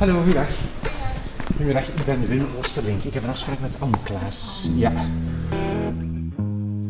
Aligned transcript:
Hallo, 0.00 0.14
goedendag. 0.16 0.48
Goedemiddag, 1.46 1.88
ik 1.88 2.04
ben 2.04 2.28
Wim 2.28 2.46
Oosterlink. 2.58 3.02
Ik 3.02 3.14
heb 3.14 3.22
een 3.22 3.28
afspraak 3.28 3.60
met 3.60 3.74
Anne 3.78 3.96
Klaas. 4.02 4.70
Ja. 4.74 4.92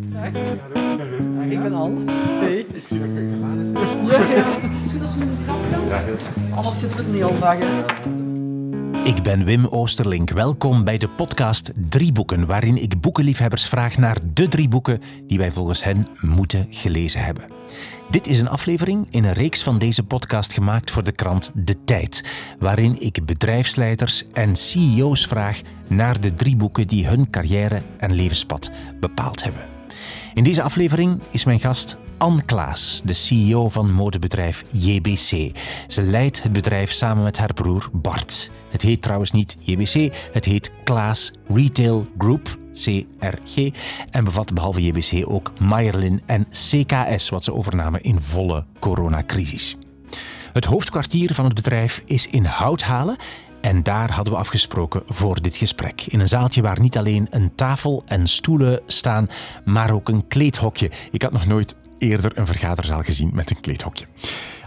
Dag, 0.09 0.23
Hallo, 0.23 0.93
ik 0.93 0.97
ben 0.97 1.11
Wim. 1.11 1.51
ik 1.51 1.63
ben 1.63 1.75
Anne. 1.75 2.13
Hey. 2.13 2.67
Ik 2.73 2.89
zie 2.89 2.99
dat 2.99 3.09
ik 3.09 3.29
gedaan 3.35 3.61
is. 3.61 3.71
Ja, 4.13 4.21
ja. 4.21 4.45
Het 4.61 4.87
is 4.87 4.93
goed 4.93 5.01
als 5.01 5.15
we 5.15 5.23
een 5.23 5.39
trap 5.45 5.59
gaan. 5.73 5.87
Ja, 5.89 5.99
heel 5.99 6.17
graag. 6.17 6.57
Anders 6.57 6.79
zitten 6.79 6.99
we 6.99 7.05
het 7.05 7.13
niet 7.13 7.23
al 7.23 7.39
dagen. 7.39 7.85
Ik 9.05 9.23
ben 9.23 9.45
Wim 9.45 9.67
Oosterlink. 9.67 10.31
Welkom 10.31 10.85
bij 10.85 10.99
de 10.99 11.09
podcast 11.09 11.71
Drie 11.89 12.13
Boeken, 12.13 12.47
waarin 12.47 12.83
ik 12.83 13.01
boekenliefhebbers 13.01 13.65
vraag 13.65 13.99
naar 13.99 14.17
de 14.33 14.49
drie 14.49 14.69
boeken 14.69 15.01
die 15.27 15.39
wij 15.39 15.51
volgens 15.51 15.85
hen 15.85 16.07
moeten 16.21 16.67
gelezen 16.71 17.25
hebben. 17.25 17.45
Dit 18.11 18.27
is 18.27 18.41
een 18.41 18.49
aflevering 18.49 19.07
in 19.11 19.25
een 19.25 19.33
reeks 19.33 19.63
van 19.63 19.79
deze 19.79 20.03
podcast 20.03 20.53
gemaakt 20.53 20.91
voor 20.91 21.05
de 21.05 21.13
krant 21.13 21.51
De 21.55 21.85
Tijd, 21.85 22.25
waarin 22.59 23.01
ik 23.01 23.27
bedrijfsleiders 23.27 24.25
en 24.33 24.57
CEO's 24.57 25.27
vraag 25.27 25.61
naar 25.89 26.21
de 26.21 26.35
drie 26.35 26.57
boeken 26.57 26.89
die 26.89 27.07
hun 27.07 27.31
carrière 27.31 27.83
en 27.99 28.13
levenspad 28.13 28.71
bepaald 29.01 29.45
hebben. 29.45 29.63
In 30.35 30.45
deze 30.45 30.63
aflevering 30.63 31.21
is 31.31 31.45
mijn 31.45 31.61
gast 31.61 31.97
Anne 32.21 32.43
Klaas, 32.43 33.03
de 33.05 33.13
CEO 33.13 33.69
van 33.69 33.93
modebedrijf 33.93 34.65
JBC. 34.71 35.59
Ze 35.87 36.03
leidt 36.03 36.43
het 36.43 36.53
bedrijf 36.53 36.93
samen 36.93 37.23
met 37.23 37.39
haar 37.39 37.53
broer 37.53 37.89
Bart. 37.93 38.51
Het 38.71 38.83
heet 38.83 39.03
trouwens 39.03 39.31
niet 39.31 39.57
JBC, 39.61 40.15
het 40.33 40.45
heet 40.45 40.71
Klaas 40.85 41.33
Retail 41.55 42.07
Group, 42.19 42.59
CRG, 42.73 43.71
en 44.11 44.25
bevat 44.25 44.55
behalve 44.55 44.83
JBC 44.83 45.31
ook 45.31 45.53
Mayerlin 45.59 46.23
en 46.27 46.49
CKS, 46.49 47.29
wat 47.29 47.45
ze 47.45 47.53
overnamen 47.53 48.03
in 48.03 48.21
volle 48.21 48.65
coronacrisis. 48.79 49.77
Het 50.53 50.65
hoofdkwartier 50.65 51.35
van 51.35 51.45
het 51.45 51.55
bedrijf 51.55 52.03
is 52.07 52.27
in 52.27 52.45
Houthalen 52.45 53.17
en 53.61 53.83
daar 53.83 54.13
hadden 54.13 54.33
we 54.33 54.39
afgesproken 54.39 55.03
voor 55.07 55.43
dit 55.43 55.57
gesprek. 55.57 56.03
In 56.09 56.21
een 56.21 56.29
zaaltje 56.29 56.63
waar 56.63 56.81
niet 56.81 56.99
alleen 56.99 57.27
een 57.31 57.55
tafel 57.55 58.03
en 58.07 58.27
stoelen 58.27 58.81
staan, 58.87 59.29
maar 59.65 59.91
ook 59.91 60.09
een 60.09 60.27
kleedhokje. 60.27 60.91
Ik 61.11 61.23
had 61.23 61.33
nog 61.33 61.47
nooit 61.47 61.77
eerder 62.01 62.39
een 62.39 62.47
vergaderzaal 62.47 63.03
gezien 63.03 63.31
met 63.33 63.51
een 63.51 63.61
kleedhokje. 63.61 64.07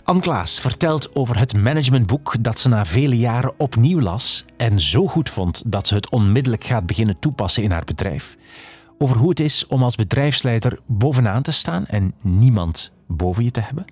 Anne 0.03 0.21
Klaas 0.21 0.59
vertelt 0.59 1.15
over 1.15 1.39
het 1.39 1.53
managementboek 1.53 2.35
dat 2.39 2.59
ze 2.59 2.69
na 2.69 2.85
vele 2.85 3.17
jaren 3.17 3.53
opnieuw 3.57 4.01
las 4.01 4.45
en 4.57 4.79
zo 4.79 5.07
goed 5.07 5.29
vond 5.29 5.63
dat 5.65 5.87
ze 5.87 5.95
het 5.95 6.09
onmiddellijk 6.09 6.63
gaat 6.63 6.85
beginnen 6.85 7.19
toepassen 7.19 7.63
in 7.63 7.71
haar 7.71 7.83
bedrijf. 7.83 8.37
Over 8.97 9.17
hoe 9.17 9.29
het 9.29 9.39
is 9.39 9.67
om 9.67 9.83
als 9.83 9.95
bedrijfsleider 9.95 10.79
bovenaan 10.85 11.41
te 11.41 11.51
staan 11.51 11.85
en 11.85 12.13
niemand 12.21 12.91
boven 13.07 13.43
je 13.43 13.51
te 13.51 13.61
hebben. 13.61 13.85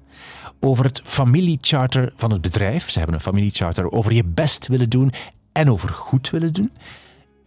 Over 0.59 0.85
het 0.85 1.01
familiecharter 1.03 2.13
van 2.15 2.31
het 2.31 2.41
bedrijf. 2.41 2.89
Ze 2.89 2.97
hebben 2.97 3.15
een 3.15 3.21
familiecharter 3.21 3.91
over 3.91 4.13
je 4.13 4.25
best 4.25 4.67
willen 4.67 4.89
doen 4.89 5.11
en 5.51 5.69
over 5.69 5.89
goed 5.89 6.29
willen 6.29 6.53
doen. 6.53 6.71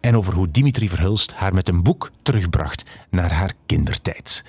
En 0.00 0.16
over 0.16 0.34
hoe 0.34 0.50
Dimitri 0.50 0.88
Verhulst 0.88 1.34
haar 1.34 1.54
met 1.54 1.68
een 1.68 1.82
boek 1.82 2.10
terugbracht 2.22 2.84
naar 3.10 3.32
haar 3.32 3.52
kindertijd. 3.66 4.44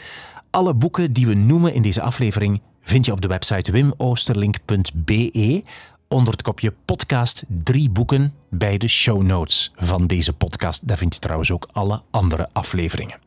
Alle 0.56 0.74
boeken 0.74 1.14
die 1.14 1.28
we 1.28 1.34
noemen 1.34 1.74
in 1.74 1.82
deze 1.82 2.02
aflevering 2.02 2.62
vind 2.82 3.06
je 3.06 3.12
op 3.12 3.22
de 3.22 3.28
website 3.28 3.72
wimoosterlink.be 3.72 5.64
onder 6.08 6.34
het 6.34 6.42
kopje 6.42 6.74
podcast 6.86 7.44
drie 7.64 7.90
boeken 7.90 8.34
bij 8.50 8.78
de 8.78 8.88
show 8.88 9.22
notes 9.22 9.72
van 9.76 10.08
deze 10.08 10.34
podcast. 10.34 10.88
Daar 10.88 10.98
vind 10.98 11.14
je 11.14 11.20
trouwens 11.20 11.52
ook 11.52 11.68
alle 11.72 12.02
andere 12.12 12.50
afleveringen. 12.54 13.20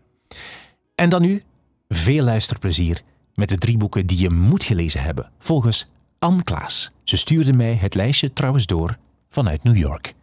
En 0.94 1.08
dan 1.08 1.22
nu 1.22 1.42
veel 1.88 2.24
luisterplezier 2.24 3.02
met 3.34 3.48
de 3.48 3.58
drie 3.58 3.76
boeken 3.76 4.06
die 4.06 4.18
je 4.18 4.30
moet 4.30 4.64
gelezen 4.64 5.02
hebben, 5.02 5.30
volgens 5.38 5.88
Anne 6.18 6.42
Klaas. 6.42 6.92
Ze 7.04 7.16
stuurde 7.16 7.52
mij 7.52 7.74
het 7.74 7.94
lijstje 7.94 8.32
trouwens 8.32 8.66
door 8.66 8.98
vanuit 9.28 9.62
New 9.62 9.76
York. 9.76 10.14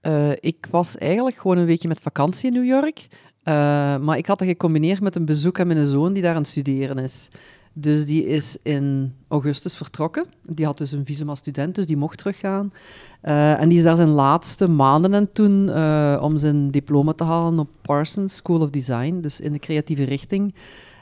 Eh, 0.00 0.30
ik 0.30 0.66
was 0.70 0.96
eigenlijk 0.96 1.36
gewoon 1.36 1.58
een 1.58 1.66
weekje 1.66 1.88
met 1.88 2.00
vakantie 2.00 2.46
in 2.46 2.52
New 2.52 2.66
York. 2.66 3.06
Eh, 3.44 3.54
maar 3.98 4.18
ik 4.18 4.26
had 4.26 4.38
dat 4.38 4.48
gecombineerd 4.48 5.00
met 5.00 5.16
een 5.16 5.24
bezoek 5.24 5.60
aan 5.60 5.66
mijn 5.66 5.86
zoon 5.86 6.12
die 6.12 6.22
daar 6.22 6.34
aan 6.34 6.40
het 6.40 6.46
studeren 6.46 6.98
is. 6.98 7.28
Dus 7.72 8.06
die 8.06 8.26
is 8.26 8.56
in 8.62 9.14
augustus 9.28 9.76
vertrokken. 9.76 10.24
Die 10.42 10.66
had 10.66 10.78
dus 10.78 10.92
een 10.92 11.04
visum 11.04 11.28
als 11.28 11.38
student, 11.38 11.74
dus 11.74 11.86
die 11.86 11.96
mocht 11.96 12.18
teruggaan. 12.18 12.72
Eh, 13.20 13.60
en 13.60 13.68
die 13.68 13.78
is 13.78 13.84
daar 13.84 13.96
zijn 13.96 14.08
laatste 14.08 14.68
maanden 14.68 15.14
aan 15.14 15.30
toen 15.32 15.68
eh, 15.68 16.18
om 16.22 16.38
zijn 16.38 16.70
diploma 16.70 17.12
te 17.12 17.24
halen 17.24 17.58
op 17.58 17.68
Parsons 17.82 18.34
School 18.34 18.60
of 18.60 18.70
Design, 18.70 19.20
dus 19.20 19.40
in 19.40 19.52
de 19.52 19.58
creatieve 19.58 20.04
richting. 20.04 20.54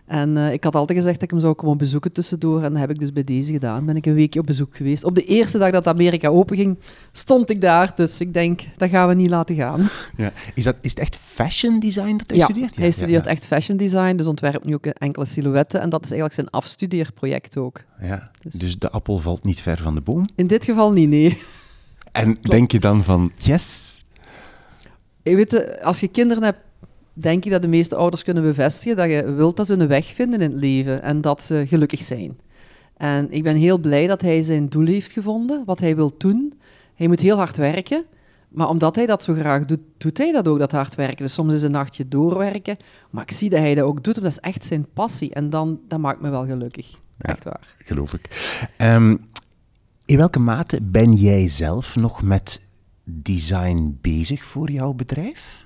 En 0.06 0.36
eh, 0.36 0.52
ik 0.52 0.64
had 0.64 0.74
altijd 0.74 0.98
gezegd 0.98 1.14
dat 1.14 1.24
ik 1.24 1.30
hem 1.30 1.40
zou 1.40 1.54
komen 1.54 1.78
bezoeken 1.78 2.12
tussendoor. 2.12 2.62
En 2.62 2.70
dat 2.70 2.80
heb 2.80 2.90
ik 2.90 2.98
dus 2.98 3.12
bij 3.12 3.24
deze 3.24 3.52
gedaan. 3.52 3.86
Ben 3.86 3.96
ik 3.96 4.06
een 4.06 4.14
weekje 4.14 4.40
op 4.40 4.46
bezoek 4.46 4.76
geweest. 4.76 5.04
Op 5.04 5.14
de 5.14 5.24
eerste 5.24 5.58
dag 5.58 5.70
dat 5.70 5.86
Amerika 5.86 6.28
openging, 6.28 6.78
stond 7.12 7.50
ik 7.50 7.60
daar. 7.60 7.92
Dus 7.94 8.20
ik 8.20 8.32
denk, 8.32 8.60
dat 8.76 8.90
gaan 8.90 9.08
we 9.08 9.14
niet 9.14 9.28
laten 9.28 9.54
gaan. 9.54 9.88
Ja. 10.16 10.32
Is, 10.54 10.64
dat, 10.64 10.76
is 10.80 10.90
het 10.90 11.00
echt 11.00 11.16
fashion 11.16 11.80
design 11.80 12.16
dat 12.16 12.30
hij 12.30 12.36
ja, 12.36 12.44
studeert? 12.44 12.76
hij 12.76 12.90
studeert 12.90 13.26
echt 13.26 13.46
fashion 13.46 13.76
design. 13.76 14.16
Dus 14.16 14.26
ontwerpt 14.26 14.64
nu 14.64 14.74
ook 14.74 14.86
enkele 14.86 15.26
silhouetten. 15.26 15.80
En 15.80 15.90
dat 15.90 16.04
is 16.04 16.10
eigenlijk 16.10 16.40
zijn 16.40 16.50
afstudeerproject 16.50 17.56
ook. 17.56 17.80
Ja. 18.00 18.30
Dus 18.42 18.78
de 18.78 18.90
appel 18.90 19.18
valt 19.18 19.44
niet 19.44 19.60
ver 19.60 19.76
van 19.76 19.94
de 19.94 20.00
boom. 20.00 20.28
In 20.34 20.46
dit 20.46 20.64
geval 20.64 20.92
niet, 20.92 21.08
nee. 21.08 21.38
En 22.12 22.38
denk 22.40 22.72
je 22.72 22.80
dan 22.80 23.04
van, 23.04 23.32
yes, 23.36 24.00
Je 25.22 25.36
weet, 25.36 25.82
als 25.82 26.00
je 26.00 26.08
kinderen 26.08 26.42
hebt, 26.42 26.58
denk 27.12 27.44
ik 27.44 27.50
dat 27.50 27.62
de 27.62 27.68
meeste 27.68 27.96
ouders 27.96 28.22
kunnen 28.22 28.42
bevestigen 28.42 28.96
dat 28.96 29.10
je 29.10 29.32
wilt 29.32 29.56
dat 29.56 29.66
ze 29.66 29.74
een 29.74 29.88
weg 29.88 30.06
vinden 30.06 30.40
in 30.40 30.50
het 30.50 30.60
leven 30.60 31.02
en 31.02 31.20
dat 31.20 31.42
ze 31.42 31.64
gelukkig 31.66 32.02
zijn. 32.02 32.38
En 32.96 33.30
ik 33.30 33.42
ben 33.42 33.56
heel 33.56 33.78
blij 33.78 34.06
dat 34.06 34.20
hij 34.20 34.42
zijn 34.42 34.68
doel 34.68 34.86
heeft 34.86 35.12
gevonden, 35.12 35.62
wat 35.64 35.80
hij 35.80 35.96
wil 35.96 36.14
doen. 36.18 36.52
Hij 36.94 37.08
moet 37.08 37.20
heel 37.20 37.36
hard 37.36 37.56
werken, 37.56 38.04
maar 38.48 38.68
omdat 38.68 38.94
hij 38.96 39.06
dat 39.06 39.22
zo 39.22 39.34
graag 39.34 39.64
doet, 39.64 39.80
doet 39.98 40.18
hij 40.18 40.32
dat 40.32 40.48
ook, 40.48 40.58
dat 40.58 40.72
hard 40.72 40.94
werken. 40.94 41.24
Dus 41.24 41.34
soms 41.34 41.52
is 41.52 41.62
een 41.62 41.70
nachtje 41.70 42.08
doorwerken, 42.08 42.76
maar 43.10 43.22
ik 43.22 43.30
zie 43.30 43.50
dat 43.50 43.58
hij 43.58 43.74
dat 43.74 43.84
ook 43.84 44.04
doet, 44.04 44.14
dat 44.14 44.24
is 44.24 44.38
echt 44.38 44.64
zijn 44.64 44.86
passie. 44.92 45.34
En 45.34 45.50
dan, 45.50 45.80
dat 45.88 45.98
maakt 45.98 46.20
me 46.20 46.30
wel 46.30 46.46
gelukkig. 46.46 47.00
Echt 47.18 47.44
waar. 47.44 47.76
geloof 47.84 48.14
ik. 48.14 48.56
Ehm, 48.76 49.16
in 50.04 50.16
welke 50.16 50.38
mate 50.38 50.82
ben 50.82 51.12
jij 51.12 51.48
zelf 51.48 51.96
nog 51.96 52.22
met 52.22 52.62
design 53.04 53.98
bezig 54.00 54.44
voor 54.44 54.70
jouw 54.70 54.92
bedrijf? 54.92 55.61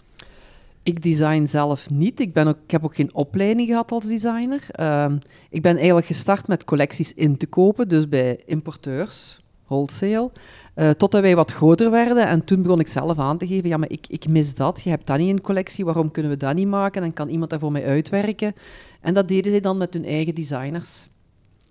Ik 0.86 1.02
design 1.02 1.46
zelf 1.46 1.90
niet. 1.90 2.20
Ik, 2.20 2.32
ben 2.32 2.48
ik 2.48 2.70
heb 2.70 2.84
ook 2.84 2.94
geen 2.94 3.14
opleiding 3.14 3.68
gehad 3.68 3.92
als 3.92 4.06
designer. 4.06 4.66
Ehm, 4.70 5.16
ik 5.50 5.62
ben 5.62 5.76
eigenlijk 5.76 6.06
gestart 6.06 6.46
met 6.48 6.64
collecties 6.64 7.14
in 7.14 7.36
te 7.36 7.46
kopen, 7.46 7.88
dus 7.88 8.08
bij 8.08 8.42
importeurs, 8.44 9.40
wholesale. 9.66 10.30
eh, 10.74 10.90
totdat 10.90 11.20
wij 11.20 11.36
wat 11.36 11.52
groter 11.52 11.90
werden 11.90 12.28
en 12.28 12.44
toen 12.44 12.62
begon 12.62 12.80
ik 12.80 12.88
zelf 12.88 13.18
aan 13.18 13.38
te 13.38 13.46
geven, 13.46 13.68
ja, 13.68 13.76
maar 13.76 13.90
ik, 13.90 14.06
ik 14.08 14.28
mis 14.28 14.54
dat, 14.54 14.82
je 14.82 14.90
hebt 14.90 15.06
dat 15.06 15.18
niet 15.18 15.28
in 15.28 15.40
collectie, 15.40 15.84
waarom 15.84 16.10
kunnen 16.10 16.30
we 16.32 16.36
dat 16.36 16.54
niet 16.54 16.68
maken? 16.68 17.02
En 17.02 17.12
kan 17.12 17.28
iemand 17.28 17.50
dat 17.50 17.60
voor 17.60 17.72
mij 17.72 17.86
uitwerken? 17.86 18.54
En 19.00 19.14
dat 19.14 19.28
deden 19.28 19.50
zij 19.50 19.60
dan 19.60 19.76
met 19.76 19.94
hun 19.94 20.04
eigen 20.04 20.34
designers. 20.34 21.06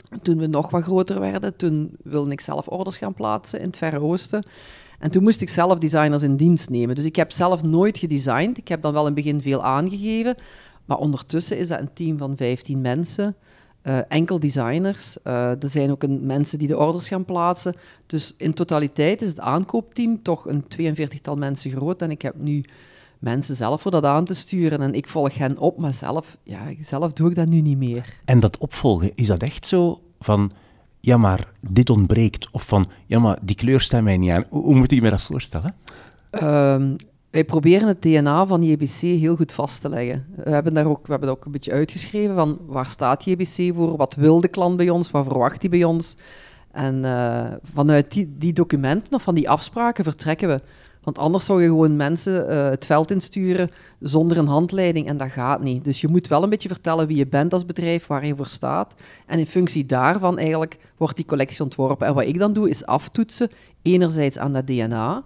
En 0.10 0.22
Toen 0.22 0.38
we 0.38 0.48
nog 0.48 0.70
wat 0.70 0.84
groter 0.84 1.20
werden, 1.20 1.56
toen 1.56 1.96
wilde 2.04 2.32
ik 2.32 2.42
zelf 2.42 2.68
orders 2.68 2.98
gaan 2.98 3.14
plaatsen 3.14 3.60
in 3.60 3.66
het 3.66 3.78
Verre 3.78 4.00
Oosten. 4.00 4.44
En 5.00 5.12
toen 5.12 5.24
moest 5.24 5.42
ik 5.42 5.50
zelf 5.50 5.80
designers 5.80 6.24
in 6.24 6.36
dienst 6.36 6.70
nemen. 6.70 6.96
Dus 6.96 7.06
ik 7.06 7.16
heb 7.16 7.32
zelf 7.32 7.64
nooit 7.64 7.98
gedesigned. 7.98 8.58
Ik 8.58 8.68
heb 8.68 8.82
dan 8.82 8.94
wel 8.94 9.08
in 9.08 9.14
het 9.16 9.24
begin 9.24 9.42
veel 9.42 9.64
aangegeven. 9.64 10.36
Maar 10.86 10.98
ondertussen 10.98 11.58
is 11.58 11.68
dat 11.68 11.80
een 11.80 11.94
team 11.94 12.18
van 12.18 12.38
15 12.38 12.82
mensen. 12.82 13.36
eh, 13.82 13.98
enkel 14.08 14.40
designers. 14.40 15.22
Eh, 15.24 15.50
er 15.64 15.70
zijn 15.70 15.92
ook 15.92 16.04
een, 16.04 16.26
mensen 16.26 16.60
die 16.60 16.68
de 16.68 16.78
orders 16.78 17.08
gaan 17.08 17.26
plaatsen. 17.26 17.76
Dus 18.06 18.34
in 18.38 18.54
totaliteit 18.54 19.22
is 19.22 19.30
het 19.30 19.40
aankoopteam 19.40 20.22
toch 20.24 20.46
een 20.48 20.64
42-tal 20.68 21.36
mensen 21.36 21.72
groot. 21.72 22.02
En 22.02 22.12
ik 22.12 22.22
heb 22.22 22.36
nu 22.38 22.64
mensen 23.20 23.56
zelf 23.56 23.82
voor 23.82 23.92
dat 23.92 24.04
aan 24.04 24.26
te 24.26 24.34
sturen. 24.34 24.82
En 24.82 24.94
ik 24.94 25.08
volg 25.08 25.38
hen 25.38 25.58
op, 25.58 25.78
maar 25.78 25.94
zelf, 25.94 26.38
ja, 26.44 26.60
zelf 26.82 27.14
doe 27.14 27.30
ik 27.30 27.36
dat 27.36 27.48
nu 27.48 27.62
niet 27.62 27.78
meer. 27.78 28.20
En 28.26 28.40
dat 28.40 28.58
opvolgen, 28.58 29.12
is 29.16 29.28
dat 29.28 29.42
echt 29.44 29.68
zo 29.68 30.02
van, 30.20 30.52
ja 31.06 31.18
maar 31.18 31.52
dit 31.60 31.90
ontbreekt, 31.90 32.48
of 32.52 32.64
van, 32.64 32.90
ja 33.06 33.20
maar 33.20 33.38
die 33.42 33.56
kleur 33.56 33.80
staat 33.80 34.02
mij 34.02 34.18
niet 34.18 34.32
aan. 34.32 34.46
Hoe, 34.50 34.76
moet 34.76 34.92
je 34.92 35.02
me 35.02 35.10
dat 35.10 35.22
voorstellen? 35.22 35.76
Ehm, 36.30 36.96
wij 37.30 37.44
proberen 37.44 37.88
het 37.88 38.02
DNA 38.02 38.48
van 38.48 38.64
JBC 38.64 39.00
heel 39.00 39.36
goed 39.36 39.54
vast 39.54 39.82
te 39.82 39.90
leggen. 39.90 40.26
We 40.36 40.50
hebben 40.50 40.74
daar 40.74 40.86
ook, 40.86 41.06
we 41.06 41.12
hebben 41.12 41.30
ook 41.30 41.46
een 41.46 41.52
beetje 41.52 41.72
uitgeschreven 41.72 42.36
van 42.36 42.60
waar 42.68 42.86
staat 42.86 43.26
JBC 43.26 43.76
voor, 43.76 43.98
wat 43.98 44.16
wil 44.16 44.42
de 44.42 44.48
klant 44.48 44.78
bij 44.78 44.90
ons, 44.90 45.12
wat 45.12 45.26
verwacht 45.26 45.62
hij 45.62 45.70
bij 45.70 45.84
ons. 45.84 46.16
En 46.72 47.06
eh, 47.06 47.52
vanuit 47.74 48.12
die, 48.12 48.34
die 48.38 48.54
documenten 48.54 49.14
of 49.14 49.22
van 49.22 49.36
die 49.36 49.50
afspraken 49.50 50.04
vertrekken 50.04 50.48
we. 50.48 50.62
Want 51.06 51.18
anders 51.18 51.46
zou 51.46 51.62
je 51.62 51.68
gewoon 51.68 51.96
mensen 51.96 52.50
eh, 52.50 52.70
het 52.70 52.86
veld 52.86 53.12
insturen 53.12 53.72
zonder 54.00 54.38
een 54.38 54.48
handleiding 54.48 55.08
en 55.08 55.18
dat 55.18 55.30
gaat 55.30 55.62
niet. 55.62 55.84
Dus 55.84 56.02
je 56.02 56.08
moet 56.08 56.28
wel 56.28 56.44
een 56.44 56.50
beetje 56.50 56.70
vertellen 56.70 57.08
wie 57.08 57.18
je 57.18 57.28
bent 57.28 57.54
als 57.54 57.66
bedrijf, 57.66 58.08
waar 58.08 58.26
je 58.26 58.36
voor 58.36 58.48
staat. 58.48 58.94
En 59.26 59.40
in 59.40 59.48
functie 59.48 59.86
daarvan 59.86 60.38
eigenlijk 60.38 60.78
wordt 60.98 61.16
die 61.16 61.26
collectie 61.26 61.64
ontworpen. 61.64 62.08
En 62.08 62.14
wat 62.14 62.26
ik 62.26 62.40
dan 62.40 62.54
doe 62.54 62.70
is 62.70 62.86
aftoetsen, 62.86 63.50
enerzijds 63.82 64.38
aan 64.38 64.54
dat 64.54 64.68
DNA. 64.68 65.24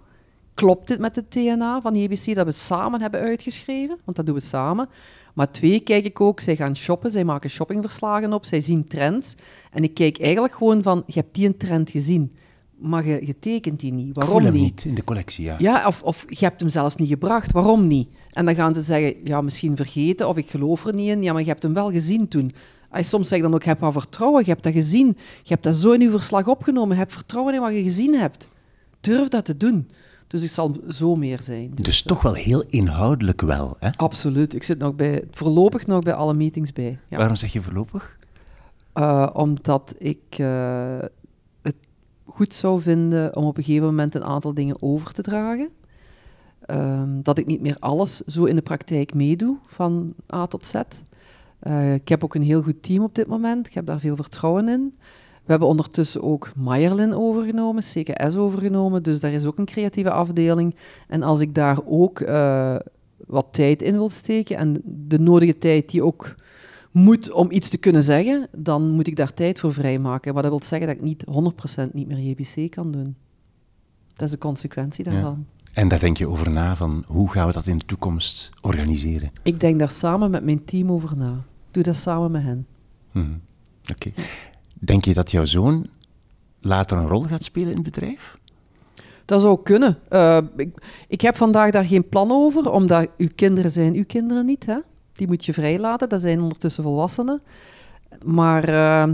Klopt 0.54 0.86
dit 0.86 0.98
met 0.98 1.16
het 1.16 1.32
DNA 1.32 1.80
van 1.80 1.96
JBC 1.96 2.34
dat 2.34 2.46
we 2.46 2.52
samen 2.52 3.00
hebben 3.00 3.20
uitgeschreven? 3.20 3.98
Want 4.04 4.16
dat 4.16 4.26
doen 4.26 4.34
we 4.34 4.40
samen. 4.40 4.88
Maar 5.34 5.50
twee, 5.50 5.80
kijk 5.80 6.04
ik 6.04 6.20
ook, 6.20 6.40
zij 6.40 6.56
gaan 6.56 6.76
shoppen, 6.76 7.10
zij 7.10 7.24
maken 7.24 7.50
shoppingverslagen 7.50 8.32
op, 8.32 8.44
zij 8.44 8.60
zien 8.60 8.86
trends. 8.86 9.34
En 9.70 9.82
ik 9.82 9.94
kijk 9.94 10.20
eigenlijk 10.20 10.54
gewoon 10.54 10.82
van, 10.82 11.02
je 11.06 11.20
hebt 11.20 11.34
die 11.34 11.46
een 11.46 11.56
trend 11.56 11.90
gezien. 11.90 12.32
Maar 12.80 13.06
je, 13.06 13.26
je 13.26 13.38
tekent 13.38 13.80
die 13.80 13.92
niet. 13.92 14.16
Waarom 14.16 14.42
niet? 14.42 14.52
niet 14.52 14.84
in 14.84 14.94
de 14.94 15.04
collectie, 15.04 15.44
ja. 15.44 15.54
Ja, 15.58 15.86
of, 15.86 16.02
of 16.02 16.24
je 16.28 16.44
hebt 16.44 16.60
hem 16.60 16.68
zelfs 16.68 16.96
niet 16.96 17.08
gebracht. 17.08 17.52
Waarom 17.52 17.86
niet? 17.86 18.08
En 18.30 18.44
dan 18.44 18.54
gaan 18.54 18.74
ze 18.74 18.82
zeggen, 18.82 19.14
ja, 19.24 19.40
misschien 19.40 19.76
vergeten, 19.76 20.28
of 20.28 20.36
ik 20.36 20.50
geloof 20.50 20.86
er 20.86 20.94
niet 20.94 21.08
in. 21.08 21.22
Ja, 21.22 21.32
maar 21.32 21.42
je 21.42 21.48
hebt 21.48 21.62
hem 21.62 21.74
wel 21.74 21.90
gezien 21.90 22.28
toen. 22.28 22.52
Soms 22.92 23.28
zeg 23.28 23.38
ik 23.38 23.44
dan 23.44 23.54
ook, 23.54 23.64
heb 23.64 23.78
wat 23.80 23.92
vertrouwen, 23.92 24.42
je 24.44 24.50
hebt 24.50 24.62
dat 24.62 24.72
gezien. 24.72 25.06
Je 25.42 25.48
hebt 25.48 25.62
dat 25.62 25.74
zo 25.74 25.92
in 25.92 26.00
je 26.00 26.10
verslag 26.10 26.46
opgenomen. 26.46 26.96
Heb 26.96 27.12
vertrouwen 27.12 27.54
in 27.54 27.60
wat 27.60 27.74
je 27.74 27.82
gezien 27.82 28.14
hebt. 28.14 28.48
Durf 29.00 29.28
dat 29.28 29.44
te 29.44 29.56
doen. 29.56 29.88
Dus 30.26 30.42
ik 30.42 30.50
zal 30.50 30.76
zo 30.88 31.16
meer 31.16 31.42
zijn. 31.42 31.70
Dus 31.74 32.02
toch 32.02 32.22
wel 32.22 32.34
heel 32.34 32.64
inhoudelijk 32.66 33.40
wel, 33.40 33.76
hè? 33.78 33.88
Absoluut. 33.96 34.54
Ik 34.54 34.62
zit 34.62 34.78
nog 34.78 34.94
bij, 34.94 35.24
voorlopig 35.30 35.86
nog 35.86 36.02
bij 36.02 36.14
alle 36.14 36.34
meetings 36.34 36.72
bij. 36.72 36.98
Ja. 37.08 37.16
Waarom 37.16 37.36
zeg 37.36 37.52
je 37.52 37.62
voorlopig? 37.62 38.18
Uh, 38.94 39.26
omdat 39.32 39.94
ik 39.98 40.18
uh, 40.38 40.98
het 40.98 41.10
goed 42.30 42.54
zou 42.54 42.80
vinden 42.80 43.36
om 43.36 43.44
op 43.44 43.56
een 43.56 43.64
gegeven 43.64 43.86
moment 43.86 44.14
een 44.14 44.24
aantal 44.24 44.54
dingen 44.54 44.82
over 44.82 45.12
te 45.12 45.22
dragen. 45.22 45.68
Um, 46.66 47.22
dat 47.22 47.38
ik 47.38 47.46
niet 47.46 47.60
meer 47.60 47.76
alles 47.78 48.20
zo 48.20 48.44
in 48.44 48.56
de 48.56 48.62
praktijk 48.62 49.14
meedoe, 49.14 49.56
van 49.66 50.14
A 50.34 50.46
tot 50.46 50.66
Z. 50.66 50.74
Uh, 51.62 51.94
ik 51.94 52.08
heb 52.08 52.24
ook 52.24 52.34
een 52.34 52.42
heel 52.42 52.62
goed 52.62 52.82
team 52.82 53.02
op 53.02 53.14
dit 53.14 53.26
moment. 53.26 53.66
Ik 53.66 53.74
heb 53.74 53.86
daar 53.86 54.00
veel 54.00 54.16
vertrouwen 54.16 54.68
in. 54.68 54.94
We 55.44 55.56
hebben 55.56 55.68
ondertussen 55.68 56.22
ook 56.22 56.52
Mayerlin 56.56 57.14
overgenomen, 57.14 57.82
CKS 57.82 58.36
overgenomen, 58.36 59.02
dus 59.02 59.20
daar 59.20 59.32
is 59.32 59.44
ook 59.44 59.58
een 59.58 59.64
creatieve 59.64 60.10
afdeling. 60.10 60.74
En 61.08 61.22
als 61.22 61.40
ik 61.40 61.54
daar 61.54 61.78
ook 61.86 62.20
uh, 62.20 62.76
wat 63.26 63.46
tijd 63.50 63.82
in 63.82 63.94
wil 63.94 64.08
steken 64.08 64.56
en 64.56 64.82
de 64.84 65.18
nodige 65.18 65.58
tijd 65.58 65.90
die 65.90 66.04
ook 66.04 66.34
moet 66.90 67.32
om 67.32 67.50
iets 67.50 67.68
te 67.68 67.78
kunnen 67.78 68.02
zeggen, 68.02 68.48
dan 68.52 68.90
moet 68.90 69.06
ik 69.06 69.16
daar 69.16 69.34
tijd 69.34 69.58
voor 69.58 69.72
vrijmaken. 69.72 70.34
Wat 70.34 70.42
dat 70.42 70.52
wil 70.52 70.62
zeggen 70.62 70.88
dat 70.88 70.96
ik 70.96 71.02
niet 71.02 71.24
100% 71.88 71.92
niet 71.92 72.08
meer 72.08 72.18
JBC 72.18 72.70
kan 72.70 72.90
doen. 72.90 73.16
Dat 74.14 74.22
is 74.22 74.30
de 74.30 74.38
consequentie 74.38 75.04
daarvan. 75.04 75.46
Ja. 75.48 75.60
En 75.72 75.88
daar 75.88 75.98
denk 75.98 76.16
je 76.16 76.28
over 76.28 76.50
na, 76.50 76.76
van 76.76 77.04
hoe 77.06 77.30
gaan 77.30 77.46
we 77.46 77.52
dat 77.52 77.66
in 77.66 77.78
de 77.78 77.84
toekomst 77.84 78.50
organiseren? 78.60 79.30
Ik 79.42 79.60
denk 79.60 79.78
daar 79.78 79.90
samen 79.90 80.30
met 80.30 80.44
mijn 80.44 80.64
team 80.64 80.90
over 80.90 81.16
na. 81.16 81.32
Ik 81.68 81.74
doe 81.74 81.82
dat 81.82 81.96
samen 81.96 82.30
met 82.30 82.42
hen. 82.42 82.66
Hmm. 83.10 83.40
Oké. 83.90 84.08
Okay. 84.08 84.24
Denk 84.78 85.04
je 85.04 85.14
dat 85.14 85.30
jouw 85.30 85.44
zoon 85.44 85.86
later 86.60 86.98
een 86.98 87.08
rol 87.08 87.22
gaat 87.22 87.44
spelen 87.44 87.68
in 87.68 87.74
het 87.74 87.84
bedrijf? 87.84 88.38
Dat 89.24 89.40
zou 89.40 89.62
kunnen. 89.62 89.98
Uh, 90.10 90.38
ik, 90.56 90.68
ik, 91.08 91.20
heb 91.20 91.36
vandaag 91.36 91.70
daar 91.70 91.84
geen 91.84 92.08
plan 92.08 92.30
over, 92.30 92.70
omdat 92.70 93.08
uw 93.16 93.28
kinderen 93.34 93.70
zijn 93.70 93.94
uw 93.94 94.04
kinderen 94.06 94.46
niet. 94.46 94.66
Hè? 94.66 94.78
Die 95.20 95.28
moet 95.28 95.44
je 95.44 95.52
vrijlaten, 95.52 96.08
dat 96.08 96.20
zijn 96.20 96.40
ondertussen 96.40 96.82
volwassenen. 96.82 97.40
Maar 98.24 98.68
uh, 98.68 99.04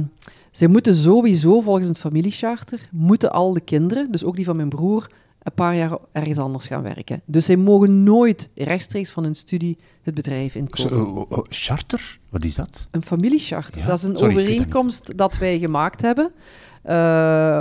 zij 0.50 0.68
moeten 0.68 0.94
sowieso, 0.94 1.60
volgens 1.60 1.88
het 1.88 1.98
familiecharter, 1.98 2.80
moeten 2.92 3.32
al 3.32 3.52
de 3.52 3.60
kinderen, 3.60 4.10
dus 4.10 4.24
ook 4.24 4.36
die 4.36 4.44
van 4.44 4.56
mijn 4.56 4.68
broer, 4.68 5.06
een 5.42 5.52
paar 5.52 5.76
jaar 5.76 5.98
ergens 6.12 6.38
anders 6.38 6.66
gaan 6.66 6.82
werken. 6.82 7.22
Dus 7.24 7.44
zij 7.44 7.56
mogen 7.56 8.02
nooit 8.02 8.48
rechtstreeks 8.54 9.10
van 9.10 9.24
hun 9.24 9.34
studie 9.34 9.78
het 10.02 10.14
bedrijf 10.14 10.54
inkomen. 10.54 10.96
So, 10.96 11.02
oh, 11.02 11.38
oh, 11.38 11.44
charter? 11.48 12.18
Wat 12.30 12.44
is 12.44 12.54
dat? 12.54 12.88
Een 12.90 13.02
familiecharter. 13.02 13.80
Ja? 13.80 13.86
Dat 13.86 13.98
is 13.98 14.04
een 14.04 14.16
Sorry, 14.16 14.32
overeenkomst 14.32 15.06
dat, 15.06 15.16
dat 15.16 15.38
wij 15.38 15.58
gemaakt 15.58 16.00
hebben, 16.00 16.30
uh, 16.34 16.92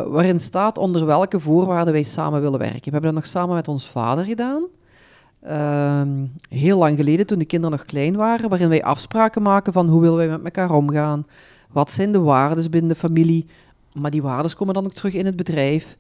waarin 0.08 0.40
staat 0.40 0.78
onder 0.78 1.06
welke 1.06 1.40
voorwaarden 1.40 1.94
wij 1.94 2.04
samen 2.04 2.42
willen 2.42 2.60
werken. 2.60 2.84
We 2.84 2.92
hebben 2.92 3.14
dat 3.14 3.14
nog 3.14 3.28
samen 3.28 3.56
met 3.56 3.68
ons 3.68 3.90
vader 3.90 4.26
gedaan. 4.26 4.64
Uh, 5.48 6.02
heel 6.50 6.78
lang 6.78 6.98
geleden, 6.98 7.26
toen 7.26 7.40
de 7.40 7.46
kinderen 7.46 7.78
nog 7.78 7.86
klein 7.86 8.16
waren, 8.16 8.50
waarin 8.50 8.70
wij 8.70 8.84
afspraken 8.84 9.42
maken 9.42 9.74
van 9.74 9.88
hoe 9.88 10.02
willen 10.02 10.18
wij 10.18 10.28
met 10.28 10.44
elkaar 10.44 10.72
omgaan, 10.72 11.26
wat 11.72 11.92
zijn 11.92 12.12
de 12.12 12.20
waarden 12.20 12.72
binnen 12.72 12.92
de 12.92 12.98
familie, 12.98 13.46
maar 13.94 14.12
die 14.12 14.22
waarden 14.22 14.56
komen 14.56 14.74
dan 14.74 14.86
ook 14.86 14.94
terug 14.94 15.14
in 15.14 15.26
het 15.26 15.36
bedrijf. 15.36 15.98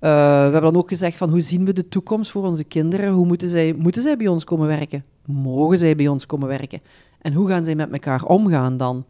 Uh, 0.00 0.10
we 0.10 0.52
hebben 0.52 0.62
dan 0.62 0.76
ook 0.76 0.88
gezegd 0.88 1.16
van 1.16 1.30
hoe 1.30 1.40
zien 1.40 1.64
we 1.64 1.72
de 1.72 1.88
toekomst 1.88 2.30
voor 2.30 2.44
onze 2.44 2.64
kinderen, 2.64 3.12
hoe 3.12 3.26
moeten 3.26 3.48
zij, 3.48 3.74
moeten 3.78 4.02
zij 4.02 4.16
bij 4.16 4.26
ons 4.26 4.44
komen 4.44 4.66
werken, 4.66 5.04
mogen 5.24 5.78
zij 5.78 5.96
bij 5.96 6.08
ons 6.08 6.26
komen 6.26 6.48
werken 6.48 6.80
en 7.20 7.32
hoe 7.32 7.48
gaan 7.48 7.64
zij 7.64 7.74
met 7.74 7.92
elkaar 7.92 8.22
omgaan 8.22 8.76
dan. 8.76 9.04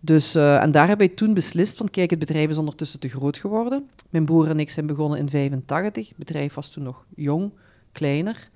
Dus, 0.00 0.36
uh, 0.36 0.62
en 0.62 0.70
daar 0.70 0.88
hebben 0.88 1.06
wij 1.06 1.16
toen 1.16 1.34
beslist 1.34 1.76
van, 1.76 1.90
kijk, 1.90 2.10
het 2.10 2.18
bedrijf 2.18 2.50
is 2.50 2.58
ondertussen 2.58 3.00
te 3.00 3.08
groot 3.08 3.38
geworden. 3.38 3.88
Mijn 4.10 4.24
broer 4.24 4.48
en 4.48 4.60
ik 4.60 4.70
zijn 4.70 4.86
begonnen 4.86 5.18
in 5.18 5.30
85. 5.30 6.08
Het 6.08 6.18
bedrijf 6.18 6.54
was 6.54 6.70
toen 6.70 6.82
nog 6.82 7.04
jong, 7.14 7.50
kleiner. 7.92 8.48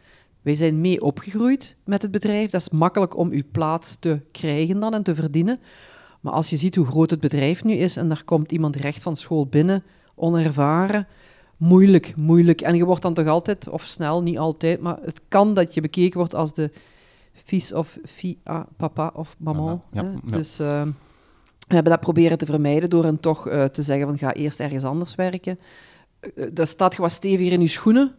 Wij 0.42 0.54
zijn 0.54 0.80
mee 0.80 1.00
opgegroeid 1.00 1.76
met 1.84 2.02
het 2.02 2.10
bedrijf. 2.10 2.50
Dat 2.50 2.60
is 2.60 2.70
makkelijk 2.70 3.16
om 3.16 3.30
uw 3.30 3.42
plaats 3.52 3.96
te 3.96 4.20
krijgen 4.32 4.80
dan 4.80 4.94
en 4.94 5.02
te 5.02 5.14
verdienen. 5.14 5.60
Maar 6.20 6.32
als 6.32 6.50
je 6.50 6.56
ziet 6.56 6.74
hoe 6.74 6.86
groot 6.86 7.10
het 7.10 7.20
bedrijf 7.20 7.64
nu 7.64 7.72
is 7.72 7.96
en 7.96 8.08
daar 8.08 8.24
komt 8.24 8.52
iemand 8.52 8.76
recht 8.76 9.02
van 9.02 9.16
school 9.16 9.46
binnen, 9.46 9.82
onervaren, 10.14 11.06
moeilijk, 11.56 12.16
moeilijk. 12.16 12.60
En 12.60 12.76
je 12.76 12.84
wordt 12.84 13.02
dan 13.02 13.14
toch 13.14 13.26
altijd, 13.26 13.68
of 13.68 13.84
snel, 13.84 14.22
niet 14.22 14.38
altijd, 14.38 14.80
maar 14.80 14.98
het 15.02 15.20
kan 15.28 15.54
dat 15.54 15.74
je 15.74 15.80
bekeken 15.80 16.18
wordt 16.18 16.34
als 16.34 16.54
de 16.54 16.70
fils 17.32 17.72
of 17.72 17.98
fia, 18.04 18.66
papa 18.76 19.12
of 19.14 19.36
maman. 19.38 19.82
Ja, 19.92 20.02
ja. 20.02 20.36
Dus 20.36 20.60
uh, 20.60 20.82
we 21.68 21.74
hebben 21.74 21.92
dat 21.92 22.00
proberen 22.00 22.38
te 22.38 22.46
vermijden 22.46 22.90
door 22.90 23.04
hen 23.04 23.20
toch 23.20 23.48
uh, 23.48 23.64
te 23.64 23.82
zeggen 23.82 24.06
van 24.06 24.18
ga 24.18 24.32
eerst 24.32 24.60
ergens 24.60 24.84
anders 24.84 25.14
werken. 25.14 25.58
Uh, 26.34 26.46
dat 26.52 26.68
staat 26.68 26.96
wat 26.96 27.12
steviger 27.12 27.52
in 27.52 27.60
je 27.60 27.66
schoenen, 27.66 28.14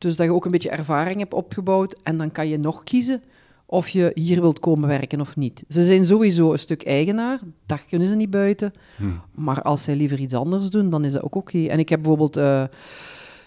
dus 0.00 0.16
dat 0.16 0.26
je 0.26 0.32
ook 0.32 0.44
een 0.44 0.50
beetje 0.50 0.70
ervaring 0.70 1.18
hebt 1.18 1.34
opgebouwd. 1.34 1.96
En 2.02 2.18
dan 2.18 2.32
kan 2.32 2.48
je 2.48 2.58
nog 2.58 2.84
kiezen 2.84 3.22
of 3.66 3.88
je 3.88 4.10
hier 4.14 4.40
wilt 4.40 4.58
komen 4.58 4.88
werken 4.88 5.20
of 5.20 5.36
niet. 5.36 5.64
Ze 5.68 5.84
zijn 5.84 6.04
sowieso 6.04 6.52
een 6.52 6.58
stuk 6.58 6.82
eigenaar, 6.82 7.40
dat 7.66 7.86
kunnen 7.88 8.08
ze 8.08 8.14
niet 8.14 8.30
buiten. 8.30 8.72
Hmm. 8.96 9.20
Maar 9.34 9.62
als 9.62 9.84
zij 9.84 9.96
liever 9.96 10.18
iets 10.18 10.34
anders 10.34 10.70
doen, 10.70 10.90
dan 10.90 11.04
is 11.04 11.12
dat 11.12 11.22
ook 11.22 11.34
oké. 11.34 11.56
Okay. 11.56 11.68
En 11.68 11.78
ik 11.78 11.88
heb 11.88 12.00
bijvoorbeeld... 12.00 12.36
Uh, 12.36 12.64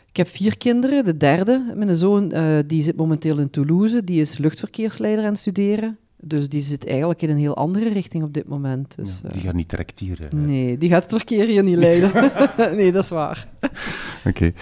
ik 0.09 0.19
heb 0.19 0.27
vier 0.27 0.57
kinderen. 0.57 1.05
De 1.05 1.17
derde, 1.17 1.73
mijn 1.75 1.95
zoon, 1.95 2.31
uh, 2.33 2.59
die 2.65 2.83
zit 2.83 2.95
momenteel 2.95 3.39
in 3.39 3.49
Toulouse. 3.49 4.03
Die 4.03 4.21
is 4.21 4.37
luchtverkeersleider 4.37 5.23
aan 5.23 5.31
het 5.31 5.39
studeren. 5.39 5.97
Dus 6.25 6.49
die 6.49 6.61
zit 6.61 6.87
eigenlijk 6.87 7.21
in 7.21 7.29
een 7.29 7.37
heel 7.37 7.55
andere 7.55 7.89
richting 7.89 8.23
op 8.23 8.33
dit 8.33 8.47
moment. 8.47 8.95
Dus, 8.95 9.19
ja, 9.23 9.29
die 9.29 9.41
gaat 9.41 9.53
niet 9.53 9.69
direct 9.69 9.99
hier... 9.99 10.21
Uh... 10.21 10.27
Nee, 10.39 10.77
die 10.77 10.89
gaat 10.89 11.03
het 11.03 11.11
verkeer 11.11 11.47
hier 11.47 11.63
niet 11.63 11.77
leiden. 11.77 12.11
nee, 12.77 12.91
dat 12.91 13.03
is 13.03 13.09
waar. 13.09 13.47
Oké. 14.25 14.29
Okay. 14.29 14.53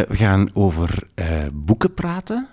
Uh, 0.00 0.08
we 0.08 0.16
gaan 0.16 0.48
over 0.54 1.02
uh, 1.14 1.26
boeken 1.52 1.94
praten. 1.94 2.48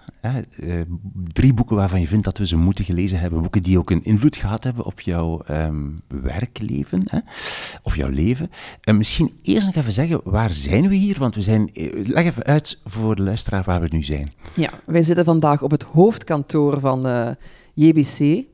drie 1.34 1.54
boeken 1.54 1.76
waarvan 1.76 2.00
je 2.00 2.08
vindt 2.08 2.26
dat 2.26 2.38
we 2.38 2.48
ze 2.48 2.58
moeten 2.58 2.86
gelezen 2.86 3.20
hebben. 3.20 3.42
Boeken 3.42 3.64
die 3.64 3.78
ook 3.78 3.90
een 3.90 4.04
invloed 4.04 4.36
gehad 4.36 4.64
hebben 4.64 4.86
op 4.86 5.00
jouw 5.00 5.42
um, 5.52 6.02
werkleven. 6.08 7.04
Hè? 7.06 7.20
Of 7.84 7.96
jouw 7.96 8.10
leven. 8.10 8.50
misschien 8.96 9.32
eerst 9.42 9.66
nog 9.66 9.76
even 9.76 9.94
zeggen, 9.94 10.22
waar 10.24 10.54
zijn 10.54 10.90
we 10.90 10.96
hier? 10.96 11.16
Want 11.20 11.36
we 11.36 11.42
zijn... 11.42 11.70
leg 12.04 12.26
even 12.26 12.44
uit 12.44 12.82
voor 12.86 13.16
de 13.16 13.24
luisteraar 13.24 13.64
waar 13.64 13.82
we 13.82 13.88
nu 13.92 14.04
zijn. 14.04 14.32
Ja, 14.56 14.70
wij 14.86 15.04
zitten 15.04 15.26
vandaag 15.26 15.62
op 15.62 15.72
het 15.72 15.84
hoofdkantoor 15.84 16.80
van... 16.80 17.36
JBC. 17.78 18.46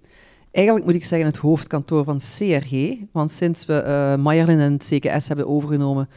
Eigenlijk 0.52 0.86
moet 0.86 0.96
ik 0.96 1.06
zeggen 1.06 1.28
het 1.28 1.38
hoofdkantoor 1.38 2.04
van 2.04 2.18
CRG, 2.18 2.96
want 3.12 3.32
sinds 3.32 3.66
we 3.66 3.84
uh, 3.86 4.24
Mayerlin 4.24 4.60
en 4.60 4.72
het 4.72 4.88
CKS 4.90 5.28
hebben 5.28 5.48
overgenomen, 5.48 6.10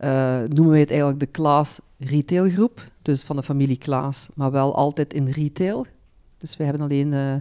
uh, 0.00 0.38
noemen 0.44 0.70
wij 0.70 0.80
het 0.80 0.90
eigenlijk 0.90 1.20
de 1.20 1.26
Klaas 1.26 1.80
Retailgroep, 1.98 2.80
dus 3.02 3.22
van 3.22 3.36
de 3.36 3.42
familie 3.42 3.78
Klaas, 3.78 4.28
maar 4.34 4.50
wel 4.50 4.74
altijd 4.74 5.14
in 5.14 5.30
retail. 5.30 5.86
Dus 6.38 6.56
we 6.56 6.64
hebben 6.64 6.82
alleen... 6.82 7.12
Uh, 7.12 7.34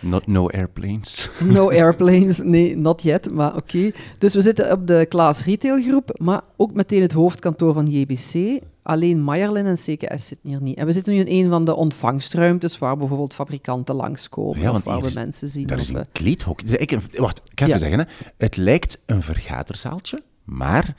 Not, 0.00 0.26
no 0.26 0.48
airplanes. 0.48 1.30
No 1.44 1.70
airplanes, 1.82 2.38
nee, 2.38 2.76
not 2.76 3.02
yet, 3.02 3.32
maar 3.32 3.56
oké. 3.56 3.76
Okay. 3.76 3.94
Dus 4.18 4.34
we 4.34 4.40
zitten 4.40 4.72
op 4.72 4.86
de 4.86 5.06
Klaas 5.08 5.44
Retailgroep, 5.44 6.18
maar 6.20 6.40
ook 6.56 6.72
meteen 6.72 7.02
het 7.02 7.12
hoofdkantoor 7.12 7.74
van 7.74 7.86
JBC. 7.86 8.60
Alleen 8.88 9.22
Mayerlin 9.22 9.66
en 9.66 9.74
CKS 9.74 10.26
zitten 10.26 10.48
hier 10.50 10.62
niet. 10.62 10.76
En 10.76 10.86
we 10.86 10.92
zitten 10.92 11.12
nu 11.12 11.18
in 11.18 11.44
een 11.44 11.50
van 11.50 11.64
de 11.64 11.74
ontvangstruimtes 11.74 12.78
waar 12.78 12.96
bijvoorbeeld 12.96 13.34
fabrikanten 13.34 13.94
langskomen 13.94 14.60
ja, 14.60 14.72
of 14.72 14.84
waar 14.84 15.04
is, 15.04 15.14
we 15.14 15.20
mensen 15.20 15.48
zien. 15.48 15.66
Dat 15.66 15.78
is 15.78 15.90
of, 15.90 15.96
een 15.96 16.06
kleedhok. 16.12 16.66
Dus 16.66 16.76
ik, 16.76 16.98
wacht, 17.16 17.38
ik 17.44 17.60
ga 17.60 17.66
even 17.66 17.68
ja. 17.68 17.78
zeggen. 17.78 17.98
Hè. 17.98 18.04
Het 18.36 18.56
lijkt 18.56 19.02
een 19.06 19.22
vergaderzaaltje, 19.22 20.22
maar 20.44 20.96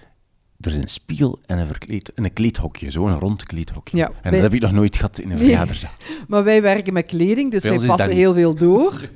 er 0.60 0.72
is 0.72 0.78
een 0.78 0.88
spiegel 0.88 1.40
en 1.46 1.58
een, 1.58 1.68
verkleed, 1.68 2.14
en 2.14 2.24
een 2.24 2.34
kleedhokje, 2.34 2.92
zo'n 2.92 3.20
rond 3.20 3.44
kleedhokje. 3.44 3.98
Ja, 3.98 4.08
en 4.08 4.14
wij... 4.22 4.32
dat 4.32 4.42
heb 4.42 4.54
ik 4.54 4.62
nog 4.62 4.72
nooit 4.72 4.96
gehad 4.96 5.20
in 5.20 5.32
een 5.32 5.38
vergaderzaal. 5.38 5.96
maar 6.28 6.44
wij 6.44 6.62
werken 6.62 6.94
met 6.94 7.06
kleding, 7.06 7.52
dus 7.52 7.64
Bij 7.64 7.80
wij 7.80 7.88
passen 7.88 8.14
heel 8.14 8.34
veel 8.34 8.56
door. 8.56 8.94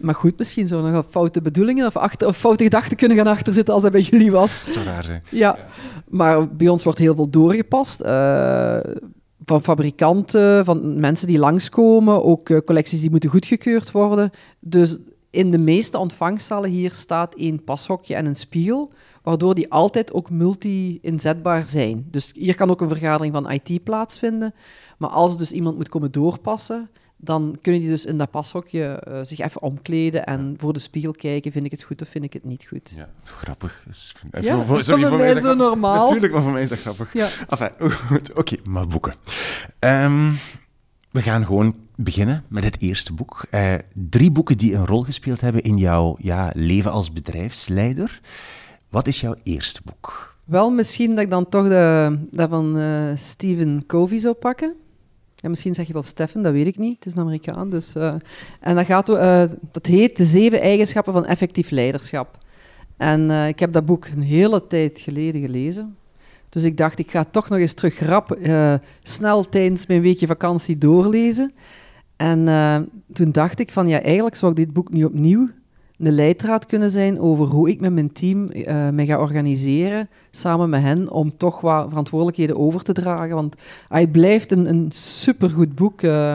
Maar 0.00 0.14
goed, 0.14 0.38
misschien 0.38 0.66
zou 0.66 0.90
nog 0.90 1.06
foute 1.10 1.42
bedoelingen 1.42 1.86
of, 1.86 1.96
achter, 1.96 2.28
of 2.28 2.36
foute 2.36 2.64
gedachten 2.64 2.96
kunnen 2.96 3.16
gaan 3.16 3.26
achterzitten 3.26 3.74
als 3.74 3.82
dat 3.82 3.92
bij 3.92 4.00
jullie 4.00 4.30
was. 4.30 4.62
Dat 4.64 4.74
zou 4.74 4.86
raar 4.86 5.04
zijn. 5.04 5.22
Ja, 5.30 5.56
ja. 5.56 5.66
maar 6.08 6.48
bij 6.48 6.68
ons 6.68 6.84
wordt 6.84 6.98
heel 6.98 7.14
veel 7.14 7.30
doorgepast. 7.30 8.02
Uh, 8.02 8.78
van 9.44 9.62
fabrikanten, 9.62 10.64
van 10.64 11.00
mensen 11.00 11.26
die 11.26 11.38
langskomen, 11.38 12.24
ook 12.24 12.48
uh, 12.48 12.58
collecties 12.58 13.00
die 13.00 13.10
moeten 13.10 13.30
goedgekeurd 13.30 13.90
worden. 13.90 14.30
Dus 14.60 14.98
in 15.30 15.50
de 15.50 15.58
meeste 15.58 15.98
ontvangstzalen 15.98 16.70
hier 16.70 16.92
staat 16.92 17.34
één 17.34 17.64
pashokje 17.64 18.14
en 18.14 18.26
een 18.26 18.36
spiegel, 18.36 18.90
waardoor 19.22 19.54
die 19.54 19.72
altijd 19.72 20.12
ook 20.12 20.30
multi-inzetbaar 20.30 21.64
zijn. 21.64 22.06
Dus 22.10 22.32
hier 22.34 22.54
kan 22.54 22.70
ook 22.70 22.80
een 22.80 22.88
vergadering 22.88 23.34
van 23.34 23.50
IT 23.50 23.84
plaatsvinden. 23.84 24.54
Maar 24.98 25.10
als 25.10 25.38
dus 25.38 25.52
iemand 25.52 25.76
moet 25.76 25.88
komen 25.88 26.12
doorpassen, 26.12 26.90
dan 27.20 27.58
kunnen 27.62 27.80
die 27.80 27.90
dus 27.90 28.04
in 28.04 28.18
dat 28.18 28.30
pashokje 28.30 28.84
eh, 28.84 29.20
zich 29.22 29.38
even 29.38 29.62
omkleden 29.62 30.26
en 30.26 30.54
voor 30.58 30.72
de 30.72 30.78
spiegel 30.78 31.12
kijken, 31.12 31.52
vind 31.52 31.64
ik 31.64 31.70
het 31.70 31.82
goed 31.82 32.02
of 32.02 32.08
vind 32.08 32.24
ik 32.24 32.32
het 32.32 32.44
niet 32.44 32.66
goed. 32.68 32.92
Ja, 32.96 33.08
grappig. 33.22 33.84
Is, 33.88 34.14
ja, 34.40 34.64
voor, 34.64 34.84
sorry, 34.84 35.06
voor 35.06 35.16
mij 35.16 35.32
is 35.32 35.42
zo 35.42 35.54
normaal. 35.54 36.04
Natuurlijk, 36.04 36.32
maar 36.32 36.42
voor 36.42 36.52
mij 36.52 36.62
is 36.62 36.68
dat 36.68 36.78
grappig. 36.78 37.12
Ja. 37.12 37.28
Enfin, 37.48 37.70
Oké, 38.40 38.56
maar 38.64 38.86
boeken. 38.86 39.14
Um, 39.78 40.36
we 41.10 41.22
gaan 41.22 41.46
gewoon 41.46 41.74
beginnen 41.96 42.44
met 42.48 42.64
het 42.64 42.80
eerste 42.80 43.12
boek. 43.12 43.44
Uh, 43.50 43.74
drie 43.94 44.30
boeken 44.30 44.58
die 44.58 44.74
een 44.74 44.86
rol 44.86 45.02
gespeeld 45.02 45.40
hebben 45.40 45.62
in 45.62 45.76
jouw 45.76 46.16
ja, 46.20 46.50
leven 46.54 46.90
als 46.90 47.12
bedrijfsleider. 47.12 48.20
Wat 48.88 49.06
is 49.06 49.20
jouw 49.20 49.34
eerste 49.42 49.80
boek? 49.84 50.36
Wel, 50.44 50.70
misschien 50.70 51.10
dat 51.10 51.24
ik 51.24 51.30
dan 51.30 51.48
toch 51.48 51.68
de, 51.68 52.18
dat 52.30 52.50
van 52.50 52.76
uh, 52.76 53.10
Stephen 53.14 53.86
Covey 53.86 54.18
zou 54.18 54.34
pakken. 54.34 54.74
Ja, 55.40 55.48
misschien 55.48 55.74
zeg 55.74 55.86
je 55.86 55.92
wel 55.92 56.02
Stefan, 56.02 56.42
dat 56.42 56.52
weet 56.52 56.66
ik 56.66 56.78
niet. 56.78 56.94
Het 56.94 57.06
is 57.06 57.12
een 57.12 57.20
Amerikaan. 57.20 57.70
Dus, 57.70 57.94
uh, 57.96 58.14
en 58.60 58.74
dat, 58.74 58.84
gaat, 58.84 59.08
uh, 59.08 59.44
dat 59.72 59.86
heet 59.86 60.16
De 60.16 60.24
Zeven 60.24 60.60
Eigenschappen 60.60 61.12
van 61.12 61.26
Effectief 61.26 61.70
Leiderschap. 61.70 62.38
En 62.96 63.30
ik 63.30 63.58
heb 63.58 63.72
dat 63.72 63.86
boek 63.86 64.06
een 64.06 64.22
hele 64.22 64.66
tijd 64.66 65.00
geleden 65.00 65.40
gelezen. 65.40 65.96
Dus 66.48 66.64
ik 66.64 66.76
dacht, 66.76 66.98
ik 66.98 67.10
ga 67.10 67.24
toch 67.24 67.48
nog 67.48 67.58
eens 67.58 67.74
terug 67.74 68.00
rap, 68.00 68.38
snel 69.02 69.48
tijdens 69.48 69.86
mijn 69.86 70.00
weekje 70.00 70.26
vakantie 70.26 70.78
doorlezen. 70.78 71.52
En 72.16 72.44
toen 73.12 73.32
dacht 73.32 73.58
ik 73.58 73.72
van, 73.72 73.88
ja, 73.88 74.02
eigenlijk 74.02 74.36
zou 74.36 74.50
ik 74.50 74.56
dit 74.56 74.72
boek 74.72 74.92
nu 74.92 75.04
opnieuw 75.04 75.48
een 75.98 76.12
leidraad 76.12 76.66
kunnen 76.66 76.90
zijn 76.90 77.20
over 77.20 77.46
hoe 77.46 77.68
ik 77.68 77.80
met 77.80 77.92
mijn 77.92 78.12
team 78.12 78.50
uh, 78.52 78.88
mij 78.88 79.06
ga 79.06 79.18
organiseren, 79.18 80.08
samen 80.30 80.70
met 80.70 80.82
hen, 80.82 81.10
om 81.10 81.36
toch 81.36 81.60
wat 81.60 81.88
verantwoordelijkheden 81.88 82.56
over 82.56 82.82
te 82.82 82.92
dragen. 82.92 83.34
Want 83.34 83.56
hij 83.88 84.06
blijft 84.06 84.52
een, 84.52 84.68
een 84.68 84.86
supergoed 84.92 85.74
boek. 85.74 86.02
Uh, 86.02 86.32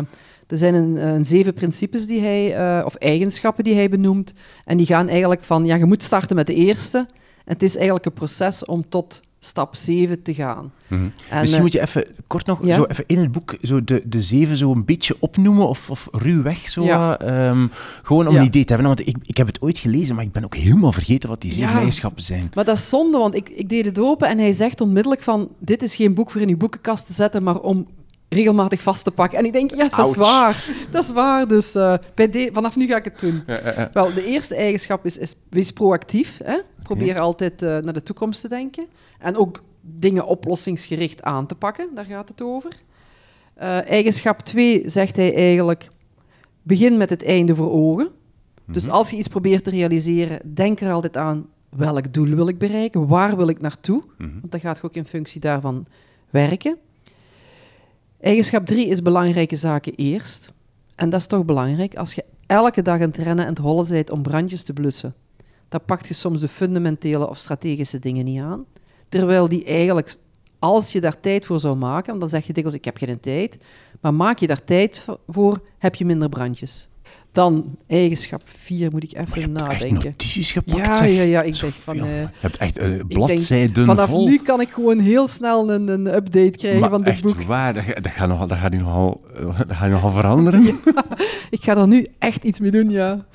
er 0.48 0.58
zijn 0.58 0.74
een, 0.74 0.96
een, 0.96 1.26
zeven 1.26 1.54
principes 1.54 2.08
die 2.08 2.22
hij, 2.22 2.78
uh, 2.80 2.86
of 2.86 2.96
eigenschappen 2.96 3.64
die 3.64 3.76
hij 3.76 3.90
benoemt. 3.90 4.34
En 4.66 4.78
die 4.78 4.86
gaan 4.86 5.08
eigenlijk 5.08 5.44
van, 5.44 5.66
ja, 5.66 5.76
je 5.76 5.86
moet 5.86 6.04
starten 6.04 6.36
met 6.36 6.48
de 6.48 6.54
eerste. 6.56 6.98
En 7.46 7.54
het 7.54 7.64
is 7.64 7.76
eigenlijk 7.76 8.06
een 8.06 8.14
proces 8.14 8.66
om 8.66 8.90
tot 8.90 9.22
stap 9.44 9.76
7 9.76 10.22
te 10.22 10.34
gaan. 10.34 10.72
Mm 10.88 11.12
Misschien 11.40 11.62
moet 11.62 11.72
je 11.72 11.82
even 11.82 12.08
kort 12.28 12.46
nog 12.46 12.60
zo 12.64 12.84
even 12.84 13.04
in 13.08 13.20
het 13.20 13.32
boek 13.32 13.56
zo 13.62 13.84
de, 13.84 14.02
de 14.06 14.22
zeven 14.22 14.58
zo 14.58 14.72
een 14.72 14.86
beetje 14.86 15.16
opnoemen 15.20 15.68
of, 15.68 15.90
of 15.90 16.08
ruwweg 16.12 16.70
zo. 16.70 16.84
Ja. 16.84 17.48
Um, 17.50 17.72
gewoon 18.04 18.28
om 18.28 18.36
een 18.36 18.44
idee 18.44 18.66
te 18.66 18.74
hebben. 18.74 18.88
Want 18.96 19.08
ik, 19.08 19.18
ik 19.22 19.38
heb 19.38 19.48
het 19.48 19.62
ooit 19.62 19.78
gelezen, 19.78 20.16
maar 20.16 20.24
ik 20.24 20.32
ben 20.32 20.44
ook 20.44 20.56
helemaal 20.56 20.92
vergeten 20.92 21.30
wat 21.30 21.42
die 21.42 21.52
zeven 21.52 21.74
eigenschappen 21.76 22.24
zijn. 22.24 22.52
Maar 22.54 22.66
dat 22.66 22.78
is 22.78 22.90
zonde, 22.90 23.18
want 23.18 23.36
ik, 23.36 23.50
ik 23.50 23.70
deed 23.70 23.86
het 23.86 24.00
open 24.00 24.28
en 24.28 24.38
hij 24.38 24.54
zegt 24.54 24.82
onmiddellijk 24.82 25.22
van 25.22 25.50
dit 25.60 25.82
is 25.82 25.96
geen 25.96 26.14
boek 26.14 26.32
voor 26.32 26.42
in 26.42 26.50
uw 26.50 26.58
boekenkast 26.58 27.06
te 27.06 27.14
zetten, 27.14 27.44
maar 27.44 27.60
om 27.60 27.88
regelmatig 28.34 28.82
vast 28.82 29.04
te 29.04 29.12
pakken. 29.12 29.38
En 29.40 29.46
ik 29.46 29.54
denk, 29.54 29.76
ja, 29.76 29.88
dat 29.96 30.10
is 30.10 30.16
waar. 30.16 30.66
Dat 30.92 31.04
is 31.04 31.12
waar. 31.12 31.48
Dus 31.48 31.76
uh, 31.76 31.94
bij 32.16 32.30
de, 32.30 32.50
vanaf 32.54 32.76
nu 32.76 32.88
ga 32.88 32.98
ik 32.98 33.04
het 33.04 33.20
doen. 33.20 33.44
Ja, 33.48 33.90
Wel, 33.94 34.14
de 34.14 34.26
eerste 34.26 34.56
eigenschap 34.56 35.06
is, 35.06 35.18
is 35.18 35.36
wees 35.50 35.72
proactief. 35.72 36.40
Hè? 36.44 36.58
Probeer 36.84 37.20
altijd 37.20 37.62
uh, 37.62 37.78
naar 37.78 37.94
de 37.94 38.04
toekomst 38.04 38.42
te 38.42 38.48
denken. 38.48 38.86
En 39.20 39.38
ook 39.38 39.64
dingen 39.82 40.26
oplossingsgericht 40.26 41.22
aan 41.22 41.46
te 41.46 41.56
pakken. 41.56 41.90
Daar 41.96 42.06
gaat 42.06 42.28
het 42.28 42.42
over. 42.42 42.72
Uh, 43.58 43.90
eigenschap 43.90 44.40
2 44.40 44.90
zegt 44.90 45.16
hij 45.16 45.36
eigenlijk, 45.36 45.90
begin 46.62 46.98
met 46.98 47.10
het 47.10 47.24
einde 47.26 47.56
voor 47.56 47.72
ogen. 47.72 48.10
Dus 48.66 48.84
mhm. 48.84 48.94
als 48.94 49.10
je 49.10 49.18
iets 49.18 49.28
probeert 49.28 49.64
te 49.64 49.70
realiseren, 49.70 50.54
denk 50.54 50.80
er 50.80 50.92
altijd 50.92 51.18
aan, 51.18 51.46
welk 51.70 52.14
doel 52.14 52.36
wil 52.36 52.48
ik 52.48 52.58
bereiken? 52.58 53.08
Waar 53.08 53.38
wil 53.38 53.48
ik 53.48 53.62
naartoe? 53.62 54.04
Mhm. 54.18 54.32
Want 54.40 54.52
dan 54.52 54.60
gaat 54.60 54.78
je 54.78 54.84
ook 54.84 54.96
in 54.96 55.06
functie 55.06 55.42
daarvan 55.42 55.86
werken. 56.30 56.78
Eigenschap 58.20 58.66
3 58.66 58.88
is 58.88 59.02
belangrijke 59.02 59.56
zaken 59.56 59.94
eerst. 59.96 60.52
En 60.96 61.10
dat 61.10 61.20
is 61.20 61.28
toch 61.28 61.46
belangrijk. 61.46 61.96
Als 61.96 62.14
je 62.14 62.24
elke 62.46 62.82
dag 62.82 62.96
aan 62.96 63.02
het 63.02 63.18
rennen 63.18 63.46
en 63.46 63.50
het 63.50 63.58
hollen 63.58 63.88
bent 63.90 64.10
om 64.10 64.22
brandjes 64.22 64.64
te 64.64 64.74
blussen, 64.74 65.14
dan 65.74 65.82
pakt 65.86 66.08
je 66.08 66.14
soms 66.14 66.40
de 66.40 66.48
fundamentele 66.48 67.30
of 67.30 67.38
strategische 67.38 68.00
dingen 68.00 68.26
niet 68.26 68.42
aan. 68.42 68.66
Terwijl 69.10 69.50
die 69.50 69.64
eigenlijk, 69.66 70.16
als 70.60 70.92
je 70.92 71.02
daar 71.02 71.20
tijd 71.20 71.46
voor 71.46 71.60
zou 71.60 71.76
maken, 71.76 72.20
dan 72.20 72.30
zeg 72.30 72.48
je 72.48 72.54
dikwijls, 72.54 72.78
ik 72.78 72.86
heb 72.86 72.98
geen 72.98 73.20
tijd, 73.20 73.58
maar 74.02 74.14
maak 74.14 74.40
je 74.40 74.48
daar 74.48 74.64
tijd 74.64 75.06
voor, 75.28 75.62
heb 75.78 75.96
je 75.96 76.06
minder 76.06 76.30
brandjes. 76.30 76.88
Dan 77.32 77.78
eigenschap 77.88 78.42
4 78.46 78.92
moet 78.92 79.04
ik 79.04 79.18
even 79.18 79.40
je 79.40 79.48
nadenken. 79.48 79.86
Echt 79.86 80.04
notities 80.04 80.52
gepakt. 80.52 81.00
Ja, 81.00 81.06
ja, 81.06 81.22
ja. 81.22 81.42
Ik 81.42 81.60
denk 81.60 81.74
van. 81.74 81.96
Uh, 81.96 82.22
je 82.22 82.28
hebt 82.40 82.58
echt 82.58 82.80
uh, 82.80 83.00
bladzijden 83.08 83.74
denk, 83.74 83.88
Vanaf 83.88 84.10
vol. 84.10 84.28
nu 84.28 84.38
kan 84.38 84.62
ik 84.62 84.70
gewoon 84.70 85.00
heel 85.00 85.28
snel 85.28 85.72
een, 85.72 85.88
een 85.88 86.16
update 86.16 86.58
krijgen 86.58 86.80
maar 86.80 86.90
van 86.90 87.04
dit 87.04 87.14
echt 87.14 87.24
boek. 87.24 87.42
waar, 87.42 87.74
dat, 87.74 87.84
dat, 87.86 88.12
gaat 88.12 88.28
nogal, 88.28 88.48
dat, 88.48 88.58
gaat 88.58 88.74
nogal, 88.74 89.22
dat 89.68 89.76
gaat 89.76 89.90
nogal 89.90 90.10
veranderen. 90.10 90.64
ja, 90.86 91.04
ik 91.50 91.64
ga 91.64 91.78
er 91.78 91.88
nu 91.88 92.08
echt 92.20 92.44
iets 92.44 92.60
mee 92.60 92.72
doen, 92.72 92.90
ja. 92.90 93.26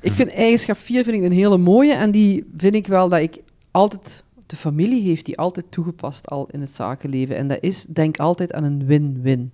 Ik 0.00 0.12
vind 0.12 0.30
eigenschap 0.30 0.76
4 0.76 1.04
vind 1.04 1.16
ik 1.16 1.22
een 1.22 1.32
hele 1.32 1.58
mooie 1.58 1.92
en 1.92 2.10
die 2.10 2.44
vind 2.56 2.74
ik 2.74 2.86
wel 2.86 3.08
dat 3.08 3.20
ik 3.20 3.42
altijd 3.70 4.24
de 4.46 4.56
familie 4.56 5.02
heeft 5.02 5.26
die 5.26 5.38
altijd 5.38 5.66
toegepast 5.70 6.28
al 6.28 6.48
in 6.50 6.60
het 6.60 6.74
zakenleven. 6.74 7.36
En 7.36 7.48
dat 7.48 7.58
is, 7.60 7.84
denk 7.84 8.18
altijd 8.18 8.52
aan 8.52 8.64
een 8.64 8.86
win-win. 8.86 9.52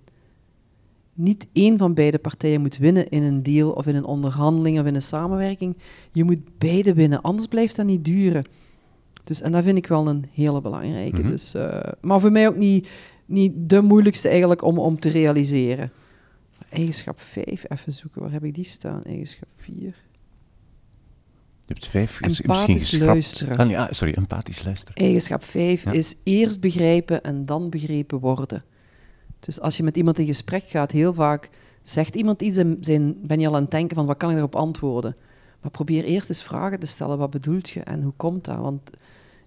Niet 1.15 1.47
één 1.53 1.79
van 1.79 1.95
beide 1.95 2.19
partijen 2.19 2.61
moet 2.61 2.77
winnen 2.77 3.09
in 3.09 3.23
een 3.23 3.43
deal 3.43 3.71
of 3.71 3.87
in 3.87 3.95
een 3.95 4.05
onderhandeling 4.05 4.81
of 4.81 4.87
in 4.87 4.95
een 4.95 5.03
samenwerking. 5.03 5.77
Je 6.13 6.25
moet 6.25 6.59
beide 6.59 6.95
winnen, 6.95 7.21
anders 7.21 7.47
blijft 7.47 7.77
dat 7.77 7.87
niet 7.87 8.05
duren. 8.05 8.45
Dus, 9.25 9.41
en 9.41 9.53
dat 9.53 9.65
vind 9.65 9.79
ik 9.79 9.87
wel 9.87 10.09
een 10.09 10.25
hele 10.33 10.61
belangrijke. 10.61 11.21
Mhm. 11.21 11.29
dus, 11.29 11.55
uh, 11.55 11.79
maar 12.01 12.21
voor 12.21 12.33
mij 12.33 12.49
ook 12.49 12.57
niet, 12.57 12.89
niet 13.27 13.53
de 13.57 13.83
moeilijkste 13.83 14.29
eigenlijk 14.29 14.63
om, 14.63 14.79
om 14.79 14.99
te 14.99 15.09
realiseren. 15.09 15.91
Eigenschap 16.69 17.21
5, 17.21 17.65
even 17.69 17.93
zoeken, 17.93 18.23
waar 18.23 18.33
heb 18.33 18.45
ik 18.45 18.55
die 18.55 18.65
staan? 18.65 19.03
Eigenschap 19.03 19.49
4. 19.57 20.06
Je 21.67 21.73
hebt 21.73 21.87
vijf 21.87 22.21
empathisch 22.21 22.99
luisteren. 22.99 23.57
Ah, 23.57 23.71
ja, 23.71 23.89
sorry, 23.91 24.15
empathisch 24.17 24.65
luisteren. 24.65 24.97
Eigenschap 24.97 25.45
vijf 25.45 25.87
is 25.87 26.15
eerst 26.23 26.61
begrijpen 26.61 27.23
en 27.23 27.47
dan 27.47 27.71
begrepen 27.71 28.19
worden. 28.19 28.63
Dus 29.41 29.61
als 29.61 29.77
je 29.77 29.83
met 29.83 29.97
iemand 29.97 30.19
in 30.19 30.27
gesprek 30.27 30.63
gaat, 30.63 30.91
heel 30.91 31.15
vaak 31.15 31.51
zegt 31.83 32.15
iemand 32.15 32.43
iets 32.43 32.57
en 32.57 32.79
zijn, 32.81 33.17
ben 33.23 33.41
je 33.41 33.47
al 33.47 33.55
aan 33.55 33.63
het 33.63 33.71
denken 33.71 33.97
van 33.97 34.07
wat 34.07 34.17
kan 34.17 34.29
ik 34.29 34.35
daarop 34.35 34.55
antwoorden. 34.55 35.17
Maar 35.61 35.71
probeer 35.71 36.05
eerst 36.05 36.29
eens 36.29 36.43
vragen 36.43 36.81
te 36.81 36.87
stellen, 36.87 37.19
wat 37.19 37.31
bedoelt 37.31 37.69
je 37.71 37.81
en 37.81 38.03
hoe 38.03 38.13
komt 38.17 38.45
dat? 38.45 38.59
Want 38.59 38.91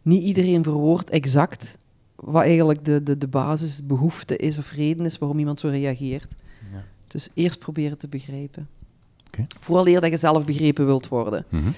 niet 0.01 0.23
iedereen 0.23 0.63
verwoordt 0.63 1.09
exact 1.09 1.77
wat 2.15 2.43
eigenlijk 2.43 2.85
de, 2.85 3.03
de, 3.03 3.17
de 3.17 3.27
basisbehoefte 3.27 4.37
is 4.37 4.57
of 4.57 4.71
reden 4.71 5.05
is 5.05 5.17
waarom 5.17 5.39
iemand 5.39 5.59
zo 5.59 5.67
reageert. 5.67 6.35
Ja. 6.71 6.83
Dus 7.07 7.29
eerst 7.33 7.59
proberen 7.59 7.97
te 7.97 8.07
begrijpen. 8.07 8.67
Okay. 9.27 9.45
Vooral 9.59 9.87
eer 9.87 10.01
dat 10.01 10.09
je 10.09 10.17
zelf 10.17 10.45
begrepen 10.45 10.85
wilt 10.85 11.07
worden. 11.07 11.45
Mm 11.49 11.73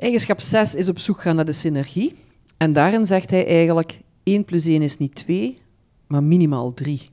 Eigenschap 0.00 0.40
6 0.40 0.74
is 0.74 0.88
op 0.88 0.98
zoek 0.98 1.20
gaan 1.20 1.36
naar 1.36 1.44
de 1.44 1.52
synergie. 1.52 2.14
En 2.56 2.72
daarin 2.72 3.06
zegt 3.06 3.30
hij 3.30 3.46
eigenlijk, 3.46 4.00
1 4.22 4.44
plus 4.44 4.66
1 4.66 4.82
is 4.82 4.98
niet 4.98 5.14
2, 5.14 5.58
maar 6.06 6.22
minimaal 6.22 6.74
3. 6.74 7.10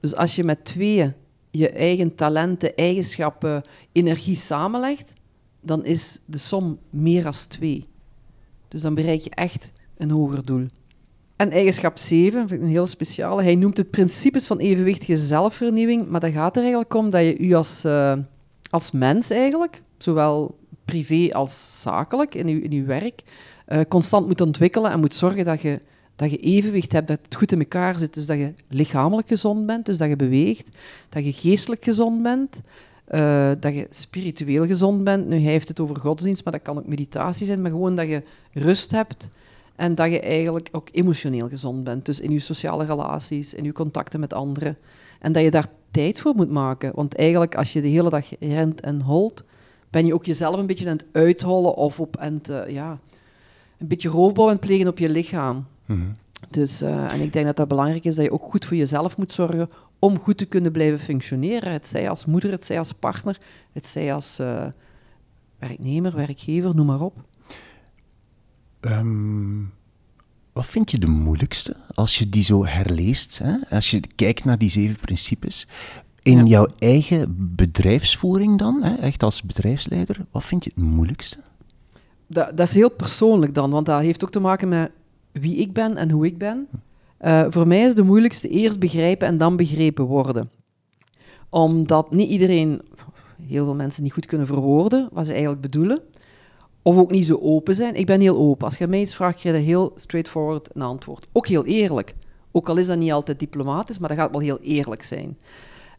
Dus 0.00 0.14
als 0.14 0.36
je 0.36 0.44
met 0.44 0.64
tweeën 0.64 1.12
je 1.50 1.70
eigen 1.70 2.14
talenten, 2.14 2.76
eigenschappen, 2.76 3.62
energie 3.92 4.36
samenlegt, 4.36 5.12
dan 5.60 5.84
is 5.84 6.20
de 6.24 6.38
som 6.38 6.78
meer 6.90 7.22
dan 7.22 7.32
2. 7.48 7.86
Dus 8.68 8.82
dan 8.82 8.94
bereik 8.94 9.20
je 9.20 9.30
echt 9.30 9.72
een 9.96 10.10
hoger 10.10 10.44
doel. 10.44 10.66
En 11.36 11.50
eigenschap 11.50 11.98
7, 11.98 12.48
vind 12.48 12.60
ik 12.60 12.66
een 12.66 12.72
heel 12.72 12.86
speciale. 12.86 13.42
Hij 13.42 13.54
noemt 13.54 13.76
het 13.76 13.90
principes 13.90 14.46
van 14.46 14.58
evenwichtige 14.58 15.16
zelfvernieuwing, 15.16 16.08
maar 16.08 16.20
dat 16.20 16.32
gaat 16.32 16.56
er 16.56 16.62
eigenlijk 16.62 16.94
om 16.94 17.10
dat 17.10 17.24
je 17.24 17.38
u 17.38 17.52
als, 17.52 17.84
uh, 17.84 18.16
als 18.70 18.90
mens 18.90 19.30
eigenlijk, 19.30 19.82
zowel 19.98 20.60
privé 20.84 21.32
als 21.32 21.80
zakelijk, 21.82 22.34
in 22.34 22.48
je, 22.48 22.62
in 22.62 22.72
uw 22.72 22.86
werk, 22.86 23.22
uh, 23.68 23.80
constant 23.88 24.26
moet 24.26 24.40
ontwikkelen 24.40 24.90
en 24.90 25.00
moet 25.00 25.14
zorgen 25.14 25.44
dat 25.44 25.60
je, 25.60 25.80
dat 26.16 26.30
je 26.30 26.36
evenwicht 26.36 26.92
hebt, 26.92 27.08
dat 27.08 27.18
het 27.22 27.34
goed 27.34 27.52
in 27.52 27.58
elkaar 27.58 27.98
zit. 27.98 28.14
Dus 28.14 28.26
dat 28.26 28.38
je 28.38 28.54
lichamelijk 28.68 29.28
gezond 29.28 29.66
bent, 29.66 29.86
dus 29.86 29.98
dat 29.98 30.08
je 30.08 30.16
beweegt, 30.16 30.68
dat 31.08 31.24
je 31.24 31.32
geestelijk 31.32 31.84
gezond 31.84 32.22
bent, 32.22 32.60
uh, 33.08 33.50
dat 33.60 33.74
je 33.74 33.86
spiritueel 33.90 34.66
gezond 34.66 35.04
bent. 35.04 35.28
Nu, 35.28 35.36
hij 35.36 35.52
heeft 35.52 35.68
het 35.68 35.80
over 35.80 35.96
godsdienst, 35.96 36.44
maar 36.44 36.52
dat 36.52 36.62
kan 36.62 36.78
ook 36.78 36.86
meditatie 36.86 37.46
zijn, 37.46 37.62
maar 37.62 37.70
gewoon 37.70 37.96
dat 37.96 38.08
je 38.08 38.22
rust 38.52 38.90
hebt 38.90 39.28
en 39.76 39.94
dat 39.94 40.10
je 40.10 40.20
eigenlijk 40.20 40.68
ook 40.72 40.88
emotioneel 40.92 41.48
gezond 41.48 41.84
bent. 41.84 42.06
Dus 42.06 42.20
in 42.20 42.30
je 42.30 42.40
sociale 42.40 42.84
relaties, 42.84 43.54
in 43.54 43.64
je 43.64 43.72
contacten 43.72 44.20
met 44.20 44.32
anderen. 44.32 44.76
En 45.20 45.32
dat 45.32 45.42
je 45.42 45.50
daar 45.50 45.68
tijd 45.90 46.20
voor 46.20 46.34
moet 46.34 46.50
maken. 46.50 46.92
Want 46.94 47.16
eigenlijk, 47.16 47.54
als 47.54 47.72
je 47.72 47.80
de 47.80 47.88
hele 47.88 48.10
dag 48.10 48.26
rent 48.40 48.80
en 48.80 49.00
holt, 49.00 49.44
ben 49.92 50.06
je 50.06 50.14
ook 50.14 50.24
jezelf 50.24 50.56
een 50.56 50.66
beetje 50.66 50.88
aan 50.88 50.96
het 50.96 51.06
uithollen 51.12 51.74
of 51.74 52.00
op 52.00 52.16
uh, 52.50 52.68
ja, 52.68 52.98
een 53.78 53.88
beetje 53.88 54.08
roofbouw 54.08 54.44
aan 54.44 54.52
het 54.52 54.60
plegen 54.60 54.88
op 54.88 54.98
je 54.98 55.08
lichaam. 55.08 55.56
Mm 55.56 55.64
-hmm. 55.96 56.12
Dus, 56.50 56.82
uh, 56.82 57.12
en 57.12 57.20
ik 57.20 57.32
denk 57.32 57.46
dat 57.46 57.56
dat 57.56 57.68
belangrijk 57.68 58.04
is 58.04 58.14
dat 58.14 58.24
je 58.24 58.32
ook 58.32 58.44
goed 58.44 58.64
voor 58.64 58.76
jezelf 58.76 59.16
moet 59.16 59.32
zorgen 59.32 59.70
om 59.98 60.18
goed 60.18 60.38
te 60.38 60.44
kunnen 60.44 60.72
blijven 60.72 60.98
functioneren. 60.98 61.72
Het 61.72 61.88
zij 61.88 62.08
als 62.08 62.24
moeder, 62.24 62.50
het 62.50 62.66
zij 62.66 62.78
als 62.78 62.92
partner, 62.92 63.38
het 63.72 63.88
zij 63.88 64.14
als 64.14 64.40
uh, 64.40 64.66
werknemer, 65.58 66.16
werkgever, 66.16 66.74
noem 66.74 66.86
maar 66.86 67.00
op. 67.00 67.24
Um, 68.80 69.72
wat 70.52 70.66
vind 70.66 70.90
je 70.90 70.98
de 70.98 71.06
moeilijkste 71.06 71.76
als 71.94 72.18
je 72.18 72.28
die 72.28 72.42
zo 72.42 72.66
herleest? 72.66 73.38
Hè? 73.38 73.56
Als 73.70 73.90
je 73.90 74.00
kijkt 74.14 74.44
naar 74.44 74.58
die 74.58 74.70
zeven 74.70 74.96
principes, 74.96 75.66
In 76.22 76.38
Ja. 76.38 76.44
jouw 76.44 76.66
eigen 76.78 77.34
bedrijfsvoering 77.54 78.58
dan, 78.58 78.82
hè, 78.82 78.94
echt 78.94 79.22
als 79.22 79.42
bedrijfsleider, 79.42 80.24
wat 80.30 80.44
vind 80.44 80.64
je 80.64 80.70
het 80.74 80.84
moeilijkste? 80.84 81.38
Dat, 82.26 82.56
dat 82.56 82.66
is 82.68 82.74
heel 82.74 82.90
persoonlijk 82.90 83.54
dan, 83.54 83.70
want 83.70 83.86
dat 83.86 84.00
heeft 84.00 84.24
ook 84.24 84.30
te 84.30 84.40
maken 84.40 84.68
met 84.68 84.90
wie 85.32 85.56
ik 85.56 85.72
ben 85.72 85.96
en 85.96 86.10
hoe 86.10 86.26
ik 86.26 86.38
ben. 86.38 86.68
Eh, 87.18 87.44
voor 87.48 87.66
mij 87.66 87.80
is 87.80 87.94
de 87.94 88.02
moeilijkste 88.02 88.48
eerst 88.48 88.78
begrijpen 88.78 89.28
en 89.28 89.38
dan 89.38 89.56
begrepen 89.56 90.04
worden. 90.04 90.50
Omdat 91.48 92.10
niet 92.10 92.30
iedereen, 92.30 92.82
heel 93.42 93.64
veel 93.64 93.74
mensen 93.74 94.02
niet 94.02 94.12
goed 94.12 94.26
kunnen 94.26 94.46
verwoorden 94.46 95.08
wat 95.12 95.26
ze 95.26 95.32
eigenlijk 95.32 95.62
bedoelen. 95.62 96.00
Of 96.82 96.96
ook 96.96 97.10
niet 97.10 97.26
zo 97.26 97.38
open 97.42 97.74
zijn. 97.74 97.94
Ik 97.94 98.06
ben 98.06 98.20
heel 98.20 98.36
open. 98.38 98.64
Als 98.66 98.78
je 98.78 98.86
mij 98.86 99.00
iets 99.00 99.14
vraagt, 99.14 99.40
krijg 99.40 99.56
je 99.56 99.62
heel 99.62 99.92
straightforward 99.94 100.68
een 100.72 100.82
antwoord. 100.82 101.26
Ook 101.32 101.46
heel 101.46 101.64
eerlijk. 101.64 102.14
Ook 102.52 102.68
al 102.68 102.76
is 102.76 102.86
dat 102.86 102.98
niet 102.98 103.12
altijd 103.12 103.38
diplomatisch, 103.38 103.98
maar 103.98 104.08
dat 104.08 104.18
gaat 104.18 104.30
wel 104.30 104.40
heel 104.40 104.58
eerlijk 104.60 105.02
zijn. 105.02 105.38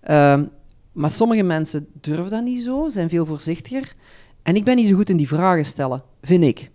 Ehm, 0.03 0.45
maar 0.91 1.09
sommige 1.09 1.43
mensen 1.43 1.87
durven 2.01 2.29
dat 2.29 2.43
niet 2.43 2.63
zo, 2.63 2.89
zijn 2.89 3.09
veel 3.09 3.25
voorzichtiger. 3.25 3.95
En 4.41 4.55
ik 4.55 4.63
ben 4.63 4.75
niet 4.75 4.87
zo 4.87 4.95
goed 4.95 5.09
in 5.09 5.17
die 5.17 5.27
vragen 5.27 5.65
stellen, 5.65 6.03
vind 6.21 6.43
ik. 6.43 6.71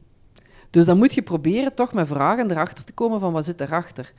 Dus 0.71 0.85
dan 0.85 0.99
moet 0.99 1.15
je 1.15 1.23
proberen 1.23 1.75
toch 1.75 1.93
met 1.93 2.07
vragen 2.07 2.51
erachter 2.51 2.85
te 2.85 2.93
komen 2.93 3.21
van 3.21 3.33
wat 3.33 3.45
zit 3.45 3.61
erachter. 3.61 4.13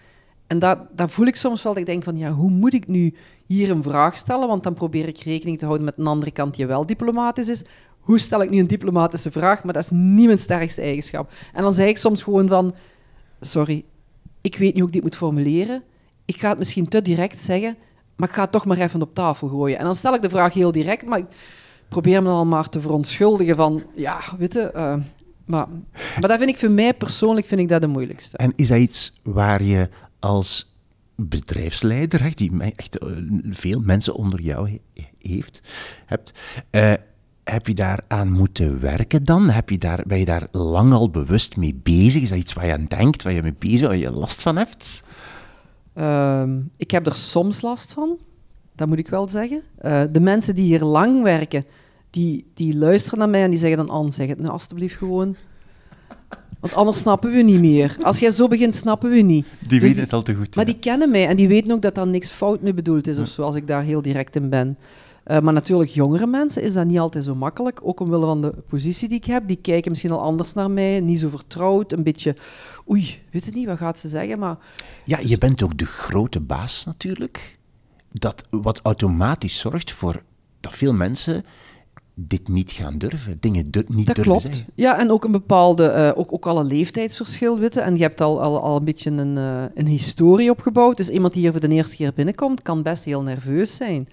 En 0.48 0.60
dat, 0.60 0.80
dat 0.96 1.12
voel 1.12 1.26
ik 1.26 1.36
soms 1.36 1.64
wel, 1.64 1.74
dat 1.74 1.82
ik 1.82 1.88
denk 1.88 2.04
van, 2.04 2.18
ja, 2.18 2.32
hoe 2.32 2.50
moet 2.50 2.74
ik 2.74 2.88
nu 2.88 3.16
hier 3.46 3.70
een 3.72 3.84
vraag 3.84 4.18
stellen? 4.18 4.48
Want 4.48 4.64
dan 4.64 4.74
probeer 4.74 5.08
ik 5.08 5.18
rekening 5.18 5.58
te 5.60 5.66
houden 5.66 5.86
met 5.86 5.98
een 5.98 6.08
andere 6.08 6.32
kant 6.32 6.56
die 6.56 6.68
wel 6.68 6.86
diplomatisch 6.86 7.50
is. 7.50 7.64
Hoe 8.00 8.20
stel 8.20 8.42
ik 8.42 8.50
nu 8.50 8.60
een 8.60 8.68
diplomatische 8.68 9.32
vraag? 9.32 9.64
Maar 9.64 9.74
dat 9.74 9.84
is 9.84 9.90
niet 9.92 10.26
mijn 10.26 10.40
sterkste 10.40 10.82
eigenschap. 10.82 11.32
En 11.54 11.64
dan 11.64 11.74
zeg 11.74 11.88
ik 11.88 11.98
soms 11.98 12.24
gewoon 12.24 12.48
van, 12.48 12.76
sorry, 13.40 13.86
ik 14.42 14.58
weet 14.58 14.70
niet 14.74 14.80
hoe 14.80 14.88
ik 14.88 14.94
dit 14.94 15.04
moet 15.04 15.16
formuleren. 15.16 15.84
Ik 16.26 16.40
ga 16.40 16.50
het 16.50 16.58
misschien 16.58 16.88
te 16.88 17.02
direct 17.02 17.42
zeggen, 17.42 17.78
maar 18.20 18.28
ik 18.30 18.36
ga 18.36 18.42
het 18.42 18.52
toch 18.52 18.66
maar 18.66 18.78
even 18.78 19.02
op 19.02 19.14
tafel 19.14 19.48
gooien. 19.48 19.78
En 19.78 19.86
dan 19.86 19.96
stel 19.96 20.14
ik 20.14 20.22
de 20.22 20.30
vraag 20.30 20.54
heel 20.54 20.72
direct, 20.72 21.06
maar 21.06 21.20
ik 21.20 21.26
probeer 21.88 22.22
me 22.24 22.28
dan 22.30 22.48
maar 22.48 22.70
te 22.70 22.82
verontschuldigen 22.82 23.56
van, 23.56 23.84
ja, 23.96 24.20
weet 24.38 24.54
je... 24.54 24.72
eh, 24.72 24.96
maar, 25.46 25.68
maar 26.20 26.30
dat 26.30 26.38
vind 26.38 26.50
ik 26.50 26.58
voor 26.58 26.72
mij 26.72 26.94
persoonlijk 26.94 27.48
vind 27.48 27.62
ik 27.62 27.70
dat 27.70 27.82
de 27.82 27.88
moeilijkste. 27.88 28.38
En 28.38 28.54
is 28.56 28.68
dat 28.68 28.78
iets 28.78 29.14
waar 29.24 29.64
je 29.64 29.90
als 30.20 30.78
bedrijfsleider, 31.16 32.36
die 32.36 32.52
echt 32.76 32.98
eh, 32.98 33.08
veel 33.50 33.80
mensen 33.80 34.16
onder 34.16 34.42
jou 34.42 34.70
he- 34.70 35.04
heeft, 35.22 35.62
hebt, 36.06 36.34
eh, 36.70 36.94
heb 37.44 37.68
je 37.68 37.74
daar 37.74 38.04
aan 38.08 38.32
moeten 38.32 38.80
werken 38.80 39.24
dan? 39.24 39.50
Heb 39.50 39.70
je 39.70 39.78
daar, 39.78 40.04
ben 40.08 40.20
je 40.20 40.26
daar 40.26 40.48
lang 40.52 40.94
al 40.94 41.10
bewust 41.10 41.58
mee 41.58 41.80
bezig? 41.84 42.22
Is 42.22 42.30
dat 42.30 42.38
iets 42.38 42.54
waar 42.54 42.66
je 42.66 42.74
aan 42.74 42.86
denkt, 42.86 43.24
waar 43.24 43.34
je 43.34 43.42
mee 43.42 43.56
bezig 43.60 43.80
bent, 43.90 43.92
waar 44.04 44.12
je 44.12 44.20
last 44.20 44.42
van 44.42 44.58
hebt? 44.58 45.04
Ehm, 45.94 46.60
ik 46.78 46.92
heb 46.92 47.06
er 47.06 47.16
soms 47.16 47.62
last 47.62 47.94
van, 47.94 48.18
dat 48.76 48.88
moet 48.88 49.00
ik 49.00 49.08
wel 49.08 49.30
zeggen. 49.30 49.62
Eh, 49.78 50.02
de 50.12 50.20
mensen 50.20 50.56
die 50.56 50.66
hier 50.66 50.84
lang 50.84 51.24
werken, 51.24 51.64
die, 52.10 52.46
die 52.54 52.78
luisteren 52.78 53.20
naar 53.20 53.30
mij 53.30 53.44
en 53.44 53.50
die 53.50 53.60
zeggen 53.60 53.78
dan, 53.78 53.90
Anne, 53.90 54.12
zeg 54.12 54.28
het 54.28 54.40
nou 54.40 54.52
alstublieft 54.52 54.96
gewoon. 54.96 55.36
Want 56.60 56.74
anders 56.74 56.98
snappen 56.98 57.32
we 57.32 57.42
niet 57.42 57.60
meer. 57.60 57.98
Als 58.02 58.20
jij 58.20 58.32
zo 58.32 58.48
begint, 58.48 58.76
snappen 58.76 59.10
we 59.10 59.22
niet. 59.22 59.46
Die 59.60 59.80
Dus 59.80 59.90
weten 59.90 60.04
het 60.04 60.14
al 60.14 60.24
te 60.24 60.34
goed. 60.34 60.56
Maar 60.56 60.66
ja. 60.66 60.72
die 60.72 60.82
kennen 60.82 61.12
mij 61.12 61.28
en 61.28 61.36
die 61.36 61.48
weten 61.48 61.72
ook 61.72 61.82
dat 61.82 61.96
daar 61.96 62.08
niks 62.08 62.28
fout 62.28 62.62
mee 62.62 62.74
bedoeld 62.74 63.08
is 63.08 63.18
of 63.18 63.28
zo, 63.28 63.42
als 63.42 63.56
ik 63.56 63.68
daar 63.68 63.84
heel 63.84 64.02
direct 64.02 64.36
in 64.36 64.50
ben. 64.50 64.78
Eh, 65.30 65.40
maar 65.40 65.54
natuurlijk, 65.54 65.90
jongere 65.90 66.28
mensen 66.28 66.62
is 66.62 66.74
dat 66.74 66.86
niet 66.86 67.00
altijd 67.00 67.24
zo 67.24 67.36
makkelijk. 67.36 67.80
Ook 67.84 68.00
omwille 68.00 68.26
van 68.26 68.42
de 68.42 68.54
positie 68.68 69.08
die 69.08 69.18
ik 69.18 69.26
heb. 69.26 69.48
Die 69.48 69.56
kijken 69.62 69.90
misschien 69.92 70.12
al 70.12 70.22
anders 70.22 70.54
naar 70.54 70.72
mij, 70.72 71.00
niet 71.00 71.20
zo 71.20 71.30
vertrouwd. 71.30 71.92
Een 71.92 72.04
beetje, 72.04 72.36
oei, 72.92 73.20
weet 73.30 73.46
het 73.46 73.56
niet, 73.56 73.68
wat 73.68 73.78
gaat 73.78 74.00
ze 74.00 74.08
zeggen? 74.08 74.40
Maar 74.40 74.58
Ja, 75.06 75.20
je 75.22 75.38
bent 75.38 75.64
ook 75.64 75.78
de 75.78 75.86
grote 75.86 76.40
baas 76.40 76.86
natuurlijk. 76.86 77.58
Dat 78.12 78.44
wat 78.50 78.80
automatisch 78.84 79.60
zorgt 79.60 79.92
voor 79.92 80.24
dat 80.60 80.74
veel 80.74 80.94
mensen 80.94 81.44
dit 82.14 82.48
niet 82.48 82.72
gaan 82.72 82.98
durven, 82.98 83.38
dingen 83.40 83.72
dur- 83.72 83.84
niet 83.88 84.08
Dat 84.08 84.16
durven 84.16 84.24
klopt. 84.24 84.42
zeggen. 84.42 84.66
Ja, 84.76 85.00
en 85.00 85.12
ook 85.12 85.24
een 85.24 85.32
bepaalde, 85.32 85.86
eh, 85.88 86.12
ook, 86.16 86.34
ook 86.34 86.46
al 86.48 86.60
een 86.60 86.66
leeftijdsverschil, 86.68 87.60
weet 87.60 87.74
je. 87.74 87.80
En 87.82 87.96
je 87.96 88.02
hebt 88.02 88.22
al, 88.22 88.42
al, 88.42 88.62
al 88.62 88.78
een 88.78 88.84
beetje 88.84 89.12
een, 89.12 89.38
eh, 89.38 89.64
een 89.74 89.88
historie 89.88 90.50
opgebouwd. 90.52 90.98
Dus 90.98 91.10
iemand 91.10 91.34
die 91.34 91.42
hier 91.42 91.52
voor 91.52 91.62
de 91.62 91.68
eerste 91.70 91.96
keer 91.96 92.14
binnenkomt, 92.14 92.62
kan 92.62 92.84
best 92.84 93.04
heel 93.06 93.22
nerveus 93.22 93.76
zijn. 93.76 94.08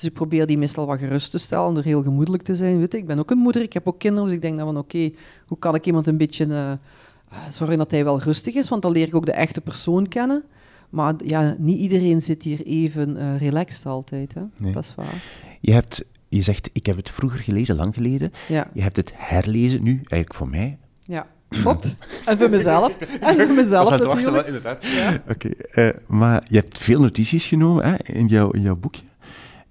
Dus 0.00 0.08
ik 0.08 0.14
probeer 0.14 0.46
die 0.46 0.58
meestal 0.58 0.86
wat 0.86 0.98
gerust 0.98 1.30
te 1.30 1.38
stellen 1.38 1.74
door 1.74 1.82
heel 1.82 2.02
gemoedelijk 2.02 2.42
te 2.42 2.54
zijn. 2.54 2.78
Weet 2.78 2.92
je. 2.92 2.98
Ik 2.98 3.06
ben 3.06 3.18
ook 3.18 3.30
een 3.30 3.38
moeder, 3.38 3.62
ik 3.62 3.72
heb 3.72 3.88
ook 3.88 3.98
kinderen, 3.98 4.26
dus 4.26 4.34
ik 4.34 4.42
denk 4.42 4.56
dan 4.56 4.66
van 4.66 4.76
oké, 4.78 5.10
hoe 5.46 5.58
kan 5.58 5.74
ik 5.74 5.86
iemand 5.86 6.06
een 6.06 6.16
beetje 6.16 6.44
eh, 6.44 7.38
zorgen 7.48 7.78
dat 7.78 7.90
hij 7.90 8.04
wel 8.04 8.20
rustig 8.20 8.54
is? 8.54 8.68
Want 8.68 8.82
dan 8.82 8.92
leer 8.92 9.06
ik 9.06 9.14
ook 9.14 9.26
de 9.26 9.32
echte 9.32 9.60
persoon 9.60 10.08
kennen. 10.08 10.44
Maar 10.90 11.14
ja, 11.24 11.54
niet 11.58 11.78
iedereen 11.78 12.20
zit 12.20 12.42
hier 12.42 12.60
even 12.66 13.16
eh, 13.16 13.38
relaxed 13.38 13.86
altijd. 13.86 14.34
Hè? 14.34 14.42
Nee. 14.58 14.72
Dat 14.72 14.84
is 14.84 14.94
waar. 14.94 15.22
Je, 15.60 15.72
hebt, 15.72 16.04
je 16.28 16.42
zegt, 16.42 16.70
ik 16.72 16.86
heb 16.86 16.96
het 16.96 17.10
vroeger 17.10 17.40
gelezen, 17.40 17.76
lang 17.76 17.94
geleden. 17.94 18.32
Ja. 18.48 18.70
Je 18.72 18.82
hebt 18.82 18.96
het 18.96 19.12
herlezen 19.14 19.82
nu, 19.82 19.90
eigenlijk 19.90 20.34
voor 20.34 20.48
mij. 20.48 20.78
Ja, 21.04 21.26
klopt. 21.48 21.94
En 22.24 22.38
voor 22.38 22.50
mezelf. 22.50 22.98
En 23.20 23.36
voor 23.36 23.54
mezelf 23.54 23.90
natuurlijk. 23.90 24.46
inderdaad. 24.46 24.84
Oké, 25.28 25.48
eh, 25.48 25.88
maar 26.06 26.44
je 26.48 26.56
hebt 26.56 26.78
veel 26.78 27.00
notities 27.00 27.46
genomen 27.46 27.84
hè, 27.84 27.94
in, 28.14 28.26
jouw, 28.26 28.50
in 28.50 28.62
jouw 28.62 28.76
boekje. 28.76 29.08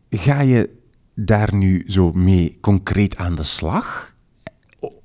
Ga 0.10 0.42
je 0.42 0.70
daar 1.14 1.56
nu 1.56 1.84
zo 1.88 2.12
mee 2.12 2.58
concreet 2.62 3.18
aan 3.18 3.36
de 3.36 3.44
slag? 3.44 4.14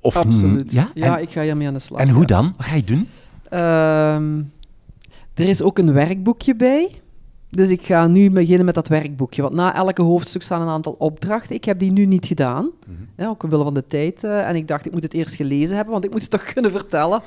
Of 0.01 0.15
Absoluut. 0.15 0.71
Ja? 0.71 0.89
Ja, 0.93 1.17
en, 1.17 1.21
ik 1.21 1.31
ga 1.31 1.41
hiermee 1.41 1.67
aan 1.67 1.73
de 1.73 1.79
slag. 1.79 1.99
en 2.01 2.09
hoe 2.09 2.21
ja. 2.21 2.27
dan? 2.27 2.53
Wat 2.57 2.65
ga 2.65 2.75
je 2.75 2.83
doen? 2.83 3.07
Ehm, 3.49 4.41
er 5.33 5.49
is 5.49 5.61
ook 5.61 5.77
een 5.77 5.93
werkboekje 5.93 6.55
bij. 6.55 6.89
Dus 7.55 7.69
ik 7.69 7.85
ga 7.85 8.07
nu 8.07 8.31
beginnen 8.31 8.65
met 8.65 8.75
dat 8.75 8.87
werkboekje. 8.87 9.41
Want 9.41 9.53
na 9.53 9.75
elke 9.75 10.01
hoofdstuk 10.01 10.41
staan 10.41 10.61
een 10.61 10.67
aantal 10.67 10.95
opdrachten. 10.99 11.55
Ik 11.55 11.65
heb 11.65 11.79
die 11.79 11.91
nu 11.91 12.05
niet 12.05 12.25
gedaan, 12.25 12.69
ja, 13.17 13.27
ook 13.27 13.43
omwille 13.43 13.63
van 13.63 13.73
de 13.73 13.87
tijd. 13.87 14.23
eh, 14.23 14.49
en 14.49 14.55
ik 14.55 14.67
dacht, 14.67 14.85
ik 14.85 14.91
moet 14.91 15.03
het 15.03 15.13
eerst 15.13 15.35
gelezen 15.35 15.75
hebben, 15.75 15.93
want 15.93 16.05
ik 16.05 16.11
moet 16.11 16.21
het 16.21 16.31
toch 16.31 16.43
kunnen 16.53 16.71
vertellen. 16.71 17.21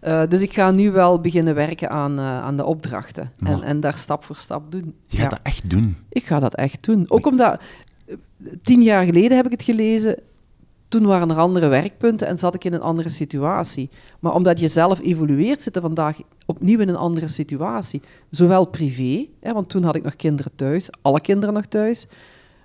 Eh, 0.00 0.22
dus 0.28 0.42
ik 0.42 0.52
ga 0.52 0.70
nu 0.70 0.90
wel 0.90 1.20
beginnen 1.20 1.54
werken 1.54 1.90
aan, 1.90 2.18
eh, 2.18 2.24
aan 2.42 2.56
de 2.56 2.64
opdrachten. 2.64 3.22
En, 3.22 3.30
Maar- 3.38 3.60
en 3.62 3.80
daar 3.80 3.96
stap 3.96 4.24
voor 4.24 4.36
stap 4.36 4.72
doen. 4.72 4.94
Je 5.06 5.16
Ja. 5.16 5.22
gaat 5.22 5.30
dat 5.30 5.40
echt 5.42 5.70
doen. 5.70 5.96
Ik 6.08 6.24
ga 6.24 6.40
dat 6.40 6.54
echt 6.54 6.84
doen. 6.84 7.04
Ook 7.08 7.26
omdat, 7.26 7.60
tien 8.62 8.82
jaar 8.82 9.04
geleden 9.04 9.36
heb 9.36 9.44
ik 9.46 9.52
het 9.52 9.62
gelezen. 9.62 10.16
Toen 10.90 11.06
waren 11.06 11.30
er 11.30 11.36
andere 11.36 11.68
werkpunten 11.68 12.26
en 12.26 12.38
zat 12.38 12.54
ik 12.54 12.64
in 12.64 12.72
een 12.72 12.80
andere 12.80 13.08
situatie. 13.08 13.90
Maar 14.20 14.34
omdat 14.34 14.60
je 14.60 14.68
zelf 14.68 15.00
evolueert, 15.00 15.62
zit 15.62 15.74
je 15.74 15.80
vandaag 15.80 16.18
opnieuw 16.46 16.80
in 16.80 16.88
een 16.88 16.96
andere 16.96 17.28
situatie. 17.28 18.02
Zowel 18.30 18.66
privé, 18.66 19.26
hè, 19.40 19.52
want 19.52 19.68
toen 19.68 19.82
had 19.82 19.96
ik 19.96 20.02
nog 20.02 20.16
kinderen 20.16 20.52
thuis, 20.54 20.88
alle 21.02 21.20
kinderen 21.20 21.54
nog 21.54 21.66
thuis. 21.66 22.06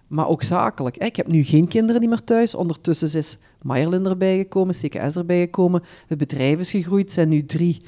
Maar 0.07 0.27
ook 0.27 0.43
zakelijk. 0.43 0.97
Ik 0.97 1.15
heb 1.15 1.27
nu 1.27 1.43
geen 1.43 1.67
kinderen 1.67 2.09
meer 2.09 2.23
thuis. 2.23 2.55
Ondertussen 2.55 3.19
is 3.19 3.37
Marlin 3.61 4.05
erbij 4.05 4.37
gekomen, 4.37 4.75
CKS 4.75 5.15
erbij 5.15 5.39
gekomen. 5.39 5.83
Het 6.07 6.17
bedrijf 6.17 6.59
is 6.59 6.71
gegroeid. 6.71 7.11
Zijn 7.11 7.29
nu 7.29 7.45
drie, 7.45 7.81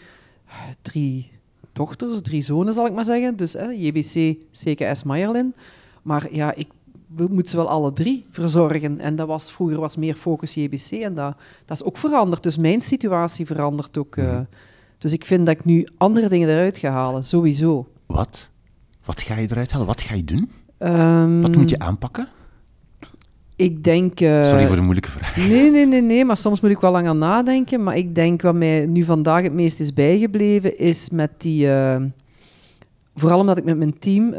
drie 0.81 1.31
dochters, 1.73 2.21
drie 2.21 2.41
zonen 2.41 2.73
zal 2.73 2.85
ik 2.85 2.93
maar 2.93 3.05
zeggen. 3.05 3.37
Dus 3.37 3.53
hè, 3.53 3.65
JBC, 3.65 4.35
CKS, 4.51 5.03
Marlin. 5.03 5.53
Maar 6.01 6.27
ja, 6.31 6.53
ik 6.53 6.67
we 7.15 7.27
moeten 7.29 7.49
ze 7.49 7.55
wel 7.55 7.69
alle 7.69 7.93
drie 7.93 8.25
verzorgen. 8.29 8.99
En 8.99 9.15
dat 9.15 9.27
was, 9.27 9.51
vroeger 9.51 9.79
was 9.79 9.95
meer 9.95 10.15
focus 10.15 10.53
JBC 10.53 10.91
en 10.91 11.13
dat, 11.15 11.35
dat 11.65 11.77
is 11.79 11.83
ook 11.83 11.97
veranderd. 11.97 12.43
Dus 12.43 12.57
mijn 12.57 12.81
situatie 12.81 13.45
verandert 13.45 13.97
ook. 13.97 14.15
eh. 14.17 14.39
dus 14.97 15.13
ik 15.13 15.25
vind 15.25 15.45
dat 15.45 15.55
ik 15.59 15.65
nu 15.65 15.87
andere 15.97 16.29
dingen 16.29 16.49
eruit 16.49 16.77
ga 16.77 16.89
halen, 16.89 17.25
sowieso. 17.25 17.87
Wat? 18.05 18.49
Wat 19.05 19.21
ga 19.21 19.35
je 19.37 19.47
eruit 19.51 19.71
halen? 19.71 19.87
Wat 19.87 20.01
ga 20.01 20.15
je 20.15 20.23
doen? 20.23 20.51
Ehm, 20.77 21.41
Wat 21.41 21.55
moet 21.55 21.69
je 21.69 21.79
aanpakken? 21.79 22.27
Ik 23.55 23.83
denk... 23.83 24.19
eh, 24.19 24.43
Sorry 24.43 24.67
voor 24.67 24.75
de 24.75 24.81
moeilijke 24.81 25.09
vraag. 25.11 25.35
Nee, 25.49 25.71
nee, 25.71 25.85
nee, 25.85 26.01
nee, 26.01 26.25
maar 26.25 26.37
soms 26.37 26.61
moet 26.61 26.71
ik 26.71 26.79
wel 26.79 26.91
lang 26.91 27.07
aan 27.07 27.17
nadenken. 27.17 27.83
Maar 27.83 27.97
ik 27.97 28.15
denk 28.15 28.41
wat 28.41 28.55
mij 28.55 28.85
nu 28.85 29.03
vandaag 29.03 29.43
het 29.43 29.53
meest 29.53 29.79
is 29.79 29.93
bijgebleven, 29.93 30.77
is 30.77 31.09
met 31.09 31.31
die... 31.37 31.71
eh, 31.71 32.01
vooral 33.15 33.39
omdat 33.39 33.57
ik 33.57 33.63
met 33.63 33.77
mijn 33.77 33.99
team 33.99 34.33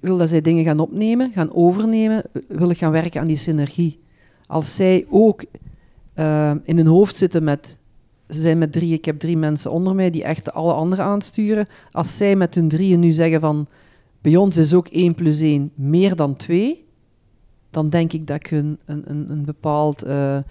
wil 0.00 0.16
dat 0.16 0.28
zij 0.28 0.40
dingen 0.40 0.64
gaan 0.64 0.78
opnemen, 0.78 1.32
gaan 1.32 1.54
overnemen, 1.54 2.22
wil 2.48 2.70
ik 2.70 2.78
gaan 2.78 2.92
werken 2.92 3.20
aan 3.20 3.26
die 3.26 3.36
synergie. 3.36 4.00
Als 4.46 4.76
zij 4.76 5.06
ook 5.08 5.44
eh, 6.14 6.52
in 6.64 6.76
hun 6.76 6.86
hoofd 6.86 7.16
zitten 7.16 7.44
met... 7.44 7.78
Ze 8.28 8.40
zijn 8.40 8.58
met 8.58 8.72
drie, 8.72 8.92
ik 8.92 9.04
heb 9.04 9.18
drie 9.18 9.36
mensen 9.36 9.70
onder 9.70 9.94
mij 9.94 10.10
die 10.10 10.24
echt 10.24 10.52
alle 10.52 10.72
anderen 10.72 11.04
aansturen. 11.04 11.66
Als 11.90 12.16
zij 12.16 12.36
met 12.36 12.54
hun 12.54 12.68
drieën 12.68 13.00
nu 13.00 13.10
zeggen 13.10 13.40
van... 13.40 13.66
Bij 14.20 14.36
ons 14.36 14.56
is 14.56 14.74
ook 14.74 14.88
1 14.88 15.14
plus 15.14 15.40
1 15.40 15.70
meer 15.74 16.16
dan 16.16 16.36
2 16.36 16.88
dan 17.70 17.88
denk 17.88 18.12
ik 18.12 18.26
dat 18.26 18.36
ik 18.36 18.46
hun 18.46 18.78
een, 18.84 19.02
een, 19.10 19.30
een 19.30 19.44
bepaald 19.44 20.02
eh, 20.02 20.36
eh, 20.36 20.42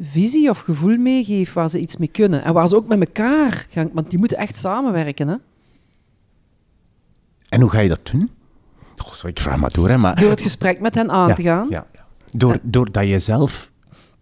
visie 0.00 0.50
of 0.50 0.60
gevoel 0.60 0.96
meegeef 0.96 1.52
waar 1.52 1.70
ze 1.70 1.80
iets 1.80 1.96
mee 1.96 2.08
kunnen. 2.08 2.44
En 2.44 2.54
waar 2.54 2.68
ze 2.68 2.76
ook 2.76 2.88
met 2.88 3.00
elkaar 3.00 3.66
gaan, 3.70 3.90
want 3.92 4.10
die 4.10 4.18
moeten 4.18 4.38
echt 4.38 4.58
samenwerken. 4.58 5.28
Hè? 5.28 5.36
En 7.54 7.60
hoe 7.60 7.70
ga 7.70 7.80
je 7.80 7.88
dat 7.88 8.06
doen? 8.12 8.30
Goh, 8.96 9.30
ik 9.30 9.38
vraag 9.38 9.56
maar 9.58 9.72
door, 9.72 9.88
hè, 9.88 9.96
maar... 9.98 10.20
Door 10.20 10.30
het 10.30 10.40
gesprek 10.40 10.80
met 10.80 10.94
hen 10.94 11.10
aan 11.10 11.28
Ja, 11.28 11.34
te 11.34 11.42
gaan. 11.42 11.66
Ja, 11.68 11.86
ja. 11.94 12.04
Door, 12.32 12.58
doordat 12.62 13.06
je 13.08 13.18
zelf 13.20 13.70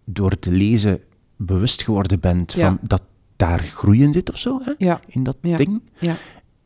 door 0.05 0.39
te 0.39 0.51
lezen 0.51 0.99
bewust 1.35 1.81
geworden 1.83 2.19
bent 2.19 2.53
van 2.53 2.77
dat 2.81 3.01
daar 3.35 3.59
groei 3.59 4.03
in 4.03 4.13
zit 4.13 4.29
of 4.29 4.37
zo, 4.37 4.59
hè? 4.63 4.71
Ja, 4.77 4.99
in 5.07 5.23
dat 5.23 5.37
ding. 5.41 5.81
ja, 5.99 6.15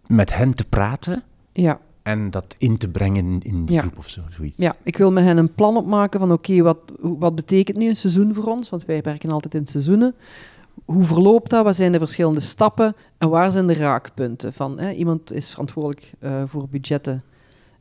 Met 0.08 0.36
hen 0.36 0.54
te 0.54 0.66
praten 0.66 1.24
ja. 1.54 1.80
En 2.04 2.30
dat 2.30 2.56
in 2.58 2.78
te 2.78 2.88
brengen 2.90 3.42
in 3.44 3.66
die 3.66 3.76
Ja. 3.76 3.82
groep 3.82 3.98
of 3.98 4.10
zo, 4.10 4.22
zoiets. 4.30 4.58
Ja, 4.58 4.76
ik 4.84 4.98
wil 4.98 5.12
met 5.12 5.24
hen 5.24 5.38
een 5.38 5.54
plan 5.54 5.78
opmaken 5.78 6.20
van 6.20 6.32
oké, 6.32 6.62
wat, 6.62 6.78
wat 7.00 7.36
betekent 7.36 7.78
nu 7.78 7.88
een 7.90 7.96
seizoen 7.96 8.34
voor 8.34 8.44
ons? 8.44 8.70
Want 8.70 8.86
wij 8.86 9.02
werken 9.02 9.30
altijd 9.30 9.54
in 9.56 9.68
seizoenen. 9.68 10.16
Hoe 10.86 11.04
verloopt 11.04 11.50
dat? 11.50 11.64
Wat 11.64 11.76
zijn 11.76 11.92
de 11.92 12.00
verschillende 12.00 12.40
stappen? 12.40 12.96
En 13.18 13.30
waar 13.30 13.52
zijn 13.52 13.68
de 13.68 13.74
raakpunten? 13.74 14.54
Van, 14.54 14.80
hè, 14.80 14.92
iemand 14.92 15.32
is 15.32 15.50
verantwoordelijk 15.50 16.12
eh, 16.20 16.44
voor 16.46 16.68
budgetten 16.70 17.24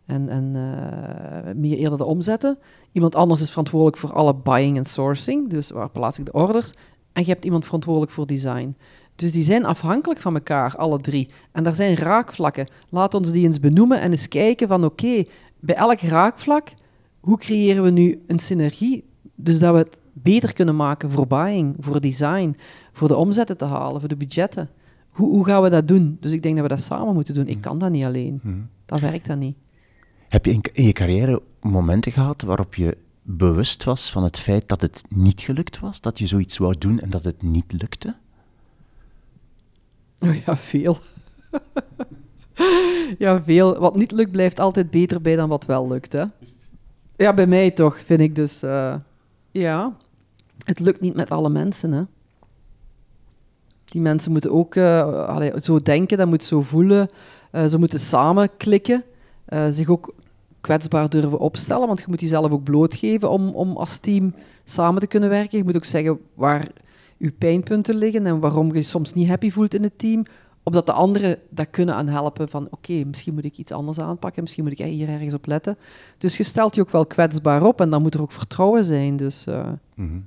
en, 0.07 0.29
en 0.29 0.53
eh, 0.55 1.55
meer 1.55 1.77
eerder 1.77 1.99
de 1.99 2.05
omzetten. 2.05 2.59
Iemand 2.93 3.15
anders 3.15 3.41
is 3.41 3.51
verantwoordelijk 3.51 3.97
voor 3.97 4.13
alle 4.13 4.35
buying 4.35 4.77
en 4.77 4.85
sourcing. 4.85 5.49
Dus 5.49 5.71
waar 5.71 5.91
plaats 5.91 6.19
ik 6.19 6.25
de 6.25 6.33
orders? 6.33 6.73
En 7.13 7.23
je 7.23 7.31
hebt 7.31 7.45
iemand 7.45 7.65
verantwoordelijk 7.65 8.13
voor 8.13 8.27
design. 8.27 8.77
Dus 9.15 9.33
die 9.33 9.43
zijn 9.43 9.65
afhankelijk 9.65 10.21
van 10.21 10.35
elkaar, 10.35 10.77
alle 10.77 11.01
drie. 11.01 11.29
En 11.53 11.65
daar 11.65 11.75
zijn 11.75 11.97
raakvlakken. 11.97 12.67
Laat 12.89 13.15
ons 13.15 13.33
die 13.33 13.47
eens 13.47 13.61
benoemen 13.61 14.01
en 14.01 14.11
eens 14.11 14.29
kijken 14.29 14.69
van 14.69 14.85
oké, 14.85 15.25
bij 15.61 15.75
elk 15.75 16.01
raakvlak, 16.01 16.73
hoe 17.21 17.39
creëren 17.39 17.83
we 17.83 17.91
nu 17.91 18.23
een 18.27 18.39
synergie? 18.39 19.05
Dus 19.35 19.59
dat 19.59 19.73
we 19.73 19.79
het 19.79 19.99
beter 20.13 20.53
kunnen 20.53 20.77
maken 20.77 21.11
voor 21.11 21.27
buying, 21.27 21.77
voor 21.79 22.01
design, 22.01 22.57
voor 22.97 23.09
de 23.09 23.17
omzetten 23.17 23.57
te 23.57 23.65
halen, 23.65 24.01
voor 24.01 24.09
de 24.09 24.17
budgetten. 24.17 24.69
Hoe, 25.11 25.29
hoe 25.29 25.45
gaan 25.45 25.63
we 25.63 25.71
dat 25.71 25.89
doen? 25.89 26.17
Dus 26.21 26.33
ik 26.33 26.43
denk 26.43 26.55
dat 26.55 26.63
we 26.63 26.75
dat 26.75 26.83
samen 26.83 27.15
moeten 27.15 27.35
doen. 27.35 27.47
Ik 27.47 27.61
kan 27.61 27.79
dat 27.79 27.91
niet 27.91 28.05
alleen. 28.05 28.41
Mhm. 28.43 28.59
Dat 28.85 29.01
werkt 29.01 29.27
dan 29.27 29.39
niet. 29.39 29.57
Heb 30.29 30.45
je 30.45 30.53
in, 30.53 30.61
in 30.73 30.85
je 30.85 30.93
carrière 30.93 31.43
momenten 31.61 32.13
gehad 32.13 32.43
waarop 32.43 32.75
je 32.75 32.97
bewust 33.23 33.85
was 33.85 34.11
van 34.11 34.25
het 34.25 34.39
feit 34.39 34.69
dat 34.69 34.81
het 34.81 35.03
niet 35.09 35.41
gelukt 35.41 35.81
was? 35.81 36.01
Dat 36.01 36.19
je 36.19 36.27
zoiets 36.27 36.57
wou 36.59 36.75
doen 36.79 37.01
en 37.01 37.11
dat 37.11 37.25
het 37.25 37.43
niet 37.43 37.73
lukte? 37.73 38.15
Oh 40.19 40.35
ja, 40.47 40.57
veel. 40.57 40.99
ja, 43.19 43.43
veel. 43.43 43.79
Wat 43.79 43.97
niet 43.97 44.13
lukt, 44.13 44.31
blijft 44.31 44.61
altijd 44.61 44.91
beter 44.91 45.21
bij 45.21 45.37
dan 45.37 45.49
wat 45.49 45.65
wel 45.67 45.89
lukt. 45.89 46.13
Hè? 46.13 46.25
Ja, 47.17 47.35
bij 47.35 47.47
mij 47.47 47.71
toch, 47.71 48.01
vind 48.01 48.21
ik 48.21 48.35
dus. 48.35 48.63
eh, 48.63 48.95
ja, 49.51 49.97
het 50.65 50.79
lukt 50.81 51.01
niet 51.01 51.15
met 51.15 51.31
alle 51.31 51.49
mensen. 51.51 51.93
Hè? 51.93 52.03
Die 53.97 54.05
mensen 54.05 54.33
moeten 54.33 54.53
ook 54.53 54.75
eh, 54.75 55.57
zo 55.63 55.79
denken, 55.79 56.19
dat 56.19 56.29
moet 56.29 56.45
zo 56.45 56.61
voelen. 56.61 57.09
Eh, 57.51 57.65
ze 57.65 57.79
moeten 57.79 57.99
samen 57.99 58.51
klikken, 58.57 59.05
eh, 59.45 59.67
zich 59.71 59.89
ook 59.89 60.15
kwetsbaar 60.61 61.09
durven 61.09 61.39
opstellen, 61.39 61.87
want 61.87 61.99
je 62.01 62.05
moet 62.09 62.21
jezelf 62.21 62.53
ook 62.53 62.63
blootgeven 62.63 63.31
om, 63.31 63.49
om 63.49 63.77
als 63.77 63.99
team 63.99 64.35
samen 64.65 65.01
te 65.01 65.07
kunnen 65.07 65.29
werken. 65.29 65.59
Je 65.59 65.65
moet 65.65 65.77
ook 65.77 65.85
zeggen 65.85 66.19
waar 66.35 66.69
je 67.17 67.31
pijnpunten 67.31 67.97
liggen 67.97 68.27
en 68.27 68.41
waarom 68.41 68.75
je 68.75 68.83
soms 68.83 69.15
niet 69.15 69.29
happy 69.29 69.51
voelt 69.51 69.75
in 69.75 69.83
het 69.83 69.99
team, 69.99 70.23
opdat 70.63 70.87
de 70.87 70.93
anderen 70.93 71.39
dat 71.49 71.71
kunnen 71.71 71.95
aan 71.95 72.09
helpen 72.09 72.49
van 72.49 72.69
oké, 72.71 73.05
misschien 73.05 73.35
moet 73.35 73.45
ik 73.45 73.59
iets 73.59 73.73
anders 73.73 74.01
aanpakken, 74.01 74.43
misschien 74.43 74.65
moet 74.65 74.79
ik 74.81 74.87
hier 74.87 75.09
ergens 75.09 75.35
op 75.35 75.47
letten. 75.47 75.77
Dus 76.19 76.37
je 76.37 76.45
stelt 76.45 76.75
je 76.75 76.81
ook 76.81 76.91
wel 76.91 77.07
kwetsbaar 77.07 77.63
op 77.63 77.81
en 77.81 77.91
dan 77.91 78.03
moet 78.03 78.15
er 78.15 78.23
ook 78.23 78.33
vertrouwen 78.33 78.85
zijn. 78.85 79.17
Dus, 79.17 79.47
Mhm. 79.95 80.19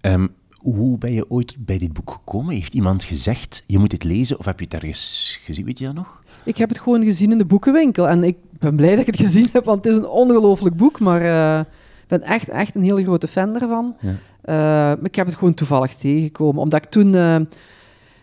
Ehm, 0.00 0.26
hoe 0.62 0.98
ben 0.98 1.12
je 1.12 1.30
ooit 1.30 1.56
bij 1.58 1.78
dit 1.78 1.92
boek 1.92 2.10
gekomen? 2.10 2.54
Heeft 2.54 2.74
iemand 2.74 3.04
gezegd, 3.04 3.64
je 3.66 3.78
moet 3.78 3.90
dit 3.90 4.04
lezen, 4.04 4.38
of 4.38 4.44
heb 4.44 4.58
je 4.58 4.64
het 4.64 4.74
ergens 4.74 5.38
gezien, 5.44 5.64
weet 5.64 5.78
je 5.78 5.84
dat 5.84 5.94
nog? 5.94 6.22
Ik 6.44 6.56
heb 6.56 6.68
het 6.68 6.78
gewoon 6.78 7.02
gezien 7.02 7.32
in 7.32 7.38
de 7.38 7.44
boekenwinkel 7.44 8.08
en 8.08 8.24
ik 8.24 8.36
ben 8.58 8.76
blij 8.76 8.90
dat 8.90 8.98
ik 8.98 9.06
het 9.06 9.20
gezien 9.20 9.48
heb, 9.52 9.64
want 9.64 9.84
het 9.84 9.92
is 9.92 9.98
een 9.98 10.08
ongelooflijk 10.08 10.76
boek, 10.76 11.00
maar 11.00 11.22
eh, 11.22 11.60
ik 12.02 12.08
ben 12.08 12.22
echt, 12.22 12.48
echt 12.48 12.74
een 12.74 12.82
hele 12.82 13.02
grote 13.02 13.26
fan 13.26 13.60
ervan. 13.60 13.96
Ja. 14.00 14.12
Maar 14.96 15.04
ik 15.04 15.14
heb 15.14 15.26
het 15.26 15.34
gewoon 15.34 15.54
toevallig 15.54 15.94
tegengekomen, 15.94 16.62
omdat 16.62 16.84
ik 16.84 16.90
toen... 16.90 17.14
eh, 17.14 17.36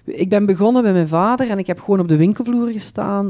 ik 0.07 0.29
ben 0.29 0.45
begonnen 0.45 0.83
bij 0.83 0.93
mijn 0.93 1.07
vader 1.07 1.49
en 1.49 1.57
ik 1.57 1.67
heb 1.67 1.79
gewoon 1.79 1.99
op 1.99 2.07
de 2.07 2.15
winkelvloer 2.15 2.71
gestaan. 2.71 3.29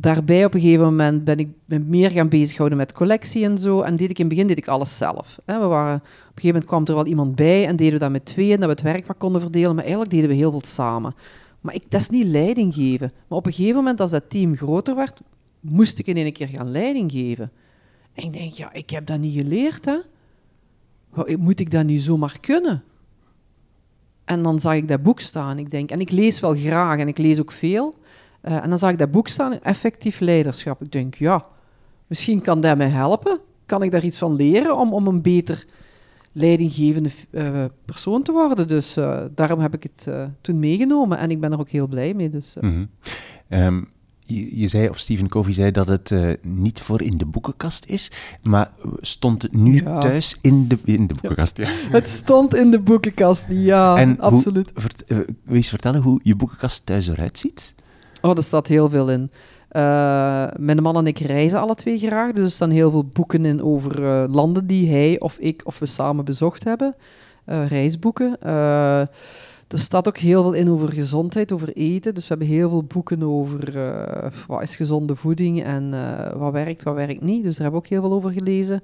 Daarbij 0.00 0.44
op 0.44 0.54
een 0.54 0.60
gegeven 0.60 0.84
moment 0.84 1.24
ben 1.24 1.38
ik 1.38 1.48
me 1.64 1.78
meer 1.78 2.10
gaan 2.10 2.28
bezighouden 2.28 2.78
met 2.78 2.92
collectie 2.92 3.44
en 3.44 3.58
zo. 3.58 3.80
En 3.80 3.96
deed 3.96 4.10
ik 4.10 4.18
in 4.18 4.24
het 4.24 4.34
begin 4.34 4.46
deed 4.46 4.58
ik 4.58 4.68
alles 4.68 4.96
zelf. 4.96 5.38
We 5.44 5.58
waren, 5.58 5.96
op 5.96 6.02
een 6.02 6.10
gegeven 6.26 6.46
moment 6.46 6.64
kwam 6.64 6.84
er 6.84 6.94
wel 6.94 7.06
iemand 7.06 7.34
bij 7.34 7.66
en 7.66 7.76
deden 7.76 7.92
we 7.92 7.98
dat 7.98 8.10
met 8.10 8.24
tweeën, 8.24 8.56
dat 8.56 8.64
we 8.64 8.70
het 8.70 8.82
werk 8.82 9.06
wat 9.06 9.16
konden 9.16 9.40
verdelen. 9.40 9.74
Maar 9.74 9.82
eigenlijk 9.82 10.12
deden 10.12 10.28
we 10.28 10.34
heel 10.34 10.50
veel 10.50 10.62
samen. 10.64 11.14
Maar 11.60 11.74
ik, 11.74 11.84
dat 11.88 12.00
is 12.00 12.08
niet 12.08 12.26
leiding 12.26 12.74
geven. 12.74 13.10
Maar 13.28 13.38
op 13.38 13.46
een 13.46 13.52
gegeven 13.52 13.76
moment, 13.76 14.00
als 14.00 14.10
dat 14.10 14.30
team 14.30 14.56
groter 14.56 14.94
werd, 14.94 15.20
moest 15.60 15.98
ik 15.98 16.06
in 16.06 16.16
één 16.16 16.32
keer 16.32 16.48
gaan 16.48 16.70
leiding 16.70 17.12
geven. 17.12 17.50
En 18.14 18.24
ik 18.24 18.32
denk, 18.32 18.52
ja, 18.52 18.72
ik 18.72 18.90
heb 18.90 19.06
dat 19.06 19.18
niet 19.18 19.40
geleerd, 19.40 19.84
hè. 19.84 19.98
Moet 21.36 21.60
ik 21.60 21.70
dat 21.70 21.84
nu 21.84 21.96
zomaar 21.96 22.40
kunnen? 22.40 22.82
En 24.24 24.42
dan 24.42 24.60
zag 24.60 24.74
ik 24.74 24.88
dat 24.88 25.02
boek 25.02 25.20
staan. 25.20 25.58
Ik 25.58 25.70
denk, 25.70 25.90
en 25.90 26.00
ik 26.00 26.10
lees 26.10 26.40
wel 26.40 26.54
graag 26.54 26.98
en 26.98 27.08
ik 27.08 27.18
lees 27.18 27.40
ook 27.40 27.52
veel. 27.52 27.94
Eh, 28.40 28.62
en 28.62 28.68
dan 28.68 28.78
zag 28.78 28.90
ik 28.90 28.98
dat 28.98 29.10
boek 29.10 29.28
staan, 29.28 29.60
effectief 29.62 30.20
leiderschap. 30.20 30.82
Ik 30.82 30.92
denk, 30.92 31.14
ja, 31.14 31.44
misschien 32.06 32.40
kan 32.40 32.60
dat 32.60 32.76
mij 32.76 32.88
helpen. 32.88 33.40
Kan 33.66 33.82
ik 33.82 33.90
daar 33.90 34.04
iets 34.04 34.18
van 34.18 34.34
leren 34.34 34.76
om, 34.76 34.92
om 34.92 35.06
een 35.06 35.22
beter 35.22 35.66
leidinggevende 36.32 37.10
eh, 37.30 37.64
persoon 37.84 38.22
te 38.22 38.32
worden? 38.32 38.68
Dus 38.68 38.96
eh, 38.96 39.24
daarom 39.34 39.60
heb 39.60 39.74
ik 39.74 39.82
het 39.82 40.08
toen 40.40 40.58
meegenomen 40.58 41.18
en 41.18 41.30
ik 41.30 41.40
ben 41.40 41.52
er 41.52 41.58
ook 41.60 41.68
heel 41.68 41.86
blij 41.86 42.14
mee. 42.14 42.28
Dus. 42.28 42.56
Ehm, 43.48 43.82
je, 44.20 44.58
je 44.60 44.68
zei, 44.68 44.88
of 44.88 44.98
Stephen 44.98 45.28
Covey 45.28 45.52
zei, 45.52 45.70
dat 45.70 45.88
het 45.88 46.12
niet 46.42 46.80
voor 46.80 47.02
in 47.02 47.18
de 47.18 47.26
boekenkast 47.26 47.86
is, 47.86 48.10
maar 48.42 48.70
stond 48.96 49.42
het 49.42 49.52
nu 49.52 49.82
Ja. 49.82 49.98
thuis 49.98 50.36
in 50.40 50.68
de, 50.68 50.78
in 50.84 51.06
de 51.06 51.14
boekenkast? 51.14 51.56
Ja. 51.56 51.68
Het 51.98 52.08
stond 52.08 52.54
in 52.54 52.70
de 52.70 52.80
boekenkast, 52.80 53.46
ja, 53.48 53.96
En 53.96 54.20
absoluut. 54.20 54.72
Eens 55.48 55.68
vertellen 55.68 56.00
hoe 56.02 56.20
je 56.22 56.36
boekenkast 56.36 56.86
thuis 56.86 57.08
eruit 57.08 57.38
ziet? 57.38 57.74
Oh, 58.22 58.36
er 58.36 58.42
staat 58.42 58.66
heel 58.66 58.88
veel 58.88 59.10
in. 59.10 59.30
Eh, 59.70 60.46
mijn 60.56 60.82
man 60.82 60.96
en 60.96 61.06
ik 61.06 61.18
reizen 61.18 61.60
alle 61.60 61.74
twee 61.74 61.98
graag, 61.98 62.32
dus 62.32 62.44
er 62.44 62.50
staan 62.50 62.70
heel 62.70 62.90
veel 62.90 63.04
boeken 63.04 63.44
in 63.44 63.62
over 63.62 64.04
eh, 64.04 64.24
landen 64.34 64.66
die 64.66 64.90
hij 64.90 65.20
of 65.20 65.38
ik 65.38 65.60
of 65.64 65.78
we 65.78 65.86
samen 65.86 66.24
bezocht 66.24 66.64
hebben. 66.64 66.94
Eh, 67.44 67.66
reisboeken. 67.66 68.40
Er 69.68 69.78
staat 69.78 70.08
ook 70.08 70.18
heel 70.18 70.42
veel 70.42 70.52
in 70.52 70.70
over 70.70 70.92
gezondheid, 70.92 71.52
over 71.52 71.72
eten. 71.72 72.14
Dus 72.14 72.22
we 72.22 72.28
hebben 72.28 72.56
heel 72.56 72.70
veel 72.70 72.84
boeken 72.84 73.22
over 73.22 73.72
wat 74.46 74.62
is 74.62 74.76
gezonde 74.76 75.16
voeding 75.16 75.62
en 75.62 75.94
wat 76.38 76.52
werkt, 76.52 76.82
wat 76.82 76.94
werkt 76.94 77.22
niet. 77.22 77.44
Dus 77.44 77.56
daar 77.56 77.62
hebben 77.62 77.80
we 77.80 77.86
ook 77.86 77.92
heel 77.92 78.08
veel 78.08 78.16
over 78.16 78.32
gelezen. 78.32 78.82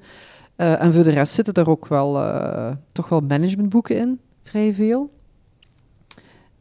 En 0.57 0.92
voor 0.92 1.05
de 1.05 1.11
rest 1.11 1.35
zitten 1.35 1.55
er 1.55 1.70
ook 1.70 1.87
wel, 1.87 2.20
toch 2.92 3.09
wel 3.09 3.20
managementboeken 3.20 3.96
in, 3.96 4.20
vrij 4.42 4.75
veel. 4.75 5.11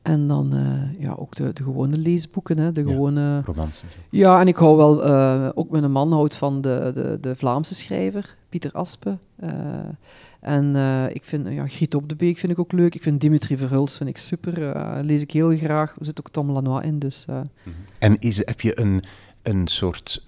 En 0.05 0.27
dan 0.27 0.53
eh, 0.55 1.01
ja, 1.03 1.13
ook 1.17 1.35
de, 1.35 1.53
de 1.53 1.63
gewone 1.63 1.97
leesboeken, 1.97 2.57
hè, 2.57 2.71
de 2.71 2.81
Ja. 2.83 2.91
gewone... 2.91 3.41
Romans. 3.45 3.83
Ja, 4.09 4.39
en 4.39 4.47
ik 4.47 4.55
hou 4.55 4.77
wel, 4.77 5.03
eh, 5.05 5.49
ook 5.53 5.69
mijn 5.69 5.91
man 5.91 6.11
houdt 6.11 6.35
van 6.35 6.61
de, 6.61 6.91
de, 6.93 7.17
de 7.21 7.35
Vlaamse 7.35 7.75
schrijver, 7.75 8.35
Pieter 8.49 8.71
Aspe. 8.71 9.17
Eh, 9.35 9.49
en 10.39 10.75
ik 11.13 11.23
vind, 11.23 11.47
ja, 11.49 11.67
Griet 11.67 11.95
op 11.95 12.09
de 12.09 12.15
Beek 12.15 12.37
vind 12.37 12.51
ik 12.51 12.59
ook 12.59 12.71
leuk. 12.71 12.95
Ik 12.95 13.01
vind 13.03 13.21
Dimitri 13.21 13.57
Verhulst 13.57 13.97
vind 13.97 14.09
ik 14.09 14.17
super, 14.17 14.75
lees 15.05 15.21
ik 15.21 15.31
heel 15.31 15.57
graag. 15.57 15.95
Er 15.99 16.05
zit 16.05 16.19
ook 16.19 16.29
Tom 16.29 16.51
Lanois 16.51 16.85
in, 16.85 16.99
dus... 16.99 17.25
eh, 17.27 17.39
En 17.99 18.17
is, 18.19 18.37
heb 18.37 18.61
je 18.61 18.79
een, 18.79 19.03
een 19.41 19.67
soort 19.67 20.25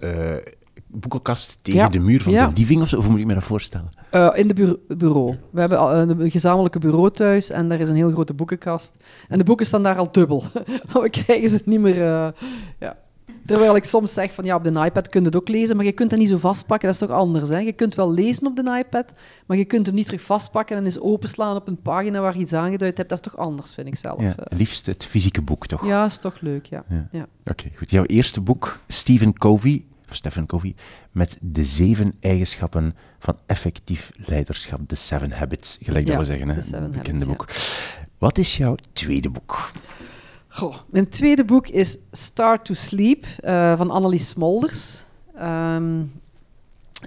boekenkast 0.86 1.58
tegen 1.62 1.80
Ja. 1.80 1.88
de 1.88 1.98
muur 1.98 2.22
van 2.22 2.32
Ja. 2.32 2.46
de 2.46 2.56
living 2.60 2.80
of 2.80 2.88
zo? 2.88 2.96
Of 2.96 3.02
hoe 3.02 3.10
moet 3.10 3.20
ik 3.20 3.26
me 3.26 3.34
dat 3.34 3.42
voorstellen? 3.44 3.88
Eh, 4.10 4.28
in 4.34 4.48
de 4.48 4.54
bureau, 4.54 4.78
bureau. 4.96 5.36
We 5.50 5.60
hebben 5.60 5.98
een, 6.20 6.30
gezamenlijke 6.30 6.78
bureau 6.78 7.10
thuis 7.10 7.50
en 7.50 7.68
daar 7.68 7.80
is 7.80 7.88
een 7.88 7.96
heel 7.96 8.10
grote 8.10 8.34
boekenkast. 8.34 8.96
En 9.28 9.38
de 9.38 9.44
boeken 9.44 9.66
staan 9.66 9.82
daar 9.82 9.98
al 9.98 10.12
dubbel. 10.12 10.44
We 10.92 11.10
krijgen 11.10 11.50
ze 11.50 11.62
niet 11.64 11.80
meer... 11.80 12.02
eh, 12.02 12.28
ja. 12.78 12.96
Terwijl 13.48 13.76
ik 13.76 13.84
soms 13.84 14.12
zeg 14.12 14.32
van 14.32 14.44
ja, 14.44 14.56
op 14.56 14.64
de 14.64 14.84
iPad 14.84 15.08
kun 15.08 15.20
je 15.20 15.26
het 15.26 15.36
ook 15.36 15.48
lezen, 15.48 15.76
maar 15.76 15.84
je 15.84 15.92
kunt 15.92 16.10
dat 16.10 16.18
niet 16.18 16.28
zo 16.28 16.38
vastpakken. 16.38 16.92
Dat 16.92 17.02
is 17.02 17.08
toch 17.08 17.16
anders, 17.16 17.48
hè? 17.48 17.58
Je 17.58 17.72
kunt 17.72 17.94
wel 17.94 18.12
lezen 18.12 18.46
op 18.46 18.56
de 18.56 18.76
iPad, 18.78 19.12
maar 19.46 19.56
je 19.56 19.64
kunt 19.64 19.86
hem 19.86 19.94
niet 19.94 20.04
terug 20.04 20.20
vastpakken 20.20 20.76
en 20.76 20.84
eens 20.84 21.00
openslaan 21.00 21.56
op 21.56 21.68
een 21.68 21.82
pagina 21.82 22.20
waar 22.20 22.34
je 22.34 22.40
iets 22.40 22.52
aangeduid 22.52 22.96
hebt. 22.96 23.08
Dat 23.08 23.18
is 23.18 23.32
toch 23.32 23.40
anders, 23.40 23.74
vind 23.74 23.86
ik 23.86 23.96
zelf. 23.96 24.20
Ja, 24.20 24.36
eh. 24.36 24.58
liefst 24.58 24.86
het 24.86 25.04
fysieke 25.04 25.42
boek, 25.42 25.66
toch? 25.66 25.86
Ja, 25.86 26.04
is 26.04 26.18
toch 26.18 26.40
leuk, 26.40 26.66
ja. 26.66 26.84
Ja. 26.88 27.08
ja. 27.12 27.26
Oké, 27.44 27.70
goed. 27.74 27.90
Jouw 27.90 28.04
eerste 28.04 28.40
boek, 28.40 28.78
Stephen 28.88 29.32
Covey, 29.32 29.84
of 30.08 30.16
Stephen 30.16 30.46
Covey, 30.46 30.74
met 31.10 31.36
de 31.40 31.64
zeven 31.64 32.14
eigenschappen 32.20 32.96
van 33.18 33.36
effectief 33.46 34.10
leiderschap. 34.16 34.80
The 34.86 34.94
Seven 34.94 35.32
Habits, 35.32 35.78
gelijk 35.82 36.06
dat 36.06 36.16
we 36.16 36.24
zeggen, 36.24 36.48
hè? 36.48 36.60
Seven 36.60 36.90
bekende 36.90 37.26
Habits, 37.26 37.26
boek. 37.26 37.46
Wat 38.18 38.38
is 38.38 38.56
jouw 38.56 38.74
tweede 38.92 39.30
boek? 39.30 39.70
Goh, 40.48 40.74
mijn 40.90 41.08
tweede 41.08 41.44
boek 41.44 41.68
is 41.68 41.98
Start 42.12 42.64
to 42.64 42.74
Sleep 42.74 43.26
eh, 43.40 43.76
van 43.76 43.90
Annelies 43.90 44.28
Smolders. 44.28 45.04
Ehm, 45.34 46.02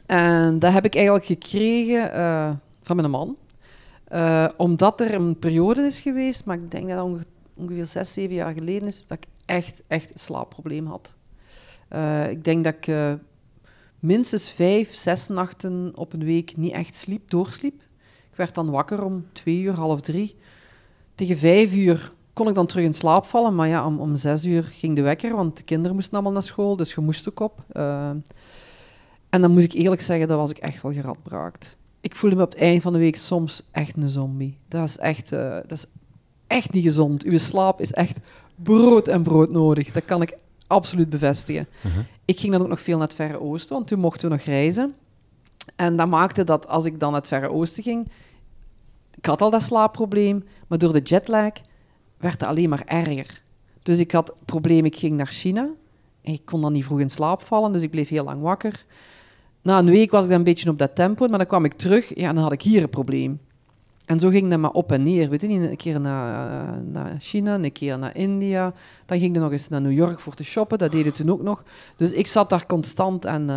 en 0.05 0.59
dat 0.59 0.73
heb 0.73 0.85
ik 0.85 0.95
eigenlijk 0.95 1.25
gekregen 1.25 2.13
eh, 2.13 2.51
van 2.83 2.95
mijn 2.95 3.09
man. 3.09 3.37
Eh, 4.07 4.47
omdat 4.57 5.01
er 5.01 5.13
een 5.13 5.39
periode 5.39 5.81
is 5.81 5.99
geweest, 5.99 6.45
maar 6.45 6.57
ik 6.57 6.71
denk 6.71 6.87
dat 6.87 6.97
dat 6.97 7.05
onge- 7.05 7.25
ongeveer 7.53 7.85
zes, 7.85 8.13
zeven 8.13 8.35
jaar 8.35 8.53
geleden 8.53 8.87
is, 8.87 9.07
dat 9.07 9.17
ik 9.17 9.25
echt, 9.45 9.81
echt 9.87 10.11
een 10.11 10.19
slaapprobleem 10.19 10.85
had. 10.87 11.13
Eh, 11.91 12.29
ik 12.29 12.43
denk 12.43 12.63
dat 12.63 12.73
ik 12.73 12.87
eh, 12.87 13.13
minstens 13.99 14.51
vijf, 14.51 14.95
zes 14.95 15.27
nachten 15.27 15.91
op 15.95 16.13
een 16.13 16.23
week 16.23 16.57
niet 16.57 16.73
echt 16.73 16.95
sliep, 16.95 17.29
doorsliep. 17.29 17.81
Ik 18.31 18.37
werd 18.37 18.55
dan 18.55 18.69
wakker 18.69 19.03
om 19.03 19.25
twee 19.33 19.59
uur, 19.59 19.73
half 19.73 20.01
drie. 20.01 20.35
Tegen 21.15 21.37
vijf 21.37 21.73
uur 21.73 22.11
kon 22.33 22.47
ik 22.47 22.55
dan 22.55 22.65
terug 22.65 22.85
in 22.85 22.93
slaap 22.93 23.25
vallen. 23.25 23.55
Maar 23.55 23.67
ja, 23.67 23.85
om, 23.85 23.99
om 23.99 24.15
zes 24.15 24.45
uur 24.45 24.63
ging 24.63 24.95
de 24.95 25.01
wekker, 25.01 25.35
want 25.35 25.57
de 25.57 25.63
kinderen 25.63 25.95
moesten 25.95 26.13
allemaal 26.13 26.31
naar 26.31 26.43
school, 26.43 26.75
dus 26.75 26.93
je 26.93 27.01
moest 27.01 27.29
ook 27.29 27.39
op. 27.39 27.65
Uh, 27.73 28.09
en 29.29 29.41
dan 29.41 29.51
moet 29.51 29.63
ik 29.63 29.73
eerlijk 29.73 30.01
zeggen, 30.01 30.27
dat 30.27 30.37
was 30.37 30.49
ik 30.49 30.57
echt 30.57 30.81
wel 30.81 30.93
geradbraakt. 30.93 31.77
Ik 32.01 32.15
voelde 32.15 32.35
me 32.35 32.43
op 32.43 32.51
het 32.51 32.61
eind 32.61 32.81
van 32.81 32.93
de 32.93 32.99
week 32.99 33.15
soms 33.15 33.63
echt 33.71 33.97
een 33.97 34.09
zombie. 34.09 34.57
Dat 34.67 34.83
is 34.87 34.97
echt, 34.97 35.29
dat 35.29 35.71
is 35.71 35.85
echt 36.47 36.73
niet 36.73 36.83
gezond. 36.83 37.23
Uw 37.23 37.37
slaap 37.37 37.81
is 37.81 37.91
echt 37.91 38.19
brood 38.55 39.07
en 39.07 39.23
brood 39.23 39.51
nodig. 39.51 39.91
Dat 39.91 40.05
kan 40.05 40.21
ik 40.21 40.33
absoluut 40.71 41.09
bevestigen. 41.09 41.67
Uh 41.85 41.93
-huh. 41.93 42.03
Ik 42.25 42.39
ging 42.39 42.51
dan 42.51 42.61
ook 42.61 42.67
nog 42.67 42.81
veel 42.81 42.97
naar 42.97 43.07
het 43.07 43.15
Verre 43.15 43.39
Oosten, 43.39 43.75
want 43.75 43.87
toen 43.87 43.99
mochten 43.99 44.29
we 44.29 44.35
nog 44.35 44.45
reizen. 44.45 44.95
En 45.75 45.95
dat 45.95 46.07
maakte 46.07 46.43
dat 46.43 46.67
als 46.67 46.85
ik 46.85 46.99
dan 46.99 47.11
naar 47.11 47.19
het 47.19 47.29
Verre 47.29 47.51
Oosten 47.51 47.83
ging, 47.83 48.11
ik 49.17 49.25
had 49.25 49.41
al 49.41 49.49
dat 49.49 49.63
slaapprobleem, 49.63 50.43
maar 50.67 50.77
door 50.77 50.93
de 50.93 51.01
jetlag 51.01 51.51
werd 52.17 52.39
het 52.39 52.49
alleen 52.49 52.69
maar 52.69 52.83
erger. 52.85 53.41
Dus 53.83 53.99
ik 53.99 54.11
had 54.11 54.27
het 54.27 54.45
probleem, 54.45 54.85
ik 54.85 54.95
ging 54.95 55.17
naar 55.17 55.27
China. 55.27 55.69
En 56.21 56.33
ik 56.33 56.45
kon 56.45 56.61
dan 56.61 56.71
niet 56.73 56.85
vroeg 56.85 56.99
in 56.99 57.09
slaap 57.09 57.41
vallen, 57.41 57.71
dus 57.73 57.81
ik 57.81 57.91
bleef 57.91 58.09
heel 58.09 58.23
lang 58.23 58.41
wakker. 58.41 58.85
Na 59.61 59.79
een 59.79 59.85
week 59.85 60.11
was 60.11 60.23
ik 60.23 60.29
dan 60.29 60.39
een 60.39 60.45
beetje 60.45 60.69
op 60.69 60.77
dat 60.77 60.95
tempo, 60.95 61.27
maar 61.27 61.37
dan 61.37 61.47
kwam 61.47 61.65
ik 61.65 61.73
terug 61.73 62.15
ja, 62.15 62.29
en 62.29 62.35
dan 62.35 62.43
had 62.43 62.53
ik 62.53 62.61
hier 62.61 62.83
een 62.83 62.89
probleem. 62.89 63.39
En 64.05 64.19
zo 64.19 64.29
ging 64.29 64.49
dat 64.49 64.59
maar 64.59 64.71
op 64.71 64.91
en 64.91 65.03
neer. 65.03 65.29
Weet 65.29 65.41
je 65.41 65.47
niet, 65.47 65.61
een 65.61 65.77
keer 65.77 65.99
naar, 65.99 66.83
naar 66.83 67.15
China, 67.19 67.55
een 67.55 67.71
keer 67.71 67.99
naar 67.99 68.15
India. 68.15 68.73
Dan 69.05 69.19
ging 69.19 69.35
ik 69.35 69.41
nog 69.41 69.51
eens 69.51 69.67
naar 69.67 69.81
New 69.81 69.91
York 69.91 70.19
voor 70.19 70.33
te 70.33 70.43
shoppen. 70.43 70.77
Dat 70.77 70.91
deed 70.91 71.05
ik 71.05 71.13
toen 71.13 71.29
ook 71.29 71.41
nog. 71.41 71.63
Dus 71.95 72.13
ik 72.13 72.27
zat 72.27 72.49
daar 72.49 72.65
constant 72.65 73.25
en 73.25 73.41
uh, 73.41 73.47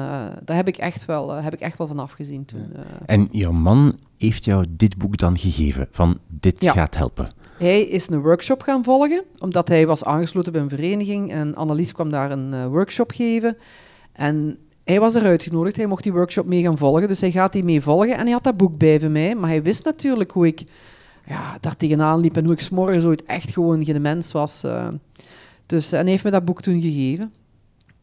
daar 0.44 0.56
heb 0.56 0.68
ik 0.68 0.76
echt 0.76 1.04
wel, 1.04 1.36
uh, 1.36 1.44
heb 1.44 1.52
ik 1.52 1.60
echt 1.60 1.78
wel 1.78 1.86
van 1.86 1.98
afgezien 1.98 2.44
toen. 2.44 2.66
Uh. 2.72 2.80
En 3.06 3.28
jouw 3.30 3.52
man 3.52 3.98
heeft 4.16 4.44
jou 4.44 4.66
dit 4.68 4.98
boek 4.98 5.16
dan 5.16 5.38
gegeven, 5.38 5.88
van 5.90 6.18
dit 6.28 6.62
ja. 6.62 6.72
gaat 6.72 6.96
helpen? 6.96 7.30
Hij 7.58 7.82
is 7.82 8.08
een 8.08 8.22
workshop 8.22 8.62
gaan 8.62 8.84
volgen, 8.84 9.24
omdat 9.38 9.68
hij 9.68 9.86
was 9.86 10.04
aangesloten 10.04 10.52
bij 10.52 10.60
een 10.60 10.68
vereniging. 10.68 11.32
En 11.32 11.54
Annelies 11.54 11.92
kwam 11.92 12.10
daar 12.10 12.30
een 12.30 12.68
workshop 12.68 13.12
geven. 13.12 13.56
En 14.12 14.58
hij 14.84 15.00
was 15.00 15.14
eruit 15.14 15.42
genodigd, 15.42 15.76
hij 15.76 15.86
mocht 15.86 16.02
die 16.02 16.12
workshop 16.12 16.46
mee 16.46 16.62
gaan 16.62 16.78
volgen, 16.78 17.08
dus 17.08 17.20
hij 17.20 17.30
gaat 17.30 17.52
die 17.52 17.64
mee 17.64 17.80
volgen. 17.80 18.16
En 18.16 18.22
hij 18.22 18.32
had 18.32 18.44
dat 18.44 18.56
boek 18.56 18.78
bij 18.78 19.00
van 19.00 19.12
mij, 19.12 19.34
maar 19.34 19.48
hij 19.48 19.62
wist 19.62 19.84
natuurlijk 19.84 20.30
hoe 20.30 20.46
ik 20.46 20.64
ja, 21.26 21.58
daar 21.60 21.76
tegenaan 21.76 22.20
liep 22.20 22.36
en 22.36 22.44
hoe 22.44 22.52
ik 22.52 22.60
s'morgens 22.60 23.04
ooit 23.04 23.24
echt 23.24 23.50
gewoon 23.50 23.84
geen 23.84 24.02
mens 24.02 24.32
was. 24.32 24.64
Uh. 24.64 24.88
Dus, 25.66 25.92
en 25.92 26.00
hij 26.00 26.10
heeft 26.10 26.24
me 26.24 26.30
dat 26.30 26.44
boek 26.44 26.62
toen 26.62 26.80
gegeven. 26.80 27.32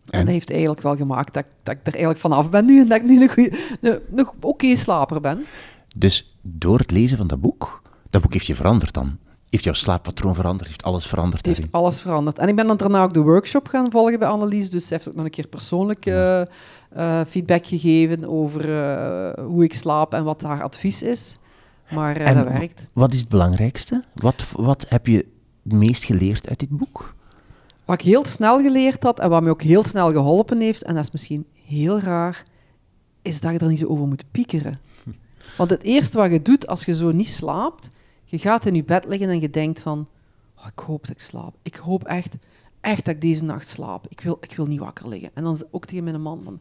En, 0.05 0.19
en 0.19 0.25
dat 0.25 0.33
heeft 0.33 0.49
eigenlijk 0.49 0.81
wel 0.81 0.95
gemaakt 0.95 1.33
dat, 1.33 1.45
dat 1.63 1.75
ik 1.75 1.79
er 1.83 1.91
eigenlijk 1.91 2.21
vanaf 2.21 2.49
ben 2.49 2.65
nu 2.65 2.79
en 2.79 2.87
dat 2.87 2.97
ik 2.97 3.07
nu 3.07 3.21
een, 3.21 3.29
goeie, 3.29 3.51
een, 3.81 3.99
een 4.15 4.27
oké 4.41 4.75
slaper 4.75 5.21
ben. 5.21 5.45
Dus 5.95 6.35
door 6.41 6.79
het 6.79 6.91
lezen 6.91 7.17
van 7.17 7.27
dat 7.27 7.41
boek, 7.41 7.81
dat 8.09 8.21
boek 8.21 8.33
heeft 8.33 8.47
je 8.47 8.55
veranderd 8.55 8.93
dan? 8.93 9.17
Heeft 9.51 9.63
jouw 9.63 9.73
slaappatroon 9.73 10.35
veranderd? 10.35 10.67
Heeft 10.67 10.83
alles 10.83 11.05
veranderd? 11.05 11.45
Heeft 11.45 11.71
alles 11.71 12.01
veranderd. 12.01 12.39
En 12.39 12.47
ik 12.47 12.55
ben 12.55 12.67
dan 12.67 12.77
daarna 12.77 13.03
ook 13.03 13.13
de 13.13 13.19
workshop 13.19 13.67
gaan 13.67 13.91
volgen 13.91 14.19
bij 14.19 14.27
Annelies. 14.27 14.69
Dus 14.69 14.87
ze 14.87 14.93
heeft 14.93 15.07
ook 15.07 15.15
nog 15.15 15.25
een 15.25 15.31
keer 15.31 15.47
persoonlijk 15.47 16.05
uh, 16.05 16.41
uh, 16.97 17.21
feedback 17.27 17.65
gegeven 17.67 18.29
over 18.29 18.69
uh, 18.69 19.45
hoe 19.45 19.63
ik 19.63 19.73
slaap 19.73 20.13
en 20.13 20.23
wat 20.23 20.41
haar 20.41 20.63
advies 20.63 21.01
is. 21.01 21.37
Maar 21.89 22.17
en 22.17 22.35
dat 22.35 22.47
werkt. 22.47 22.87
Wat 22.93 23.13
is 23.13 23.19
het 23.19 23.29
belangrijkste? 23.29 24.03
Wat, 24.13 24.45
wat 24.55 24.85
heb 24.89 25.07
je 25.07 25.17
het 25.63 25.73
meest 25.73 26.03
geleerd 26.03 26.49
uit 26.49 26.59
dit 26.59 26.69
boek? 26.69 27.13
Wat 27.85 27.99
ik 27.99 28.05
heel 28.05 28.25
snel 28.25 28.61
geleerd 28.61 29.03
had 29.03 29.19
en 29.19 29.29
wat 29.29 29.43
me 29.43 29.49
ook 29.49 29.61
heel 29.61 29.83
snel 29.85 30.11
geholpen 30.11 30.59
heeft, 30.59 30.83
en 30.83 30.95
dat 30.95 31.03
is 31.03 31.11
misschien 31.11 31.45
heel 31.65 31.99
raar, 31.99 32.43
is 33.21 33.41
dat 33.41 33.51
je 33.51 33.59
er 33.59 33.67
niet 33.67 33.79
zo 33.79 33.87
over 33.87 34.07
moet 34.07 34.31
piekeren. 34.31 34.79
Want 35.57 35.69
het 35.69 35.83
eerste 35.83 36.17
wat 36.17 36.31
je 36.31 36.41
doet 36.41 36.67
als 36.67 36.85
je 36.85 36.95
zo 36.95 37.11
niet 37.11 37.27
slaapt, 37.27 37.87
je 38.31 38.39
gaat 38.39 38.65
in 38.65 38.75
je 38.75 38.83
bed 38.83 39.05
liggen 39.05 39.29
en 39.29 39.39
je 39.39 39.49
denkt 39.49 39.81
van, 39.81 40.07
oh, 40.57 40.67
ik 40.75 40.79
hoop 40.79 41.01
dat 41.01 41.11
ik 41.11 41.21
slaap. 41.21 41.55
Ik 41.61 41.75
hoop 41.75 42.03
echt, 42.03 42.35
echt 42.81 43.05
dat 43.05 43.15
ik 43.15 43.21
deze 43.21 43.43
nacht 43.43 43.67
slaap. 43.67 44.05
Ik 44.09 44.21
wil, 44.21 44.37
ik 44.41 44.55
wil 44.55 44.65
niet 44.65 44.79
wakker 44.79 45.07
liggen. 45.07 45.29
En 45.33 45.43
dan 45.43 45.63
ook 45.71 45.85
tegen 45.85 46.03
mijn 46.03 46.21
man 46.21 46.59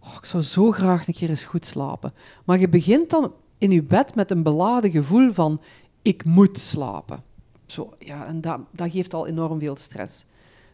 oh, 0.00 0.14
ik 0.18 0.24
zou 0.24 0.42
zo 0.42 0.70
graag 0.70 1.06
een 1.06 1.14
keer 1.14 1.28
eens 1.28 1.44
goed 1.44 1.66
slapen. 1.66 2.12
Maar 2.44 2.58
je 2.58 2.68
begint 2.68 3.10
dan 3.10 3.32
in 3.58 3.70
je 3.70 3.82
bed 3.82 4.14
met 4.14 4.30
een 4.30 4.42
beladen 4.42 4.90
gevoel 4.90 5.32
van, 5.32 5.60
ik 6.02 6.24
moet 6.24 6.58
slapen. 6.58 7.22
Zo, 7.66 7.92
ja, 7.98 8.26
en 8.26 8.40
dat, 8.40 8.60
dat 8.70 8.90
geeft 8.90 9.14
al 9.14 9.26
enorm 9.26 9.58
veel 9.58 9.76
stress. 9.76 10.24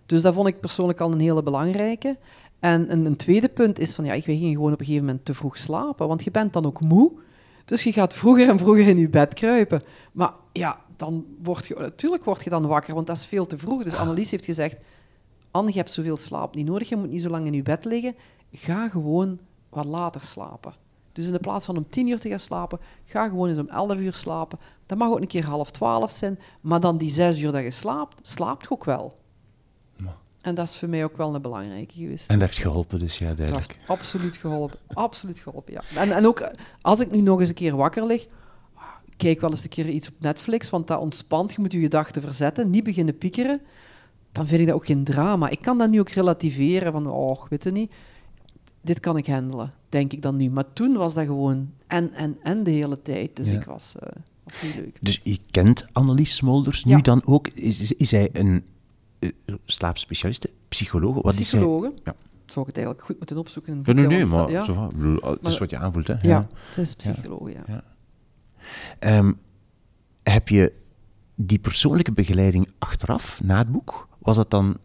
Dus 0.07 0.22
dat 0.22 0.35
vond 0.35 0.48
ik 0.48 0.61
persoonlijk 0.61 1.00
al 1.00 1.12
een 1.12 1.20
hele 1.20 1.42
belangrijke. 1.42 2.18
En 2.59 2.92
een, 2.92 3.07
een 3.07 3.16
tweede 3.16 3.48
punt 3.48 3.79
is 3.79 3.94
van, 3.94 4.05
ja, 4.05 4.12
ik 4.12 4.24
ging 4.24 4.55
gewoon 4.55 4.72
op 4.72 4.81
een 4.81 4.87
gegeven 4.87 5.07
moment 5.07 5.24
te 5.24 5.35
vroeg 5.35 5.57
slapen, 5.57 6.09
want 6.09 6.24
je 6.24 6.31
bent 6.31 6.53
dan 6.53 6.66
ook 6.66 6.81
moe. 6.81 7.12
Dus 7.64 7.83
je 7.83 7.92
gaat 7.92 8.14
vroeger 8.14 8.49
en 8.49 8.59
vroeger 8.59 8.87
in 8.87 8.99
je 8.99 9.09
bed 9.09 9.35
kruipen. 9.35 9.83
Maar 10.12 10.33
ja, 10.53 10.81
dan 10.96 11.27
word 11.42 11.66
je, 11.66 11.75
natuurlijk 11.79 12.25
word 12.25 12.44
je 12.44 12.51
dan 12.51 12.66
wakker, 12.66 12.94
want 12.94 13.07
dat 13.07 13.16
is 13.16 13.27
veel 13.27 13.46
te 13.46 13.59
vroeg. 13.59 13.83
Dus 13.83 13.94
Annelies 13.94 14.31
heeft 14.31 14.44
gezegd, 14.44 14.85
Anne, 15.51 15.70
je 15.70 15.77
hebt 15.77 15.92
zoveel 15.92 16.16
slaap 16.16 16.55
niet 16.55 16.66
nodig, 16.66 16.88
je 16.88 16.96
moet 16.96 17.11
niet 17.11 17.23
zo 17.23 17.29
lang 17.29 17.46
in 17.46 17.53
je 17.53 17.62
bed 17.62 17.85
liggen. 17.85 18.14
Ga 18.53 18.88
gewoon 18.88 19.38
wat 19.68 19.85
later 19.85 20.23
slapen. 20.23 20.73
Dus 21.12 21.27
in 21.27 21.33
de 21.33 21.38
plaats 21.38 21.66
van 21.66 21.77
om 21.77 21.87
tien 21.90 22.07
uur 22.07 22.20
te 22.20 22.29
gaan 22.29 22.38
slapen, 22.38 22.79
ga 23.05 23.29
gewoon 23.29 23.49
eens 23.49 23.59
om 23.59 23.68
elf 23.68 23.99
uur 23.99 24.14
slapen. 24.14 24.59
Dat 24.87 24.99
mag 24.99 25.09
ook 25.09 25.20
een 25.20 25.27
keer 25.27 25.44
half 25.44 25.70
twaalf 25.70 26.11
zijn, 26.11 26.38
maar 26.61 26.81
dan 26.81 26.96
die 26.96 27.11
zes 27.11 27.40
uur 27.40 27.53
dat 27.53 27.62
je 27.62 27.70
slaapt, 27.70 28.29
slaapt 28.29 28.62
je 28.62 28.70
ook 28.70 28.85
wel. 28.85 29.14
En 30.40 30.55
dat 30.55 30.68
is 30.68 30.79
voor 30.79 30.88
mij 30.88 31.05
ook 31.05 31.16
wel 31.16 31.35
een 31.35 31.42
belangrijke 31.42 31.94
geweest. 31.94 32.31
En 32.31 32.38
dat 32.38 32.48
heeft 32.48 32.61
geholpen, 32.61 32.98
dus 32.98 33.18
ja, 33.18 33.35
duidelijk. 33.35 33.76
Absoluut 33.87 34.37
geholpen. 34.37 34.79
absoluut 34.87 35.38
geholpen, 35.38 35.72
ja. 35.72 35.83
En, 35.94 36.12
en 36.12 36.26
ook 36.26 36.50
als 36.81 37.00
ik 37.00 37.11
nu 37.11 37.20
nog 37.20 37.40
eens 37.40 37.48
een 37.48 37.55
keer 37.55 37.76
wakker 37.76 38.07
lig, 38.07 38.26
kijk 39.16 39.40
wel 39.40 39.50
eens 39.50 39.62
een 39.62 39.68
keer 39.68 39.88
iets 39.88 40.09
op 40.09 40.14
Netflix, 40.18 40.70
want 40.70 40.87
dat 40.87 41.00
ontspant. 41.00 41.53
Je 41.53 41.61
moet 41.61 41.72
je 41.72 41.81
gedachten 41.81 42.22
verzetten, 42.22 42.70
niet 42.70 42.85
beginnen 42.85 43.18
piekeren. 43.18 43.61
Dan 44.33 44.46
vind 44.46 44.61
ik 44.61 44.66
dat 44.66 44.76
ook 44.76 44.87
geen 44.87 45.05
drama. 45.05 45.48
Ik 45.48 45.62
kan 45.62 45.79
dat 45.79 45.90
nu 45.90 46.00
ook 46.00 46.09
relativeren 46.09 46.92
van, 46.92 47.11
oh, 47.11 47.46
weet 47.48 47.64
je 47.64 47.70
niet. 47.70 47.92
Dit 48.81 49.00
kan 49.00 49.16
ik 49.16 49.26
handelen, 49.26 49.72
denk 49.88 50.12
ik 50.12 50.22
dan 50.22 50.37
nu. 50.37 50.48
Maar 50.48 50.72
toen 50.72 50.96
was 50.96 51.14
dat 51.14 51.24
gewoon 51.24 51.70
en, 51.87 52.12
en, 52.12 52.38
en 52.42 52.62
de 52.62 52.70
hele 52.70 53.03
tijd. 53.03 53.37
Dus 53.37 53.53
ik 53.53 53.64
was, 53.64 53.94
uh, 53.96 54.09
was 54.44 54.62
niet 54.62 54.74
leuk. 54.74 54.98
Dus 55.00 55.20
je 55.22 55.38
kent 55.50 55.87
Annelies 55.92 56.37
Smolders 56.37 56.85
nu 56.85 56.92
ja. 56.92 57.00
dan 57.00 57.26
ook. 57.26 57.48
Is, 57.48 57.81
is, 57.81 57.92
is 57.92 58.11
hij 58.11 58.29
een 58.33 58.64
uh, 59.21 59.31
slaapspecialiste, 59.65 60.51
psycholoog? 60.69 61.23
Wat. 61.23 61.39
Is 61.39 61.53
hij? 61.53 61.61
Ja. 62.05 62.15
Zou 62.47 62.61
ik 62.61 62.75
het 62.75 62.85
eigenlijk 62.85 63.07
goed 63.07 63.19
moeten 63.19 63.37
opzoeken? 63.37 63.83
Nee, 63.85 63.95
nee, 63.95 64.07
nee, 64.07 64.27
maar 64.27 64.51
ja. 64.51 64.65
zo, 64.65 64.91
het 65.21 65.47
is 65.47 65.59
wat 65.59 65.71
je 65.71 65.79
aanvoelt. 65.79 66.07
Hè? 66.07 66.13
Ja, 66.13 66.19
ja. 66.21 66.47
het 66.69 66.77
is 66.77 66.95
psycholoog, 66.95 67.53
ja. 67.53 67.65
ja. 67.67 69.19
Um, 69.19 69.39
heb 70.23 70.49
je 70.49 70.73
die 71.35 71.59
persoonlijke 71.59 72.13
begeleiding 72.13 72.69
achteraf, 72.79 73.43
na 73.43 73.59
het 73.59 73.73
boek, 73.73 74.09
was 74.19 74.37
dat 74.37 74.51
dan 74.51 74.77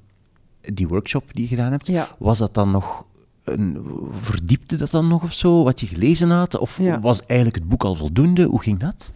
die 0.62 0.88
workshop 0.88 1.34
die 1.34 1.42
je 1.42 1.48
gedaan 1.48 1.72
hebt, 1.72 1.88
ja. 1.88 2.16
was 2.20 2.38
dat 2.38 2.54
dan 2.54 2.72
nog 2.72 3.06
een, 3.44 3.78
verdiepte 4.22 4.76
dat 4.76 4.92
dan 4.92 5.08
nog 5.08 5.24
of 5.24 5.34
zo, 5.34 5.64
wat 5.64 5.80
je 5.80 5.88
gelezen 5.88 6.30
had? 6.30 6.58
Of 6.58 6.80
was 7.02 7.26
eigenlijk 7.26 7.60
het 7.60 7.68
boek 7.68 7.84
al 7.84 7.96
voldoende? 7.96 8.44
Hoe 8.44 8.62
ging 8.62 8.80
dat? 8.80 9.12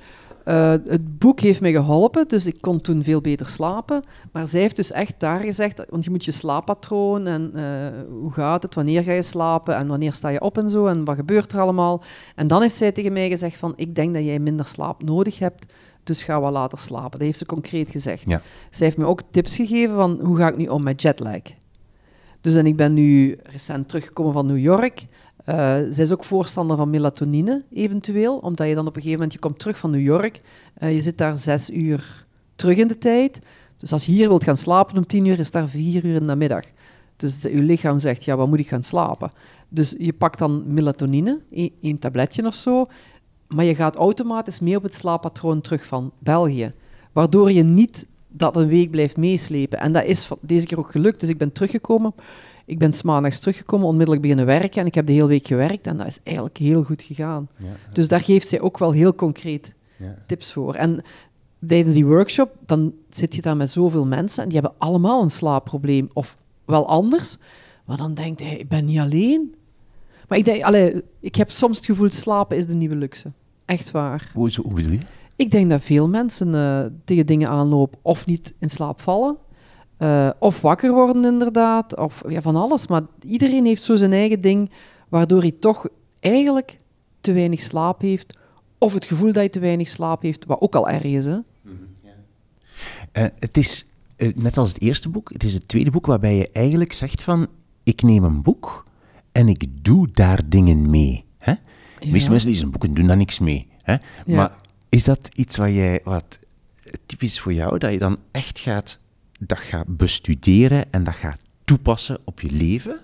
Uh, 0.49 0.69
het 0.69 1.19
boek 1.19 1.39
heeft 1.39 1.61
mij 1.61 1.71
geholpen, 1.71 2.27
dus 2.27 2.45
ik 2.45 2.61
kon 2.61 2.81
toen 2.81 3.03
veel 3.03 3.21
beter 3.21 3.47
slapen. 3.47 4.03
Maar 4.31 4.47
zij 4.47 4.59
heeft 4.61 4.75
dus 4.75 4.91
echt 4.91 5.13
daar 5.17 5.39
gezegd, 5.39 5.85
want 5.89 6.03
je 6.03 6.09
moet 6.09 6.25
je 6.25 6.31
slaappatroon 6.31 7.27
en 7.27 7.51
uh, 7.55 7.63
hoe 8.09 8.31
gaat 8.31 8.63
het, 8.63 8.75
wanneer 8.75 9.03
ga 9.03 9.11
je 9.11 9.21
slapen 9.21 9.75
en 9.75 9.87
wanneer 9.87 10.13
sta 10.13 10.29
je 10.29 10.41
op 10.41 10.57
en 10.57 10.69
zo 10.69 10.85
en 10.85 11.05
wat 11.05 11.15
gebeurt 11.15 11.51
er 11.51 11.59
allemaal. 11.59 12.03
En 12.35 12.47
dan 12.47 12.61
heeft 12.61 12.75
zij 12.75 12.91
tegen 12.91 13.13
mij 13.13 13.29
gezegd 13.29 13.57
van, 13.57 13.73
ik 13.75 13.95
denk 13.95 14.13
dat 14.13 14.23
jij 14.23 14.39
minder 14.39 14.67
slaap 14.67 15.03
nodig 15.03 15.39
hebt, 15.39 15.73
dus 16.03 16.23
ga 16.23 16.41
wat 16.41 16.51
later 16.51 16.79
slapen. 16.79 17.11
Dat 17.11 17.21
heeft 17.27 17.37
ze 17.37 17.45
concreet 17.45 17.91
gezegd. 17.91 18.29
Ja. 18.29 18.41
Zij 18.69 18.85
heeft 18.85 18.97
me 18.97 19.05
ook 19.05 19.21
tips 19.31 19.55
gegeven 19.55 19.95
van, 19.95 20.19
hoe 20.21 20.37
ga 20.37 20.47
ik 20.47 20.57
nu 20.57 20.65
om 20.65 20.83
met 20.83 21.01
jetlag? 21.01 21.41
Dus 22.41 22.55
en 22.55 22.65
ik 22.65 22.75
ben 22.75 22.93
nu 22.93 23.39
recent 23.43 23.87
teruggekomen 23.87 24.33
van 24.33 24.45
New 24.45 24.57
York. 24.57 25.05
Uh, 25.45 25.55
zij 25.89 26.03
is 26.03 26.11
ook 26.11 26.23
voorstander 26.23 26.77
van 26.77 26.89
melatonine, 26.89 27.63
eventueel, 27.73 28.37
omdat 28.37 28.67
je 28.67 28.75
dan 28.75 28.87
op 28.87 28.95
een 28.95 29.01
gegeven 29.01 29.17
moment, 29.17 29.33
je 29.33 29.39
komt 29.39 29.59
terug 29.59 29.77
van 29.77 29.91
New 29.91 30.01
York, 30.01 30.39
uh, 30.79 30.95
je 30.95 31.01
zit 31.01 31.17
daar 31.17 31.37
zes 31.37 31.69
uur 31.69 32.25
terug 32.55 32.77
in 32.77 32.87
de 32.87 32.97
tijd. 32.97 33.39
Dus 33.77 33.91
als 33.91 34.05
je 34.05 34.11
hier 34.11 34.27
wilt 34.27 34.43
gaan 34.43 34.57
slapen 34.57 34.97
om 34.97 35.07
tien 35.07 35.25
uur, 35.25 35.39
is 35.39 35.51
daar 35.51 35.67
vier 35.67 36.05
uur 36.05 36.15
in 36.15 36.27
de 36.27 36.35
middag. 36.35 36.63
Dus 37.15 37.41
je 37.41 37.63
lichaam 37.63 37.99
zegt, 37.99 38.23
ja, 38.23 38.35
wat 38.35 38.47
moet 38.47 38.59
ik 38.59 38.67
gaan 38.67 38.83
slapen? 38.83 39.29
Dus 39.69 39.95
je 39.97 40.13
pakt 40.13 40.39
dan 40.39 40.73
melatonine, 40.73 41.39
één 41.81 41.99
tabletje 41.99 42.45
of 42.45 42.55
zo, 42.55 42.87
maar 43.47 43.65
je 43.65 43.75
gaat 43.75 43.95
automatisch 43.95 44.59
mee 44.59 44.75
op 44.75 44.83
het 44.83 44.95
slaappatroon 44.95 45.61
terug 45.61 45.85
van 45.85 46.11
België. 46.19 46.71
Waardoor 47.11 47.51
je 47.51 47.63
niet 47.63 48.05
dat 48.27 48.55
een 48.55 48.67
week 48.67 48.91
blijft 48.91 49.17
meeslepen. 49.17 49.79
En 49.79 49.93
dat 49.93 50.05
is 50.05 50.29
deze 50.41 50.65
keer 50.65 50.77
ook 50.77 50.91
gelukt. 50.91 51.19
Dus 51.19 51.29
ik 51.29 51.37
ben 51.37 51.51
teruggekomen. 51.51 52.13
Ik 52.69 52.77
ben 52.79 52.93
maandags 53.03 53.39
teruggekomen, 53.39 53.87
onmiddellijk 53.87 54.21
beginnen 54.21 54.45
werken. 54.45 54.81
En 54.81 54.87
ik 54.87 54.95
heb 54.95 55.05
de 55.07 55.13
hele 55.13 55.27
week 55.27 55.47
gewerkt. 55.47 55.87
En 55.87 55.97
dat 55.97 56.07
is 56.07 56.19
eigenlijk 56.23 56.57
heel 56.57 56.83
goed 56.83 57.01
gegaan. 57.01 57.49
Ja, 57.57 57.65
ja. 57.67 57.73
Dus 57.93 58.07
daar 58.07 58.21
geeft 58.21 58.47
zij 58.47 58.61
ook 58.61 58.77
wel 58.77 58.91
heel 58.91 59.15
concreet 59.15 59.73
Ja. 59.97 60.15
tips 60.27 60.53
voor. 60.53 60.73
En 60.75 61.01
tijdens 61.67 61.95
die 61.95 62.05
workshop, 62.05 62.55
dan 62.65 62.93
zit 63.09 63.35
je 63.35 63.41
daar 63.41 63.57
met 63.57 63.69
zoveel 63.69 64.05
mensen. 64.05 64.43
En 64.43 64.49
die 64.49 64.59
hebben 64.59 64.77
allemaal 64.79 65.21
een 65.21 65.29
slaapprobleem. 65.29 66.07
Of 66.13 66.35
wel 66.65 66.87
anders. 66.87 67.37
Maar 67.85 67.97
dan 67.97 68.13
denk 68.13 68.39
je, 68.39 68.45
hey, 68.45 68.57
ik 68.57 68.67
ben 68.67 68.85
niet 68.85 68.99
alleen. 68.99 69.55
Maar 70.27 70.37
ik, 70.37 70.45
denk, 70.45 70.63
allee, 70.63 71.03
ik 71.19 71.35
heb 71.35 71.49
soms 71.49 71.77
het 71.77 71.85
gevoel, 71.85 72.09
slapen 72.09 72.57
is 72.57 72.67
de 72.67 72.73
nieuwe 72.73 72.95
luxe. 72.95 73.31
Echt 73.65 73.91
waar. 73.91 74.31
Hoe, 74.33 74.51
hoe 74.61 74.73
bedoel 74.73 74.91
je? 74.91 74.99
Ik 75.35 75.51
denk 75.51 75.69
dat 75.69 75.81
veel 75.81 76.09
mensen 76.09 76.47
uh, 76.53 76.85
tegen 77.03 77.25
dingen 77.25 77.47
aanlopen 77.49 77.99
of 78.01 78.25
niet 78.25 78.53
in 78.59 78.69
slaap 78.69 79.01
vallen, 79.01 79.37
uh, 79.99 80.29
of 80.39 80.61
wakker 80.61 80.91
worden 80.91 81.25
inderdaad, 81.25 81.97
of 81.97 82.23
ja, 82.27 82.41
van 82.41 82.55
alles. 82.55 82.87
Maar 82.87 83.01
iedereen 83.21 83.65
heeft 83.65 83.83
zo 83.83 83.95
zijn 83.95 84.13
eigen 84.13 84.41
ding, 84.41 84.69
waardoor 85.09 85.41
hij 85.41 85.51
toch 85.51 85.87
eigenlijk 86.19 86.75
te 87.21 87.33
weinig 87.33 87.61
slaap 87.61 88.01
heeft, 88.01 88.37
of 88.77 88.93
het 88.93 89.05
gevoel 89.05 89.27
dat 89.27 89.35
hij 89.35 89.49
te 89.49 89.59
weinig 89.59 89.87
slaap 89.87 90.21
heeft, 90.21 90.45
wat 90.45 90.61
ook 90.61 90.75
al 90.75 90.89
erg 90.89 91.03
is. 91.03 91.25
Hè? 91.25 91.37
Mm 91.61 91.87
ja. 93.11 93.31
het 93.39 93.57
is 93.57 93.85
net 94.35 94.57
als 94.57 94.69
het 94.69 94.81
eerste 94.81 95.09
boek, 95.09 95.29
het 95.33 95.43
is 95.43 95.53
het 95.53 95.67
tweede 95.67 95.91
boek 95.91 96.05
waarbij 96.05 96.35
je 96.35 96.49
eigenlijk 96.51 96.93
zegt 96.93 97.23
van, 97.23 97.47
ik 97.83 98.01
neem 98.01 98.23
een 98.23 98.41
boek 98.41 98.85
en 99.31 99.47
ik 99.47 99.65
doe 99.83 100.07
daar 100.11 100.49
dingen 100.49 100.89
mee. 100.89 101.25
Hè? 101.37 101.53
De 101.99 102.07
meeste 102.07 102.29
mensen 102.29 102.49
lezen 102.49 102.71
boeken 102.71 102.93
doen 102.93 103.07
daar 103.07 103.17
niks 103.17 103.39
mee. 103.39 103.67
Hè? 103.81 103.95
Maar 104.25 104.51
is 104.89 105.03
dat 105.03 105.29
iets 105.33 105.57
wat, 105.57 105.69
jij, 105.69 106.01
wat 106.03 106.39
typisch 107.05 107.31
is 107.31 107.39
voor 107.39 107.53
jou, 107.53 107.77
dat 107.77 107.91
je 107.91 107.99
dan 107.99 108.17
echt 108.31 108.59
gaat, 108.59 108.99
dat 109.39 109.57
gaat 109.57 109.97
bestuderen 109.97 110.85
en 110.91 111.03
dat 111.03 111.15
gaat 111.15 111.39
toepassen 111.63 112.17
op 112.23 112.41
je 112.41 112.51
leven? 112.51 112.99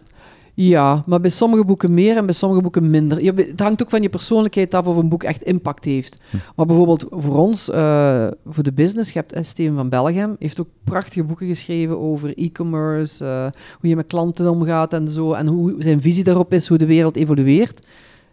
Ja, 0.58 1.04
maar 1.06 1.22
bij 1.22 1.30
sommige 1.30 1.66
boeken 1.66 1.94
meer 1.94 2.18
en 2.18 2.26
bij 2.26 2.36
sommige 2.36 2.62
boeken 2.62 2.90
minder. 2.90 3.36
het 3.36 3.60
hangt 3.60 3.82
ook 3.82 3.90
van 3.90 4.02
je 4.02 4.10
persoonlijkheid 4.10 4.74
af 4.74 4.88
of 4.88 4.96
een 4.96 5.10
boek 5.10 5.24
echt 5.24 5.42
impact 5.42 5.86
heeft. 5.86 6.18
Hm. 6.30 6.38
Maar 6.56 6.66
bijvoorbeeld 6.66 7.06
voor 7.10 7.38
ons, 7.38 7.70
uh, 7.70 8.28
voor 8.46 8.64
de 8.64 8.74
business, 8.74 9.12
je 9.12 9.20
hebt 9.20 9.36
uh, 9.36 9.44
Steven 9.44 9.76
van 9.76 9.90
Belgem, 9.90 10.36
heeft 10.40 10.60
ook 10.60 10.68
prachtige 10.84 11.24
boeken 11.24 11.48
geschreven 11.48 12.00
over 12.00 12.38
e-commerce, 12.38 13.24
uh, 13.24 13.62
hoe 13.80 13.90
je 13.90 13.96
met 13.96 14.08
klanten 14.08 14.50
omgaat 14.50 14.94
en 14.94 15.08
zo, 15.08 15.34
en 15.34 15.48
hoe 15.48 15.76
zijn 15.78 16.02
visie 16.02 16.24
daarop 16.24 16.54
is, 16.54 16.68
hoe 16.68 16.78
de 16.78 16.86
wereld 16.86 17.16
evolueert. 17.16 17.88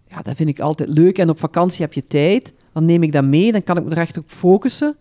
Ja, 0.08 0.22
dat 0.22 0.36
vind 0.36 0.48
ik 0.48 0.60
altijd 0.60 0.88
leuk. 0.88 1.18
En 1.18 1.30
op 1.30 1.38
vakantie 1.38 1.82
heb 1.82 1.92
je 1.92 2.06
tijd, 2.06 2.52
dan 2.72 2.84
neem 2.84 3.02
ik 3.02 3.12
dat 3.12 3.24
mee, 3.24 3.52
dan 3.52 3.62
kan 3.62 3.76
ik 3.76 3.84
me 3.84 3.90
er 3.90 3.98
echt 3.98 4.18
op 4.18 4.24
focussen. 4.26 4.96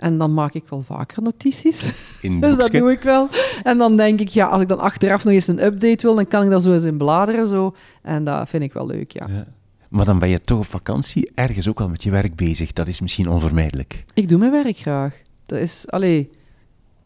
En 0.00 0.18
dan 0.18 0.34
maak 0.34 0.54
ik 0.54 0.64
wel 0.68 0.82
vaker 0.82 1.22
notities. 1.22 1.92
In 2.20 2.40
dus 2.40 2.56
dat 2.56 2.70
doe 2.70 2.90
ik 2.90 3.00
wel. 3.00 3.28
En 3.62 3.78
dan 3.78 3.96
denk 3.96 4.20
ik, 4.20 4.28
ja, 4.28 4.46
als 4.46 4.62
ik 4.62 4.68
dan 4.68 4.78
achteraf 4.78 5.24
nog 5.24 5.34
eens 5.34 5.46
een 5.46 5.64
update 5.64 6.06
wil, 6.06 6.14
dan 6.14 6.26
kan 6.26 6.42
ik 6.42 6.50
daar 6.50 6.60
zo 6.60 6.72
eens 6.72 6.84
in 6.84 6.96
bladeren. 6.96 7.46
Zo. 7.46 7.74
En 8.02 8.24
dat 8.24 8.48
vind 8.48 8.62
ik 8.62 8.72
wel 8.72 8.86
leuk, 8.86 9.12
ja. 9.12 9.26
ja. 9.28 9.46
Maar 9.88 10.04
dan 10.04 10.18
ben 10.18 10.28
je 10.28 10.40
toch 10.40 10.58
op 10.58 10.66
vakantie 10.66 11.30
ergens 11.34 11.68
ook 11.68 11.78
wel 11.78 11.88
met 11.88 12.02
je 12.02 12.10
werk 12.10 12.36
bezig. 12.36 12.72
Dat 12.72 12.88
is 12.88 13.00
misschien 13.00 13.28
onvermijdelijk. 13.28 14.04
Ik 14.14 14.28
doe 14.28 14.38
mijn 14.38 14.50
werk 14.50 14.76
graag. 14.76 15.22
Dat 15.46 15.58
is, 15.58 15.84
allee, 15.88 16.30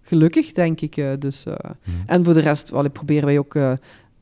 gelukkig, 0.02 0.52
denk 0.52 0.80
ik. 0.80 0.96
Eh, 0.96 1.12
dus, 1.18 1.46
uh, 1.46 1.54
En 2.06 2.24
voor 2.24 2.34
de 2.34 2.40
rest 2.40 2.72
allee, 2.72 2.90
proberen 2.90 3.24
wij 3.24 3.38
ook 3.38 3.54
uh, 3.54 3.72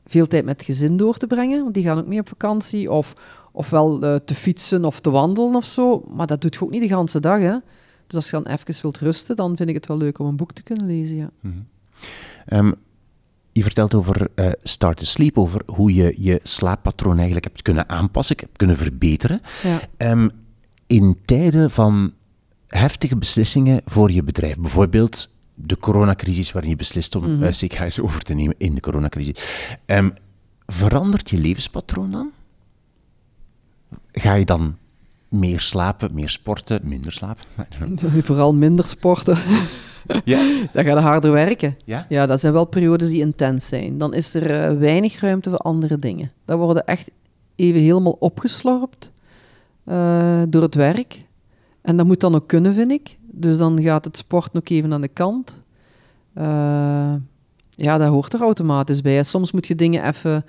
veel 0.05 0.27
tijd 0.27 0.45
met 0.45 0.57
het 0.57 0.65
gezin 0.65 0.97
door 0.97 1.17
te 1.17 1.27
brengen. 1.27 1.61
Want 1.61 1.73
die 1.73 1.83
gaan 1.83 1.97
ook 1.97 2.07
mee 2.07 2.19
op 2.19 2.27
vakantie. 2.27 2.91
Of, 2.91 3.13
ofwel 3.51 3.99
te 4.25 4.35
fietsen 4.35 4.85
of 4.85 4.99
te 4.99 5.09
wandelen 5.09 5.55
of 5.55 5.65
zo. 5.65 6.03
Maar 6.09 6.27
dat 6.27 6.41
doet 6.41 6.53
je 6.53 6.63
ook 6.63 6.71
niet 6.71 6.89
de 6.89 6.95
hele 6.95 7.19
dag, 7.19 7.39
hè. 7.39 7.55
Dus 8.13 8.21
als 8.21 8.31
je 8.31 8.43
dan 8.43 8.53
even 8.53 8.81
wilt 8.81 8.99
rusten, 8.99 9.35
dan 9.35 9.57
vind 9.57 9.69
ik 9.69 9.75
het 9.75 9.87
wel 9.87 9.97
leuk 9.97 10.19
om 10.19 10.27
een 10.27 10.35
boek 10.35 10.51
te 10.51 10.63
kunnen 10.63 10.85
lezen, 10.85 11.15
ja. 11.15 11.29
Mhm. 11.39 11.53
Ehm, 12.45 12.71
je 13.51 13.63
vertelt 13.63 13.93
over 13.93 14.27
uh, 14.35 14.49
Start 14.63 14.97
to 14.97 15.05
Sleep, 15.05 15.37
over 15.37 15.61
hoe 15.65 15.93
je 15.93 16.15
je 16.17 16.39
slaappatroon 16.43 17.15
eigenlijk 17.15 17.45
hebt 17.45 17.61
kunnen 17.61 17.89
aanpassen, 17.89 18.35
hebt 18.39 18.57
kunnen 18.57 18.77
verbeteren. 18.77 19.41
Ja. 19.63 19.81
Ehm, 19.97 20.29
in 20.87 21.19
tijden 21.25 21.71
van 21.71 22.13
heftige 22.67 23.17
beslissingen 23.17 23.81
voor 23.85 24.11
je 24.11 24.23
bedrijf, 24.23 24.57
bijvoorbeeld 24.57 25.37
de 25.53 25.77
coronacrisis 25.77 26.51
waarin 26.51 26.69
je 26.71 26.75
beslist 26.75 27.15
om 27.15 27.23
mm 27.23 27.41
-hmm. 27.41 28.03
over 28.05 28.21
te 28.21 28.33
nemen 28.33 28.55
in 28.57 28.75
de 28.75 28.81
coronacrisis, 28.81 29.35
um, 29.85 30.13
verandert 30.65 31.29
je 31.29 31.37
levenspatroon 31.37 32.11
dan? 32.11 32.31
Ga 34.11 34.33
je 34.33 34.45
dan 34.45 34.77
meer 35.33 35.59
slapen, 35.59 36.13
meer 36.13 36.29
sporten, 36.29 36.79
minder 36.83 37.11
slapen. 37.11 37.43
Vooral 38.23 38.53
minder 38.53 38.87
sporten. 38.87 39.37
Ja? 40.23 40.43
Dan 40.71 40.83
ga 40.83 40.89
je 40.89 40.99
harder 40.99 41.31
werken. 41.31 41.75
Ja? 41.85 42.05
ja, 42.09 42.25
dat 42.25 42.39
zijn 42.39 42.53
wel 42.53 42.65
periodes 42.65 43.09
die 43.09 43.21
intens 43.21 43.67
zijn. 43.67 43.97
Dan 43.97 44.13
is 44.13 44.33
er 44.33 44.71
uh, 44.71 44.79
weinig 44.79 45.19
ruimte 45.19 45.49
voor 45.49 45.59
andere 45.59 45.97
dingen. 45.97 46.31
Dan 46.45 46.59
worden 46.59 46.85
echt 46.85 47.11
even 47.55 47.81
helemaal 47.81 48.15
opgeslorpt 48.19 49.11
uh, 49.85 50.41
door 50.49 50.61
het 50.61 50.75
werk. 50.75 51.25
En 51.81 51.97
dat 51.97 52.05
moet 52.05 52.19
dan 52.19 52.35
ook 52.35 52.47
kunnen, 52.47 52.73
vind 52.73 52.91
ik. 52.91 53.17
Dus 53.21 53.57
dan 53.57 53.81
gaat 53.81 54.05
het 54.05 54.17
sport 54.17 54.55
ook 54.55 54.69
even 54.69 54.93
aan 54.93 55.01
de 55.01 55.07
kant. 55.07 55.63
Uh, 56.37 57.13
ja, 57.69 57.97
dat 57.97 58.07
hoort 58.07 58.33
er 58.33 58.41
automatisch 58.41 59.01
bij. 59.01 59.23
Soms 59.23 59.51
moet 59.51 59.67
je 59.67 59.75
dingen 59.75 60.07
even 60.07 60.45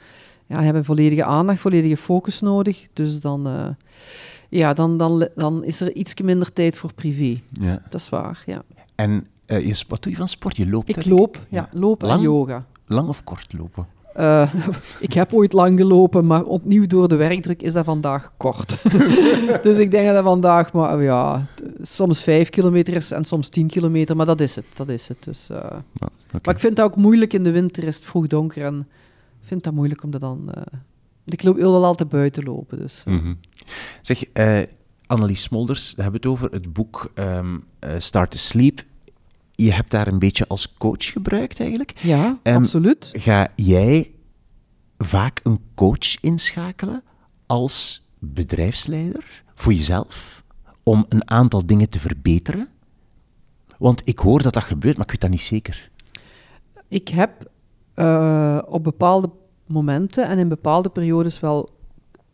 ja, 0.47 0.63
hebben 0.63 0.85
volledige 0.85 1.25
aandacht, 1.25 1.61
volledige 1.61 1.97
focus 1.97 2.41
nodig. 2.41 2.87
Dus 2.93 3.21
dan 3.21 3.77
ja, 4.57 4.73
dan, 4.75 4.97
dan, 4.97 5.29
dan 5.35 5.65
is 5.65 5.81
er 5.81 5.95
iets 5.95 6.21
minder 6.21 6.53
tijd 6.53 6.77
voor 6.77 6.93
privé. 6.93 7.41
Ja. 7.53 7.83
Dat 7.89 8.01
is 8.01 8.09
waar, 8.09 8.43
ja. 8.47 8.63
En 8.95 9.27
uh, 9.47 9.67
je, 9.67 9.85
wat 9.89 10.03
doe 10.03 10.13
je 10.13 10.19
van 10.19 10.29
sport? 10.29 10.57
Je 10.57 10.69
loopt? 10.69 10.89
Ik 10.89 11.05
loop, 11.05 11.47
ja. 11.49 11.69
Lopen 11.73 12.07
lang, 12.07 12.19
en 12.19 12.25
yoga. 12.25 12.67
Lang 12.87 13.09
of 13.09 13.25
kort 13.25 13.53
lopen? 13.53 13.87
Uh, 14.17 14.55
ik 15.01 15.13
heb 15.13 15.33
ooit 15.33 15.53
lang 15.53 15.79
gelopen, 15.79 16.27
maar 16.27 16.45
opnieuw 16.45 16.87
door 16.87 17.09
de 17.09 17.17
werkdruk 17.17 17.63
is 17.63 17.73
dat 17.73 17.85
vandaag 17.85 18.33
kort. 18.37 18.83
dus 19.63 19.79
ik 19.79 19.91
denk 19.91 20.07
dat 20.07 20.15
dat 20.15 20.25
vandaag, 20.25 20.73
maar 20.73 21.03
ja, 21.03 21.47
soms 21.83 22.23
vijf 22.23 22.51
kilometer 22.51 22.95
is 22.95 23.11
en 23.11 23.25
soms 23.25 23.49
tien 23.49 23.67
kilometer, 23.67 24.17
maar 24.17 24.27
dat 24.27 24.41
is 24.41 24.57
het. 24.57 24.67
Dat 24.77 24.89
is 24.89 25.09
het. 25.09 25.25
Dus, 25.25 25.49
uh, 25.51 25.59
Maar 26.31 26.55
ik 26.55 26.61
vind 26.61 26.77
het 26.77 26.81
ook 26.81 26.97
moeilijk 26.97 27.33
in 27.33 27.45
de 27.45 27.51
winter, 27.51 27.85
is 27.85 27.97
het 27.97 28.05
vroeg 28.05 28.27
donker 28.27 28.65
en 28.65 28.87
ik 29.41 29.49
vind 29.49 29.65
dat 29.65 29.75
moeilijk 29.75 30.03
om 30.03 30.11
dat 30.11 30.21
dan... 30.21 30.51
ik 31.25 31.43
loop, 31.43 31.57
wil 31.57 31.73
wel 31.73 31.85
altijd 31.85 32.09
buiten 32.09 32.45
lopen, 32.45 32.79
dus... 32.79 33.03
Mm 33.07 33.39
Zeg, 34.01 34.25
uh, 34.35 34.63
Annelies 35.07 35.43
Smolders, 35.43 35.95
we 35.95 36.03
hebben 36.03 36.21
het 36.21 36.31
over 36.31 36.51
het 36.53 36.73
boek 36.73 37.13
um, 37.15 37.65
Start 37.99 38.31
to 38.31 38.39
Sleep. 38.39 38.83
Je 39.55 39.73
hebt 39.73 39.91
daar 39.91 40.07
een 40.07 40.19
beetje 40.19 40.47
als 40.47 40.75
coach 40.79 41.05
gebruikt 41.05 41.61
eigenlijk. 41.61 41.93
Ja, 42.01 42.39
um, 42.43 42.55
absoluut. 42.57 43.11
Ga 43.13 43.49
jij 43.57 44.11
vaak 44.99 45.41
een 45.43 45.61
coach 45.75 46.21
inschakelen 46.21 47.03
als 47.47 48.09
bedrijfsleider 48.19 49.43
voor 49.55 49.73
jezelf 49.73 50.43
om 50.83 51.07
een 51.09 51.31
aantal 51.31 51.67
dingen 51.67 51.89
te 51.89 51.99
verbeteren? 51.99 52.69
Want 53.79 54.03
ik 54.05 54.19
hoor 54.19 54.43
dat 54.43 54.53
dat 54.53 54.63
gebeurt, 54.63 54.97
maar 54.97 55.05
ik 55.05 55.11
weet 55.11 55.21
dat 55.21 55.31
niet 55.31 55.41
zeker. 55.41 55.91
Ik 56.89 57.09
heb 57.09 57.51
uh, 57.97 58.59
op 58.67 58.85
bepaalde 58.85 59.31
momenten 59.67 60.29
en 60.29 60.39
in 60.39 60.49
bepaalde 60.49 60.89
periodes 60.89 61.41
wel 61.41 61.71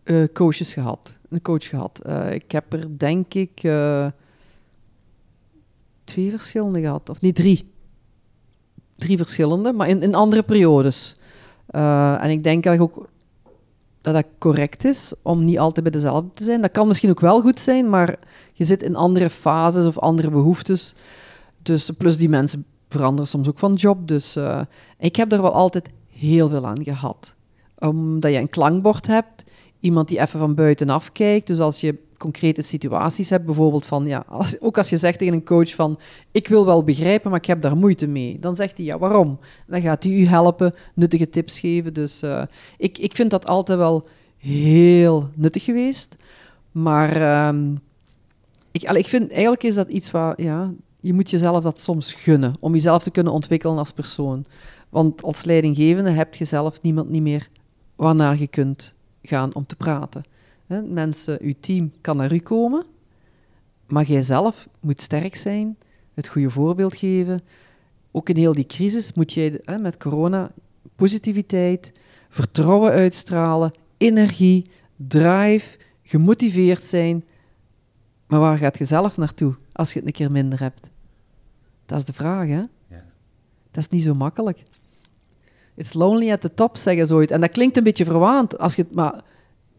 uh, 0.04 0.28
coaches 0.32 0.72
gehad. 0.72 1.18
Een 1.30 1.42
coach 1.42 1.68
gehad. 1.68 2.00
Uh, 2.06 2.32
ik 2.32 2.52
heb 2.52 2.72
er 2.72 2.98
denk 2.98 3.34
ik 3.34 3.62
uh, 3.62 4.06
twee 6.04 6.30
verschillende 6.30 6.80
gehad. 6.80 7.08
Of 7.08 7.20
niet 7.20 7.34
drie. 7.34 7.70
Drie 8.96 9.16
verschillende, 9.16 9.72
maar 9.72 9.88
in, 9.88 10.02
in 10.02 10.14
andere 10.14 10.42
periodes. 10.42 11.14
en 11.66 12.30
ik 12.30 12.42
denk 12.42 12.66
eigenlijk 12.66 12.98
ook 12.98 13.08
dat 14.00 14.14
dat 14.14 14.26
correct 14.38 14.84
is 14.84 15.12
om 15.22 15.44
niet 15.44 15.58
altijd 15.58 15.90
bij 15.90 16.00
dezelfde 16.00 16.30
te 16.34 16.44
zijn. 16.44 16.60
Dat 16.60 16.70
kan 16.70 16.86
misschien 16.86 17.10
ook 17.10 17.20
wel 17.20 17.40
goed 17.40 17.60
zijn, 17.60 17.90
maar 17.90 18.18
je 18.52 18.64
zit 18.64 18.82
in 18.82 18.96
andere 18.96 19.30
fases 19.30 19.86
of 19.86 19.98
andere 19.98 20.30
behoeftes. 20.30 20.94
Dus 21.62 21.90
plus 21.90 22.16
die 22.16 22.28
mensen 22.28 22.64
veranderen 22.88 23.28
soms 23.28 23.48
ook 23.48 23.58
van 23.58 23.72
job. 23.72 24.08
Dus 24.08 24.38
ik 24.98 25.16
heb 25.16 25.32
er 25.32 25.42
wel 25.42 25.52
altijd 25.52 25.88
heel 26.08 26.48
veel 26.48 26.66
aan 26.66 26.84
gehad. 26.84 27.34
Omdat 27.78 28.32
je 28.32 28.38
een 28.38 28.48
klankbord 28.48 29.06
hebt 29.06 29.44
iemand 29.80 30.08
die 30.08 30.20
even 30.20 30.38
van 30.38 30.54
buitenaf 30.54 31.12
kijkt. 31.12 31.46
Dus 31.46 31.58
als 31.58 31.80
je 31.80 31.98
concrete 32.18 32.62
situaties 32.62 33.30
hebt, 33.30 33.44
bijvoorbeeld 33.44 33.86
van, 33.86 34.06
ja, 34.06 34.24
als, 34.28 34.60
ook 34.60 34.78
als 34.78 34.88
je 34.88 34.96
zegt 34.96 35.18
tegen 35.18 35.34
een 35.34 35.44
coach 35.44 35.74
van, 35.74 35.98
ik 36.30 36.48
wil 36.48 36.64
wel 36.66 36.84
begrijpen, 36.84 37.30
maar 37.30 37.38
ik 37.38 37.46
heb 37.46 37.62
daar 37.62 37.76
moeite 37.76 38.06
mee. 38.06 38.38
Dan 38.38 38.56
zegt 38.56 38.76
hij, 38.76 38.86
ja, 38.86 38.98
waarom? 38.98 39.38
Dan 39.66 39.80
gaat 39.80 40.04
hij 40.04 40.12
u 40.12 40.26
helpen, 40.26 40.74
nuttige 40.94 41.28
tips 41.28 41.58
geven. 41.58 41.94
Dus 41.94 42.22
uh, 42.22 42.42
ik, 42.78 42.98
ik 42.98 43.14
vind 43.14 43.30
dat 43.30 43.46
altijd 43.46 43.78
wel 43.78 44.08
heel 44.36 45.30
nuttig 45.34 45.64
geweest. 45.64 46.16
Maar 46.72 47.46
um, 47.48 47.80
ik, 48.70 48.82
ik 48.82 49.08
vind, 49.08 49.30
eigenlijk 49.30 49.62
is 49.62 49.74
dat 49.74 49.88
iets 49.88 50.10
waar, 50.10 50.42
ja, 50.42 50.72
je 51.00 51.12
moet 51.12 51.30
jezelf 51.30 51.62
dat 51.62 51.80
soms 51.80 52.12
gunnen, 52.12 52.52
om 52.60 52.74
jezelf 52.74 53.02
te 53.02 53.10
kunnen 53.10 53.32
ontwikkelen 53.32 53.78
als 53.78 53.92
persoon. 53.92 54.44
Want 54.88 55.22
als 55.22 55.44
leidinggevende 55.44 56.10
heb 56.10 56.34
je 56.34 56.44
zelf 56.44 56.82
niemand 56.82 57.10
niet 57.10 57.22
meer 57.22 57.48
waarnaar 57.96 58.38
je 58.38 58.46
kunt 58.46 58.94
gaan 59.22 59.54
om 59.54 59.66
te 59.66 59.76
praten. 59.76 60.24
Mensen, 60.86 61.38
uw 61.40 61.54
team 61.60 61.92
kan 62.00 62.16
naar 62.16 62.32
u 62.32 62.38
komen, 62.38 62.84
maar 63.86 64.04
jij 64.04 64.22
zelf 64.22 64.68
moet 64.80 65.00
sterk 65.00 65.36
zijn, 65.36 65.76
het 66.14 66.28
goede 66.28 66.50
voorbeeld 66.50 66.96
geven. 66.96 67.40
Ook 68.10 68.28
in 68.28 68.36
heel 68.36 68.54
die 68.54 68.66
crisis 68.66 69.12
moet 69.12 69.32
jij 69.32 69.60
met 69.80 69.96
corona 69.96 70.50
positiviteit, 70.96 71.92
vertrouwen 72.28 72.92
uitstralen, 72.92 73.72
energie, 73.96 74.66
drive, 74.96 75.78
gemotiveerd 76.02 76.86
zijn. 76.86 77.24
Maar 78.26 78.40
waar 78.40 78.58
gaat 78.58 78.78
je 78.78 78.84
zelf 78.84 79.16
naartoe 79.16 79.54
als 79.72 79.92
je 79.92 79.98
het 79.98 80.06
een 80.06 80.14
keer 80.14 80.30
minder 80.30 80.60
hebt? 80.60 80.90
Dat 81.86 81.98
is 81.98 82.04
de 82.04 82.12
vraag, 82.12 82.46
hè? 82.46 82.62
Ja. 82.88 83.04
Dat 83.70 83.82
is 83.82 83.88
niet 83.88 84.02
zo 84.02 84.14
makkelijk. 84.14 84.62
It's 85.80 85.92
lonely 85.92 86.30
at 86.30 86.40
the 86.40 86.54
top, 86.54 86.76
zeggen 86.76 87.06
ze 87.06 87.14
ooit. 87.14 87.30
En 87.30 87.40
dat 87.40 87.50
klinkt 87.50 87.76
een 87.76 87.82
beetje 87.82 88.04
verwaand. 88.04 88.58
Als 88.58 88.74
je 88.74 88.82
het, 88.82 88.94
maar 88.94 89.20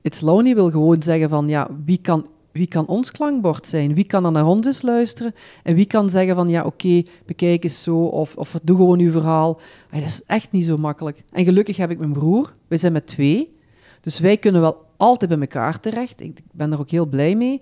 it's 0.02 0.22
lonely 0.22 0.54
wil 0.54 0.72
gewoon 0.72 1.04
zeggen 1.04 1.30
van, 1.30 1.48
ja, 1.48 1.70
wie 1.86 1.98
kan 1.98 2.28
wie 2.52 2.68
kan 2.68 2.88
ons 2.88 3.12
klankbord 3.12 3.68
zijn? 3.68 3.94
Wie 3.94 4.06
kan 4.06 4.26
er 4.26 4.32
naar 4.32 4.46
ons 4.46 4.66
eens 4.66 4.82
luisteren? 4.82 5.34
En 5.64 5.76
wie 5.76 5.86
kan 5.86 6.10
zeggen 6.10 6.36
van, 6.36 6.50
ja, 6.50 6.64
oké, 6.64 7.04
bekijk 7.26 7.64
eens 7.64 7.84
zo, 7.84 8.06
of, 8.06 8.36
of 8.36 8.60
doe 8.64 8.76
gewoon 8.76 9.00
uw 9.00 9.12
verhaal. 9.12 9.60
dat 9.92 10.02
is 10.02 10.24
echt 10.26 10.52
niet 10.52 10.66
zo 10.66 10.78
makkelijk. 10.78 11.24
En 11.32 11.46
gelukkig 11.46 11.78
heb 11.78 11.92
ik 11.92 12.00
mijn 12.00 12.12
broer. 12.12 12.54
Wij 12.68 12.78
zijn 12.78 12.94
met 12.94 13.08
twee. 13.08 13.58
Dus 14.02 14.20
wij 14.20 14.38
kunnen 14.38 14.62
wel 14.62 14.86
altijd 14.98 15.32
bij 15.32 15.40
elkaar 15.40 15.80
terecht. 15.80 16.22
Ik 16.22 16.40
ben 16.52 16.70
daar 16.70 16.80
ook 16.80 16.90
heel 16.90 17.06
blij 17.06 17.36
mee. 17.36 17.62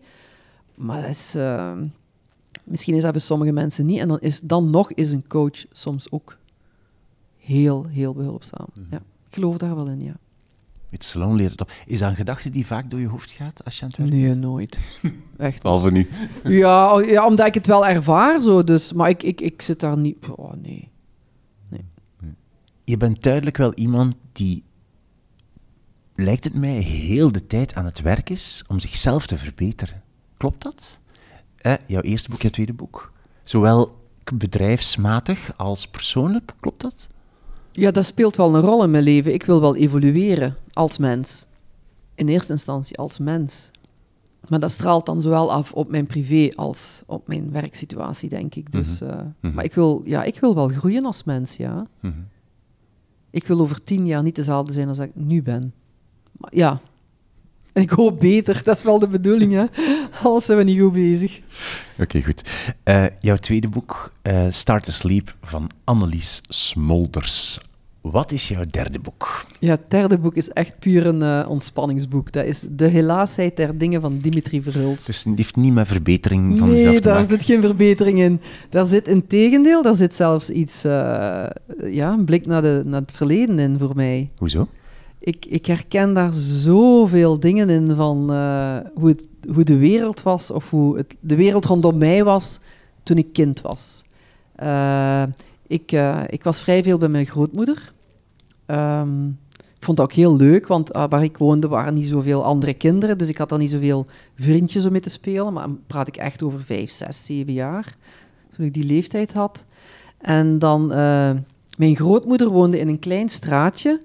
Maar 0.75 1.01
dat 1.01 1.09
is, 1.09 1.33
uh, 1.35 1.71
misschien 2.63 2.95
is 2.95 3.01
dat 3.01 3.11
bij 3.11 3.21
sommige 3.21 3.51
mensen 3.51 3.85
niet. 3.85 3.99
En 3.99 4.07
dan, 4.07 4.19
is, 4.19 4.39
dan 4.39 4.69
nog 4.69 4.93
is 4.93 5.11
een 5.11 5.27
coach 5.27 5.65
soms 5.71 6.11
ook 6.11 6.37
heel, 7.50 7.86
heel 7.88 8.14
behulpzaam. 8.14 8.68
Mhm. 8.74 8.86
Ja, 8.91 8.97
ik 8.97 9.34
geloof 9.34 9.58
daar 9.58 9.76
wel 9.76 9.88
in, 9.88 10.02
ja. 10.02 10.16
It's 10.89 11.14
lonely. 11.14 11.52
Is 11.86 12.00
dat 12.00 12.10
een 12.10 12.16
gedachte 12.16 12.50
die 12.50 12.66
vaak 12.66 12.89
door 12.89 13.00
je 13.00 13.08
hoofd 13.08 13.32
gaat 13.32 13.66
als 13.66 13.76
je 13.76 13.82
aan 13.82 13.88
het 13.88 13.97
werken 13.97 14.18
Nee, 14.18 14.34
nooit. 14.34 14.78
Echt. 15.38 15.62
Behalve 15.62 15.91
nu. 15.91 16.10
Ja, 16.43 17.04
ja, 17.06 17.26
omdat 17.26 17.47
ik 17.47 17.54
het 17.54 17.68
wel 17.68 17.88
ervaar 17.88 18.41
zo. 18.41 18.64
Dus, 18.64 18.93
maar 18.93 19.10
ik, 19.10 19.24
ik, 19.24 19.41
ik 19.41 19.62
zit 19.62 19.80
daar 19.80 19.97
niet... 19.97 20.28
Oh, 20.36 20.54
nee. 20.54 20.91
nee. 21.68 21.86
Je 22.84 22.97
bent 22.97 23.24
duidelijk 23.24 23.58
wel 23.58 23.74
iemand 23.74 24.16
die, 24.32 24.64
lijkt 26.16 26.43
het 26.43 26.54
mij, 26.54 26.80
heel 26.80 27.32
de 27.32 27.47
tijd 27.47 27.76
aan 27.76 27.86
het 27.86 28.02
werk 28.02 28.30
is 28.30 28.64
om 28.68 28.80
zichzelf 28.80 29.28
te 29.28 29.38
verbeteren. 29.38 30.02
Klopt 30.38 30.64
dat? 30.64 31.00
Eh, 31.58 31.74
jouw 31.88 32.02
eerste 32.02 32.30
boek, 32.30 32.41
jouw 32.41 32.52
tweede 32.52 32.74
boek. 32.74 33.12
Zowel 33.41 33.97
bedrijfsmatig 34.34 35.58
als 35.58 35.88
persoonlijk, 35.88 36.54
klopt 36.60 36.82
dat? 36.82 37.08
Ja, 37.80 37.91
dat 37.91 38.05
speelt 38.05 38.36
wel 38.36 38.55
een 38.55 38.61
rol 38.61 38.84
in 38.84 38.91
mijn 38.91 39.03
leven. 39.03 39.34
Ik 39.34 39.43
wil 39.43 39.61
wel 39.61 39.75
evolueren 39.75 40.55
als 40.73 40.97
mens. 40.97 41.47
In 42.15 42.27
eerste 42.27 42.51
instantie 42.51 42.97
als 42.97 43.19
mens. 43.19 43.71
Maar 44.47 44.59
dat 44.59 44.71
straalt 44.71 45.05
dan 45.05 45.21
zowel 45.21 45.51
af 45.51 45.71
op 45.71 45.89
mijn 45.89 46.07
privé 46.07 46.49
als 46.55 47.03
op 47.05 47.27
mijn 47.27 47.51
werksituatie, 47.51 48.30
denk 48.30 48.55
ik. 48.55 48.71
Dus, 48.71 48.99
mhm. 48.99 49.09
Eh, 49.09 49.19
mhm. 49.39 49.53
Maar 49.53 49.63
ik 49.63 49.73
wil, 49.73 50.01
ja, 50.05 50.23
ik 50.23 50.39
wil 50.39 50.55
wel 50.55 50.67
groeien 50.67 51.05
als 51.05 51.23
mens, 51.23 51.55
ja. 51.55 51.88
Mhm. 51.99 52.13
Ik 53.30 53.47
wil 53.47 53.59
over 53.59 53.84
tien 53.84 54.05
jaar 54.05 54.23
niet 54.23 54.36
dezelfde 54.36 54.71
zijn 54.71 54.88
als 54.88 54.99
ik 54.99 55.11
nu 55.13 55.41
ben. 55.41 55.73
Maar 56.32 56.55
ja, 56.55 56.82
en 57.73 57.82
ik 57.82 57.89
hoop 57.89 58.19
beter, 58.19 58.63
dat 58.63 58.75
is 58.75 58.84
wel 58.84 58.99
de 58.99 59.07
bedoeling, 59.07 59.53
hè. 59.53 59.65
Alles 60.23 60.45
zijn 60.45 60.57
we 60.57 60.63
niet 60.63 60.80
goed 60.80 60.93
bezig. 60.93 61.39
Oké, 61.99 62.23
goed. 62.23 62.49
Uh, 62.84 63.05
jouw 63.19 63.36
tweede 63.36 63.67
boek, 63.67 64.11
uh, 64.23 64.45
Start 64.49 64.84
to 64.84 64.91
Sleep, 64.91 65.36
van 65.41 65.69
Annelies 65.84 66.41
Smolders. 66.47 67.59
Wat 68.02 68.32
is 68.32 68.47
jouw 68.47 68.64
derde 68.72 69.00
boek? 69.00 69.45
Ja, 69.60 69.70
het 69.70 69.89
derde 69.91 70.18
boek 70.18 70.36
is 70.36 70.50
echt 70.50 70.80
puur 70.80 71.06
een 71.06 71.22
uh, 71.22 71.50
ontspanningsboek. 71.50 72.32
Dat 72.32 72.45
is 72.45 72.66
De 72.70 72.88
Helaasheid 72.88 73.58
der 73.58 73.78
Dingen 73.78 74.02
van 74.02 74.18
Dimitri 74.18 74.62
Verhulst. 74.62 75.06
Dus 75.06 75.24
het 75.24 75.38
heeft 75.38 75.56
niet 75.56 75.74
met 75.74 75.88
verbetering 75.88 76.58
van 76.58 76.70
nee, 76.70 76.93
te 76.93 77.02
daar 77.02 77.26
zit 77.26 77.43
geen 77.43 77.62
verbetering 77.62 78.20
in. 78.20 78.41
Daar 78.70 78.86
zit 78.86 79.08
in 79.08 79.28
tegendeel, 79.28 79.82
daar 79.82 79.95
zit 79.95 80.16
zelfs 80.16 80.50
iets, 80.50 80.86
uh, 80.86 80.91
ja, 81.84 82.14
een 82.14 82.26
blik 82.26 82.45
naar, 82.45 82.62
de, 82.62 82.82
naar 82.86 83.02
het 83.02 83.12
verleden 83.12 83.60
in 83.60 83.78
voor 83.80 83.95
mij. 83.95 84.30
Hoezo? 84.38 84.68
Ik, 85.20 85.45
ik 85.45 85.66
herken 85.66 86.14
daar 86.14 86.34
zoveel 86.34 87.39
dingen 87.39 87.70
in 87.70 87.95
van 87.95 88.32
uh, 88.32 88.78
hoe, 88.93 89.10
het, 89.10 89.28
hoe 89.54 89.64
de 89.64 89.78
wereld 89.78 90.24
was, 90.24 90.52
of 90.52 90.70
hoe 90.70 90.97
het, 90.97 91.16
de 91.20 91.36
wereld 91.36 91.66
rondom 91.66 91.97
mij 91.97 92.24
was 92.24 92.60
toen 93.04 93.18
ik 93.18 93.34
kind 93.34 93.62
was. 93.62 94.02
Ik, 95.70 95.91
uh, 95.91 96.22
ik 96.28 96.43
was 96.43 96.61
vrij 96.61 96.84
veel 96.84 96.97
bij 96.97 97.09
mijn 97.09 97.26
grootmoeder. 97.26 97.93
Um, 98.67 99.39
ik 99.57 99.86
vond 99.86 99.97
dat 99.97 100.05
ook 100.05 100.13
heel 100.13 100.36
leuk, 100.36 100.67
want 100.67 100.95
uh, 100.95 101.03
waar 101.09 101.24
ik 101.24 101.38
woonde 101.38 101.67
waren 101.67 101.93
niet 101.93 102.07
zoveel 102.07 102.43
andere 102.43 102.74
kinderen, 102.74 103.17
dus 103.17 103.30
ik 103.30 103.38
had 103.38 103.49
dan 103.49 103.59
niet 103.59 103.70
zoveel 103.70 104.05
vriendjes 104.36 104.86
om 104.86 104.91
mee 104.91 105.01
te 105.01 105.09
spelen. 105.09 105.53
Maar 105.53 105.63
dan 105.63 105.80
praat 105.88 106.07
ik 106.07 106.17
echt 106.17 106.43
over 106.43 106.61
vijf, 106.61 106.91
zes, 106.91 107.26
zeven 107.26 107.53
jaar, 107.53 107.95
toen 108.55 108.65
ik 108.65 108.74
die 108.74 108.86
leeftijd 108.86 109.34
had. 109.34 109.65
En 110.17 110.59
dan, 110.59 110.91
uh, 110.91 111.32
mijn 111.78 111.95
grootmoeder 111.95 112.49
woonde 112.49 112.80
in 112.80 112.88
een 112.88 112.99
klein 112.99 113.30
straatje, 113.30 114.01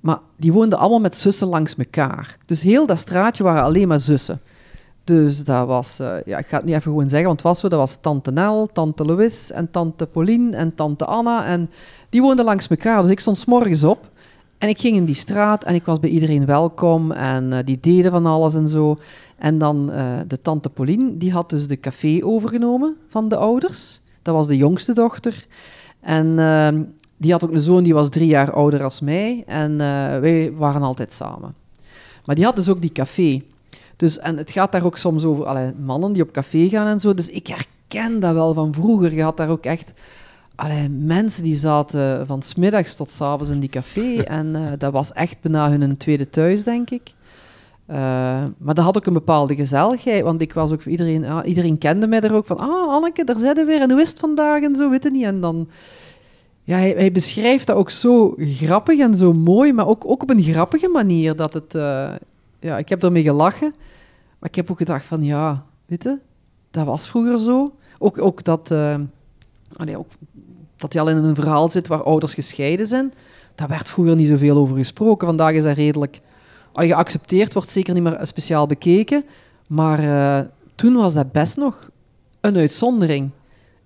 maar 0.00 0.18
die 0.36 0.52
woonden 0.52 0.78
allemaal 0.78 1.00
met 1.00 1.16
zussen 1.16 1.48
langs 1.48 1.76
elkaar. 1.76 2.38
Dus 2.46 2.62
heel 2.62 2.86
dat 2.86 2.98
straatje 2.98 3.42
waren 3.42 3.62
alleen 3.62 3.88
maar 3.88 4.00
zussen. 4.00 4.40
Dus 5.06 5.44
dat 5.44 5.66
was, 5.66 6.00
uh, 6.00 6.14
ja, 6.24 6.38
ik 6.38 6.46
ga 6.46 6.56
het 6.56 6.64
nu 6.66 6.70
even 6.70 6.82
gewoon 6.82 7.08
zeggen, 7.08 7.26
want 7.26 7.38
het 7.38 7.48
was 7.48 7.60
zo, 7.60 7.68
dat 7.68 7.78
was 7.78 7.96
tante 8.00 8.30
Nel, 8.30 8.68
tante 8.72 9.04
Louis 9.04 9.52
en 9.52 9.70
tante 9.70 10.06
Pauline 10.06 10.56
en 10.56 10.74
tante 10.74 11.04
Anna. 11.04 11.44
En 11.44 11.70
die 12.08 12.22
woonden 12.22 12.44
langs 12.44 12.68
elkaar, 12.68 13.02
dus 13.02 13.10
ik 13.10 13.20
stond 13.20 13.38
s 13.38 13.44
morgens 13.44 13.84
op 13.84 14.10
en 14.58 14.68
ik 14.68 14.80
ging 14.80 14.96
in 14.96 15.04
die 15.04 15.14
straat 15.14 15.64
en 15.64 15.74
ik 15.74 15.84
was 15.84 16.00
bij 16.00 16.10
iedereen 16.10 16.46
welkom 16.46 17.12
en 17.12 17.52
uh, 17.52 17.58
die 17.64 17.78
deden 17.80 18.10
van 18.10 18.26
alles 18.26 18.54
en 18.54 18.68
zo. 18.68 18.96
En 19.38 19.58
dan 19.58 19.90
uh, 19.90 20.12
de 20.26 20.40
tante 20.40 20.70
Pauline, 20.70 21.16
die 21.16 21.32
had 21.32 21.50
dus 21.50 21.68
de 21.68 21.80
café 21.80 22.18
overgenomen 22.22 22.96
van 23.08 23.28
de 23.28 23.36
ouders. 23.36 24.00
Dat 24.22 24.34
was 24.34 24.46
de 24.46 24.56
jongste 24.56 24.92
dochter. 24.92 25.46
En 26.00 26.38
ehm, 26.38 26.82
die 27.16 27.32
had 27.32 27.44
ook 27.44 27.52
een 27.52 27.60
zoon 27.60 27.82
die 27.82 27.94
was 27.94 28.08
drie 28.08 28.28
jaar 28.28 28.52
ouder 28.52 28.82
als 28.82 29.00
mij 29.00 29.44
en 29.46 29.76
wij 30.20 30.52
waren 30.52 30.82
altijd 30.82 31.12
samen. 31.12 31.54
Maar 32.24 32.34
die 32.34 32.44
had 32.44 32.56
dus 32.56 32.68
ook 32.68 32.80
die 32.80 32.92
café. 32.92 33.42
Dus, 33.96 34.18
en 34.18 34.36
het 34.36 34.50
gaat 34.50 34.72
daar 34.72 34.84
ook 34.84 34.96
soms 34.96 35.24
over 35.24 35.44
allee, 35.44 35.72
mannen 35.84 36.12
die 36.12 36.22
op 36.22 36.32
café 36.32 36.68
gaan 36.68 36.86
en 36.86 37.00
zo. 37.00 37.14
Dus 37.14 37.28
ik 37.28 37.46
herken 37.46 38.20
dat 38.20 38.34
wel 38.34 38.54
van 38.54 38.74
vroeger. 38.74 39.14
Je 39.14 39.22
had 39.22 39.36
daar 39.36 39.48
ook 39.48 39.64
echt 39.64 39.92
allee, 40.54 40.88
mensen 40.88 41.42
die 41.42 41.54
zaten 41.54 42.26
van 42.26 42.42
smiddags 42.42 42.96
tot 42.96 43.10
s 43.10 43.20
avonds 43.20 43.50
in 43.50 43.60
die 43.60 43.68
café. 43.68 44.22
En 44.40 44.46
uh, 44.46 44.60
dat 44.78 44.92
was 44.92 45.12
echt 45.12 45.40
bijna 45.40 45.70
hun 45.70 45.96
tweede 45.96 46.30
thuis, 46.30 46.64
denk 46.64 46.90
ik. 46.90 47.14
Uh, 47.90 47.96
maar 48.58 48.74
dat 48.74 48.84
had 48.84 48.96
ook 48.96 49.06
een 49.06 49.12
bepaalde 49.12 49.54
gezelligheid, 49.54 50.22
want 50.22 50.40
ik 50.40 50.52
was 50.52 50.72
ook 50.72 50.84
iedereen, 50.84 51.24
ah, 51.24 51.46
iedereen 51.48 51.78
kende 51.78 52.06
mij 52.06 52.20
er 52.20 52.34
ook 52.34 52.46
van, 52.46 52.58
ah 52.58 52.88
Anneke, 52.88 53.24
daar 53.24 53.38
zijn 53.38 53.54
we 53.54 53.64
weer, 53.64 53.80
en 53.80 53.90
hoe 53.90 54.00
is 54.00 54.08
het 54.08 54.18
vandaag, 54.18 54.62
en 54.62 54.76
zo, 54.76 54.90
weet 54.90 55.02
je 55.02 55.10
niet. 55.10 55.24
En 55.24 55.40
dan, 55.40 55.68
ja, 56.62 56.76
hij, 56.76 56.94
hij, 56.96 57.12
beschrijft 57.12 57.66
dat 57.66 57.76
ook 57.76 57.90
zo 57.90 58.34
grappig 58.38 58.98
en 58.98 59.16
zo 59.16 59.32
mooi, 59.32 59.72
maar 59.72 59.86
ook, 59.86 60.10
ook 60.10 60.22
op 60.22 60.30
een 60.30 60.42
grappige 60.42 60.88
manier, 60.88 61.36
dat 61.36 61.54
het, 61.54 61.74
uh, 61.74 62.12
ja, 62.66 62.78
ik 62.78 62.88
heb 62.88 63.02
ermee 63.04 63.22
gelachen. 63.22 63.74
Maar 64.38 64.48
ik 64.48 64.54
heb 64.54 64.70
ook 64.70 64.76
gedacht 64.76 65.04
van, 65.04 65.24
ja, 65.24 65.64
weet 65.86 66.16
dat 66.70 66.86
was 66.86 67.08
vroeger 67.08 67.38
zo. 67.38 67.74
Ook, 67.98 68.18
ook 68.18 68.44
dat, 68.44 68.70
uh, 68.70 68.94
ook 69.96 70.08
dat 70.76 70.92
hij 70.92 71.02
al 71.02 71.08
in 71.08 71.16
een 71.16 71.34
verhaal 71.34 71.70
zit 71.70 71.86
waar 71.86 72.02
ouders 72.02 72.34
gescheiden 72.34 72.86
zijn. 72.86 73.12
Daar 73.54 73.68
werd 73.68 73.90
vroeger 73.90 74.16
niet 74.16 74.28
zoveel 74.28 74.56
over 74.56 74.76
gesproken. 74.76 75.26
Vandaag 75.26 75.52
is 75.52 75.62
dat 75.62 75.76
redelijk 75.76 76.20
al 76.72 76.86
geaccepteerd, 76.86 77.52
wordt 77.52 77.70
zeker 77.70 77.94
niet 77.94 78.02
meer 78.02 78.18
speciaal 78.22 78.66
bekeken. 78.66 79.24
Maar 79.68 80.04
uh, 80.04 80.40
toen 80.74 80.94
was 80.94 81.14
dat 81.14 81.32
best 81.32 81.56
nog 81.56 81.90
een 82.40 82.56
uitzondering. 82.56 83.30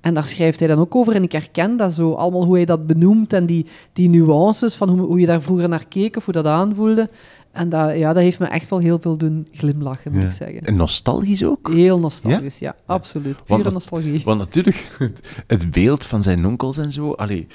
En 0.00 0.14
daar 0.14 0.26
schrijft 0.26 0.58
hij 0.58 0.68
dan 0.68 0.78
ook 0.78 0.94
over. 0.94 1.14
En 1.14 1.22
ik 1.22 1.32
herken 1.32 1.76
dat 1.76 1.92
zo, 1.92 2.12
allemaal 2.12 2.44
hoe 2.44 2.56
hij 2.56 2.64
dat 2.64 2.86
benoemt 2.86 3.32
en 3.32 3.46
die, 3.46 3.66
die 3.92 4.08
nuances 4.08 4.74
van 4.74 4.88
hoe, 4.88 5.00
hoe 5.00 5.20
je 5.20 5.26
daar 5.26 5.42
vroeger 5.42 5.68
naar 5.68 5.86
keek 5.88 6.16
of 6.16 6.24
hoe 6.24 6.34
dat 6.34 6.46
aanvoelde. 6.46 7.08
En 7.52 7.68
dat, 7.68 7.98
ja, 7.98 8.12
dat 8.12 8.22
heeft 8.22 8.38
me 8.38 8.46
echt 8.46 8.70
wel 8.70 8.78
heel 8.78 8.98
veel 9.00 9.16
doen 9.16 9.46
glimlachen, 9.52 10.12
moet 10.12 10.22
ik 10.22 10.30
zeggen. 10.30 10.60
En 10.60 10.76
nostalgisch 10.76 11.44
ook? 11.44 11.68
Heel 11.70 11.98
nostalgisch, 11.98 12.58
ja, 12.58 12.76
absoluut. 12.86 13.44
Pure 13.44 13.62
want, 13.62 13.74
nostalgie. 13.74 14.22
Want 14.24 14.38
natuurlijk, 14.38 14.88
het 15.46 15.70
beeld 15.70 16.06
van 16.06 16.22
zijn 16.22 16.46
onkels 16.46 16.78
en 16.78 16.92
zo, 16.92 17.12
allee, 17.12 17.46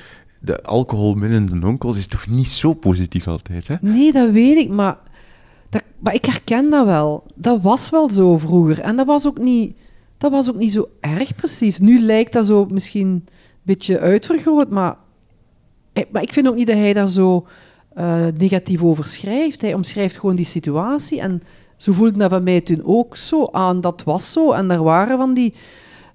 de 0.41 0.63
alcoholminnende 0.63 1.67
onkels 1.67 1.97
is 1.97 2.07
toch 2.07 2.27
niet 2.27 2.47
zo 2.47 2.73
positief 2.73 3.27
altijd, 3.27 3.67
hè? 3.67 3.75
Nee, 3.81 4.11
dat 4.11 4.31
weet 4.31 4.57
ik, 4.57 4.69
maar, 4.69 4.97
dat, 5.69 5.83
maar 5.99 6.13
ik 6.13 6.25
herken 6.25 6.69
dat 6.69 6.85
wel. 6.85 7.23
Dat 7.35 7.61
was 7.61 7.89
wel 7.89 8.09
zo 8.09 8.37
vroeger. 8.37 8.79
En 8.79 8.95
dat 8.95 9.05
was 9.05 9.27
ook 9.27 9.37
niet, 9.37 9.75
dat 10.17 10.31
was 10.31 10.49
ook 10.49 10.57
niet 10.57 10.71
zo 10.71 10.89
erg 10.99 11.35
precies. 11.35 11.79
Nu 11.79 11.99
lijkt 11.99 12.33
dat 12.33 12.45
zo 12.45 12.65
misschien 12.65 13.07
een 13.07 13.27
beetje 13.63 13.99
uitvergroot, 13.99 14.69
maar, 14.69 14.95
eh, 15.93 16.03
maar 16.11 16.21
ik 16.21 16.33
vind 16.33 16.47
ook 16.47 16.55
niet 16.55 16.67
dat 16.67 16.77
hij 16.77 16.93
daar 16.93 17.09
zo 17.09 17.47
uh, 17.97 18.15
negatief 18.37 18.83
over 18.83 19.05
schrijft. 19.05 19.61
Hij 19.61 19.73
omschrijft 19.73 20.17
gewoon 20.17 20.35
die 20.35 20.45
situatie. 20.45 21.21
En 21.21 21.43
zo 21.77 21.93
voelde 21.93 22.17
dat 22.17 22.31
van 22.31 22.43
mij 22.43 22.61
toen 22.61 22.81
ook 22.83 23.15
zo 23.15 23.47
aan. 23.51 23.81
Dat 23.81 24.03
was 24.03 24.31
zo. 24.31 24.51
En 24.51 24.71
er 24.71 24.83
waren 24.83 25.17
van 25.17 25.33
die... 25.33 25.53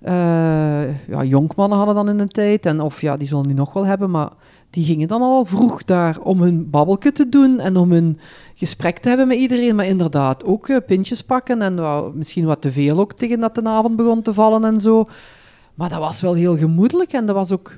Uh, 0.05 1.09
ja, 1.09 1.25
jonkmannen 1.25 1.79
hadden 1.79 1.95
dan 1.95 2.09
in 2.09 2.17
de 2.17 2.29
tijd. 2.29 2.67
En, 2.67 2.81
of 2.81 3.01
ja, 3.01 3.17
die 3.17 3.29
zullen 3.29 3.47
nu 3.47 3.53
nog 3.53 3.73
wel 3.73 3.85
hebben, 3.85 4.11
maar 4.11 4.31
die 4.71 4.85
gingen 4.85 5.09
dan 5.09 5.23
al 5.23 5.45
vroeg 5.45 5.85
daar 5.85 6.19
om 6.23 6.41
hun 6.41 6.71
babbelke 6.71 7.13
te 7.13 7.29
doen 7.29 7.61
en 7.61 7.77
om 7.77 7.93
hun 7.93 8.19
gesprek 8.55 8.99
te 8.99 9.09
hebben 9.09 9.29
met 9.29 9.37
iedereen. 9.37 9.77
Maar 9.77 9.87
inderdaad, 9.87 10.45
ook 10.45 10.69
uh, 10.69 10.77
pintjes 10.87 11.23
pakken 11.23 11.63
en 11.63 11.81
misschien 12.15 12.45
wat 12.45 12.61
te 12.61 12.73
veel 12.73 12.99
ook 12.99 13.13
tegen 13.13 13.41
dat 13.41 13.55
de 13.55 13.65
avond 13.65 13.97
begon 13.97 14.23
te 14.23 14.35
vallen 14.35 14.65
en 14.65 14.81
zo. 14.81 15.09
Maar 15.75 15.89
dat 15.89 15.99
was 15.99 16.21
wel 16.21 16.35
heel 16.35 16.57
gemoedelijk 16.57 17.13
en 17.13 17.27
dat 17.27 17.35
was 17.35 17.53
ook 17.53 17.73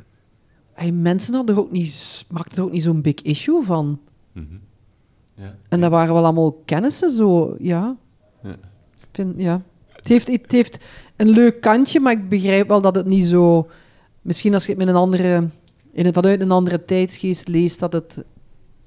hey, 0.72 0.92
mensen 0.92 1.34
hadden 1.34 1.56
ook 1.56 1.70
niet, 1.70 2.24
maakten 2.30 2.58
er 2.58 2.64
ook 2.64 2.72
niet 2.72 2.82
zo'n 2.82 3.00
big 3.00 3.22
issue 3.22 3.62
van. 3.62 4.00
Mm 4.32 4.46
-hmm. 4.48 4.60
ja. 5.34 5.54
En 5.68 5.80
dat 5.80 5.90
waren 5.90 6.14
wel 6.14 6.24
allemaal 6.24 6.62
kennissen, 6.64 7.10
zo, 7.10 7.56
ja. 7.58 7.96
Ja. 8.42 8.56
Vind, 9.12 9.34
ja. 9.36 9.62
Het, 9.86 10.08
heeft, 10.08 10.26
het 10.26 10.52
heeft 10.52 10.84
een 11.16 11.28
leuk 11.28 11.60
kantje, 11.60 12.00
maar 12.00 12.12
ik 12.12 12.28
begrijp 12.28 12.68
wel 12.68 12.80
dat 12.80 12.94
het 12.94 13.06
niet 13.06 13.24
zo... 13.24 13.68
Misschien 14.22 14.54
als 14.54 14.64
je 14.64 14.70
het 14.70 14.78
met 14.78 14.88
een 14.88 14.94
andere, 14.94 15.48
in 15.92 16.04
het, 16.04 16.14
vanuit 16.14 16.40
een 16.40 16.50
andere 16.50 16.84
tijdsgeest 16.84 17.48
leest, 17.48 17.78
dat 17.78 17.92
het 17.92 18.24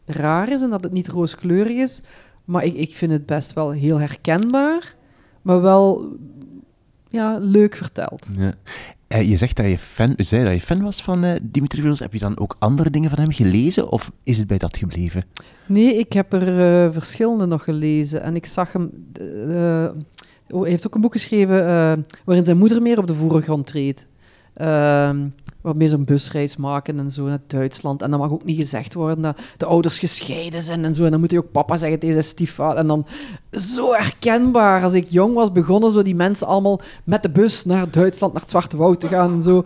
raar 0.06 0.52
is 0.52 0.62
en 0.62 0.70
dat 0.70 0.84
het 0.84 0.92
niet 0.92 1.08
rooskleurig 1.08 1.78
is. 1.78 2.02
Maar 2.46 2.64
ik, 2.64 2.74
ik 2.74 2.96
vind 2.96 3.12
het 3.12 3.26
best 3.26 3.54
wel 3.54 3.72
heel 3.72 4.00
herkenbaar. 4.00 4.96
maar 5.42 5.62
wel 5.62 6.16
ja, 7.10 7.38
leuk 7.38 7.76
verteld. 7.76 8.28
Ja. 8.38 8.54
Eh, 9.08 9.30
je 9.30 9.38
zegt 9.38 9.56
dat 9.56 9.66
je 9.66 9.78
fan, 9.78 10.14
zei 10.18 10.44
dat 10.44 10.54
je 10.54 10.62
fan 10.62 10.82
was 10.82 11.02
van 11.02 11.24
eh, 11.24 11.32
Dimitri 11.42 11.78
Veronis. 11.78 12.00
Heb 12.00 12.14
je 12.14 12.20
dan 12.20 12.40
ook 12.40 12.56
andere 12.60 12.90
dingen 12.90 13.10
van 13.10 13.20
hem 13.20 13.32
gelezen 13.32 13.92
of 13.92 14.12
is 14.24 14.38
het 14.38 14.48
bij 14.48 14.58
dat 14.58 14.78
gebleven? 14.78 15.24
Nee, 15.66 15.98
ik 15.98 16.14
heb 16.14 16.34
er 16.34 16.60
eh, 16.60 16.94
verschillende 16.94 17.46
nog 17.46 17.64
gelezen. 17.64 18.22
En 18.22 18.36
ik 18.36 18.46
zag 18.46 18.74
hem... 18.74 18.92
oh, 20.50 20.62
hij 20.62 20.70
heeft 20.70 20.88
ook 20.88 20.96
een 20.96 21.02
boek 21.02 21.12
geschreven 21.12 21.58
waarin 22.24 22.46
zijn 22.46 22.58
moeder 22.58 22.82
meer 22.82 22.98
op 22.98 23.08
de 23.08 23.16
voorgrond 23.16 23.68
treedt. 23.68 24.08
Waarmee 25.66 25.88
ze 25.88 25.96
een 25.96 26.06
busreis 26.06 26.56
maken 26.58 27.00
en 27.00 27.12
zo 27.12 27.26
naar 27.26 27.40
Duitsland. 27.48 28.02
En 28.02 28.10
dan 28.10 28.20
mag 28.20 28.32
ook 28.32 28.44
niet 28.44 28.58
gezegd 28.58 28.94
worden 28.94 29.22
dat 29.22 29.38
de 29.58 29.66
ouders 29.66 30.00
gescheiden 30.00 30.62
zijn 30.62 30.86
en 30.86 30.96
zo. 30.96 31.04
En 31.06 31.12
dan 31.12 31.20
moet 31.20 31.32
hij 31.32 31.40
ook 31.40 31.52
papa 31.52 31.76
zeggen 31.76 32.00
tegen 32.00 32.16
zijn 32.16 32.28
stiefvader. 32.28 32.78
En 32.78 32.88
dan 32.88 33.06
zo 33.52 33.94
herkenbaar. 33.94 34.84
Als 34.84 34.94
ik 34.94 35.08
jong 35.08 35.34
was, 35.34 35.52
begonnen 35.52 35.92
zo 35.92 36.02
die 36.02 36.16
mensen 36.16 36.48
allemaal 36.48 36.80
met 37.04 37.24
de 37.24 37.30
bus 37.30 37.66
naar 37.66 37.92
Duitsland, 37.92 38.34
naar 38.34 38.42
het 38.42 38.52
Zwarte 38.52 38.78
Woud 38.78 39.00
te 39.00 39.08
gaan 39.08 39.34
en 39.34 39.44
zo. 39.44 39.64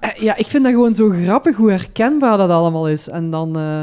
Eh, 0.00 0.10
Ja, 0.16 0.36
ik 0.36 0.46
vind 0.46 0.62
dat 0.64 0.72
gewoon 0.72 0.94
zo 0.94 1.10
grappig 1.10 1.56
hoe 1.56 1.70
herkenbaar 1.70 2.36
dat 2.36 2.50
allemaal 2.50 2.88
is. 2.88 3.08
En 3.08 3.30
dan... 3.30 3.56
eh, 3.56 3.82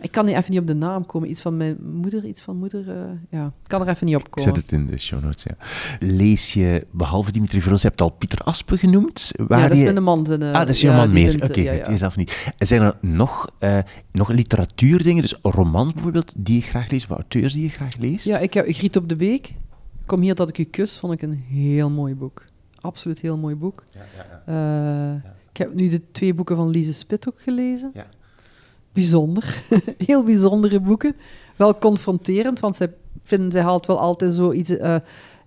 ik 0.00 0.10
kan 0.12 0.26
even 0.26 0.50
niet 0.50 0.60
op 0.60 0.66
de 0.66 0.74
naam 0.74 1.06
komen. 1.06 1.30
Iets 1.30 1.40
van 1.40 1.56
mijn 1.56 1.76
moeder, 1.92 2.24
iets 2.24 2.42
van 2.42 2.56
moeder. 2.56 2.88
eh, 2.90 3.02
ja, 3.30 3.46
ik 3.46 3.52
kan 3.68 3.80
er 3.80 3.88
even 3.88 4.06
niet 4.06 4.16
op 4.16 4.24
Ik 4.24 4.30
komen. 4.30 4.54
zet 4.54 4.62
het 4.62 4.72
in 4.72 4.86
de 4.86 4.98
show 4.98 5.22
notes, 5.22 5.42
ja. 5.42 5.56
Lees 6.06 6.52
je, 6.52 6.86
behalve 6.90 7.32
Dimitri 7.32 7.58
Veronis, 7.60 7.82
je 7.82 7.88
hebt 7.88 8.00
al 8.00 8.10
Pieter 8.10 8.38
Aspe 8.38 8.78
genoemd. 8.78 9.32
Waar 9.36 9.58
ja, 9.60 9.68
dat 9.68 9.76
is 9.76 9.84
je... 9.84 9.92
mijn 9.92 10.02
man. 10.04 10.26
Zijn, 10.26 10.42
eh, 10.42 10.48
Ah, 10.52 10.58
dat 10.58 10.68
is 10.68 10.80
jouw 10.80 10.92
ja, 10.92 10.98
man 10.98 11.12
meer. 11.12 11.34
Oké, 11.44 11.60
ja, 11.60 11.72
het 11.72 11.86
ja. 11.86 11.92
is 11.92 11.98
zelf 11.98 12.16
niet. 12.16 12.52
En 12.58 12.66
zijn 12.66 12.82
er 12.82 12.96
nog, 13.00 13.50
eh, 13.58 13.78
nog 14.12 14.28
literatuurdingen, 14.28 15.22
dus 15.22 15.34
romans 15.42 15.92
bijvoorbeeld, 15.92 16.32
die 16.36 16.54
je 16.56 16.62
graag 16.62 16.90
leest, 16.90 17.10
of 17.10 17.16
auteurs 17.16 17.52
die 17.52 17.62
je 17.62 17.68
graag 17.68 17.96
leest? 17.96 18.24
Ja, 18.24 18.38
ik 18.38 18.54
heb 18.54 18.66
Griet 18.68 18.96
op 18.96 19.08
de 19.08 19.16
Beek. 19.16 19.54
Kom 20.06 20.20
hier 20.20 20.34
dat 20.34 20.48
ik 20.48 20.58
u 20.58 20.64
kus, 20.64 20.98
vond 20.98 21.12
ik 21.12 21.22
een 21.22 21.34
heel 21.48 21.90
mooi 21.90 22.14
boek. 22.14 22.44
Absoluut 22.80 23.20
heel 23.20 23.36
mooi 23.36 23.54
boek. 23.54 23.84
Eh, 24.46 25.12
Ik 25.50 25.56
heb 25.64 25.74
nu 25.74 25.88
de 25.88 26.02
twee 26.12 26.34
boeken 26.34 26.56
van 26.56 26.68
Lise 26.70 26.92
Spit 26.92 27.28
ook 27.28 27.40
gelezen. 27.40 27.90
Ja. 27.94 28.06
Bijzonder. 29.00 29.62
heel 30.06 30.22
bijzondere 30.24 30.80
boeken. 30.80 31.16
Wel 31.56 31.78
confronterend, 31.78 32.60
want 32.60 32.76
zij 32.76 32.92
vinden, 33.22 33.52
zij 33.52 33.62
haalt 33.62 33.86
wel 33.86 33.98
altijd 33.98 34.34
zoiets... 34.34 34.70
eh 34.76 34.96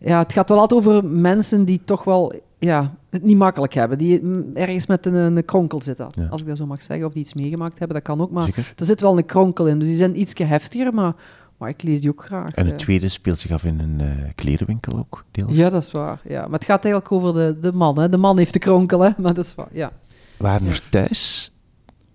ja, 0.04 0.20
het 0.20 0.34
gaat 0.34 0.50
wel 0.50 0.60
altijd 0.60 0.80
over 0.80 1.06
mensen 1.06 1.66
die 1.66 1.82
toch 1.86 2.04
wel 2.04 2.34
ja, 2.60 2.96
het 3.10 3.24
niet 3.24 3.38
makkelijk 3.38 3.74
hebben. 3.74 3.98
Die 3.98 4.22
ergens 4.54 4.86
met 4.88 5.06
een, 5.06 5.14
een 5.14 5.46
kronkel 5.46 5.82
zitten, 5.82 6.08
Ja. 6.12 6.28
als 6.30 6.42
ik 6.42 6.48
dat 6.48 6.58
zo 6.58 6.66
mag 6.66 6.84
zeggen. 6.84 7.06
Of 7.06 7.14
die 7.14 7.22
iets 7.22 7.34
meegemaakt 7.34 7.80
hebben, 7.80 7.98
dat 7.98 8.06
kan 8.06 8.22
ook. 8.22 8.32
Maar 8.32 8.44
Zeker. 8.44 8.74
er 8.76 8.86
zit 8.86 9.02
wel 9.02 9.18
een 9.18 9.26
kronkel 9.26 9.68
in. 9.68 9.80
Dus 9.80 9.88
die 9.88 9.98
zijn 9.98 10.20
iets 10.20 10.34
heftiger, 10.38 10.94
maar, 10.94 11.14
maar 11.58 11.70
ik 11.70 11.84
lees 11.84 12.02
die 12.02 12.10
ook 12.10 12.26
graag. 12.26 12.54
En 12.54 12.66
het 12.66 12.80
ja. 12.80 12.86
tweede 12.86 13.10
speelt 13.10 13.40
zich 13.40 13.52
af 13.52 13.64
in 13.64 13.80
een 13.80 14.00
eh, 14.00 14.08
klerenwinkel 14.36 14.98
ook, 14.98 15.26
deels. 15.32 15.56
Ja, 15.56 15.70
dat 15.70 15.84
is 15.84 15.92
waar. 15.92 16.22
Ja. 16.28 16.42
Maar 16.42 16.60
het 16.60 16.66
gaat 16.66 16.84
eigenlijk 16.84 17.14
over 17.14 17.34
de, 17.34 17.58
de 17.60 17.72
man. 17.72 18.00
Hè. 18.00 18.10
De 18.10 18.18
man 18.18 18.38
heeft 18.38 18.54
de 18.54 18.60
kronkel, 18.60 19.02
hè. 19.02 19.10
maar 19.18 19.34
dat 19.34 19.46
is 19.46 19.56
waar. 19.56 19.70
Ja. 19.72 19.92
Waren 20.38 20.68
er 20.68 20.90
thuis 20.90 21.52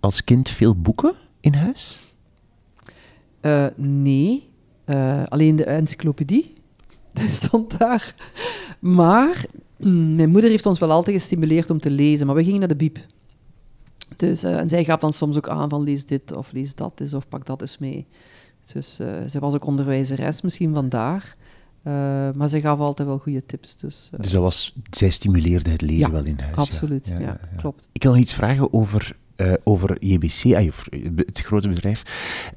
als 0.01 0.25
kind 0.25 0.49
veel 0.49 0.77
boeken 0.77 1.15
in 1.47 1.55
huis? 1.55 1.97
Eh, 3.41 3.67
nee, 3.77 4.49
Eh, 4.85 5.23
alleen 5.25 5.57
de 5.57 5.65
encyclopedie. 5.65 6.53
Dat 7.13 7.29
stond 7.31 7.79
daar. 7.79 8.15
Maar 8.81 9.45
mm, 9.79 10.15
mijn 10.17 10.31
moeder 10.31 10.51
heeft 10.51 10.67
ons 10.67 10.79
wel 10.79 10.91
altijd 10.91 11.17
gestimuleerd 11.17 11.71
om 11.71 11.81
te 11.81 11.91
lezen, 11.91 12.27
maar 12.27 12.35
we 12.37 12.45
gingen 12.45 12.59
naar 12.59 12.69
de 12.69 12.77
biep. 12.77 12.99
Dus, 14.17 14.43
eh, 14.43 14.59
en 14.59 14.69
zij 14.69 14.85
gaf 14.85 15.01
dan 15.01 15.13
soms 15.13 15.37
ook 15.37 15.49
aan 15.49 15.69
van 15.71 15.83
lees 15.83 16.07
dit 16.07 16.33
of 16.37 16.53
lees 16.53 16.75
dat 16.75 17.01
eens 17.01 17.15
of 17.15 17.29
pak 17.29 17.47
dat 17.47 17.61
eens 17.61 17.79
mee. 17.79 18.07
Dus 18.73 18.99
eh, 18.99 19.09
zij 19.27 19.41
was 19.41 19.55
ook 19.55 19.67
onderwijzeres, 19.67 20.41
misschien 20.41 20.75
vandaar. 20.75 21.37
Eh, 21.83 21.93
maar 22.37 22.49
zij 22.49 22.61
gaf 22.61 22.79
altijd 22.79 23.09
wel 23.09 23.19
goede 23.19 23.47
tips. 23.47 23.77
Dus, 23.77 24.11
Dus 24.21 24.31
dat 24.33 24.43
was, 24.43 24.77
zij 24.91 25.11
stimuleerde 25.11 25.71
het 25.71 25.81
lezen 25.81 25.99
Ja, 25.99 26.11
wel 26.11 26.25
in 26.25 26.39
huis. 26.39 26.55
ja. 26.55 26.63
absoluut, 26.63 27.07
ja, 27.07 27.15
Ja, 27.15 27.21
ja, 27.21 27.39
ja. 27.51 27.57
klopt. 27.57 27.89
Ik 27.93 28.03
wil 28.03 28.13
nog 28.13 28.21
iets 28.21 28.35
vragen 28.35 28.73
over, 28.73 29.17
eh, 29.37 29.53
over 29.65 29.97
JBC, 30.01 30.55
ah, 30.55 30.67
over 30.67 30.87
het 31.17 31.41
grote 31.41 31.69
bedrijf. 31.69 32.03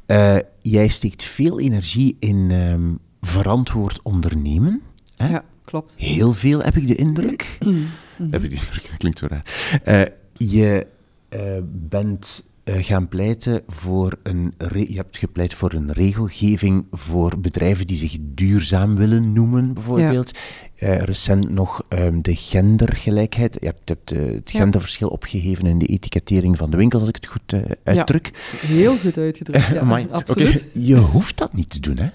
Eh, 0.05 0.37
jij 0.61 0.87
steekt 0.87 1.23
veel 1.23 1.59
energie 1.59 2.15
in 2.19 2.47
ehm, 2.51 2.93
verantwoord 3.21 4.01
ondernemen. 4.01 4.81
Hè? 5.15 5.29
Ja, 5.29 5.43
klopt. 5.63 5.93
Heel 5.97 6.33
veel, 6.33 6.59
heb 6.61 6.75
ik 6.75 6.87
de 6.87 6.95
indruk. 6.95 7.57
Heb 8.31 8.43
ik 8.43 8.49
de 8.49 8.55
indruk, 8.55 8.87
dat 8.89 8.97
klinkt 8.97 9.19
zo 9.19 9.25
raar. 9.29 9.79
Eh, 9.83 10.01
je 10.37 10.87
eh, 11.29 11.57
bent 11.65 12.43
eh, 12.43 12.48
gaan 12.71 13.07
pleiten 13.07 13.61
voor 13.67 14.17
een... 14.23 14.53
je 14.71 14.95
hebt 14.95 15.17
gepleit 15.17 15.53
voor 15.53 15.73
een 15.73 15.91
regelgeving 15.91 16.85
voor 16.91 17.39
bedrijven 17.39 17.87
die 17.87 17.97
zich 17.97 18.17
duurzaam 18.21 18.95
willen 18.95 19.33
noemen, 19.33 19.73
bijvoorbeeld. 19.73 20.31
Eh, 20.75 20.97
recent 20.97 21.49
nog 21.49 21.83
ehm, 21.87 22.21
de 22.21 22.35
gendergelijkheid. 22.35 23.57
Je 23.59 23.65
hebt, 23.65 23.89
hebt, 23.89 24.11
eh, 24.11 24.25
het 24.25 24.51
Ja. 24.51 24.59
genderverschil 24.59 25.07
opgegeven 25.07 25.65
in 25.65 25.79
de 25.79 25.85
etikettering 25.85 26.57
van 26.57 26.71
de 26.71 26.77
winkels, 26.77 27.01
als 27.01 27.09
ik 27.09 27.15
het 27.15 27.25
goed 27.27 27.53
eh, 27.53 27.61
uitdruk. 27.83 28.31
Heel 28.61 28.97
goed 28.97 29.17
uitgedrukt. 29.17 29.67
Ja, 29.73 29.79
Amai. 29.79 30.07
Absoluut. 30.11 30.65
Je 30.73 30.95
hoeft 30.95 31.37
dat 31.37 31.53
niet 31.53 31.69
te 31.69 31.79
doen, 31.79 31.97
hè? 31.97 32.09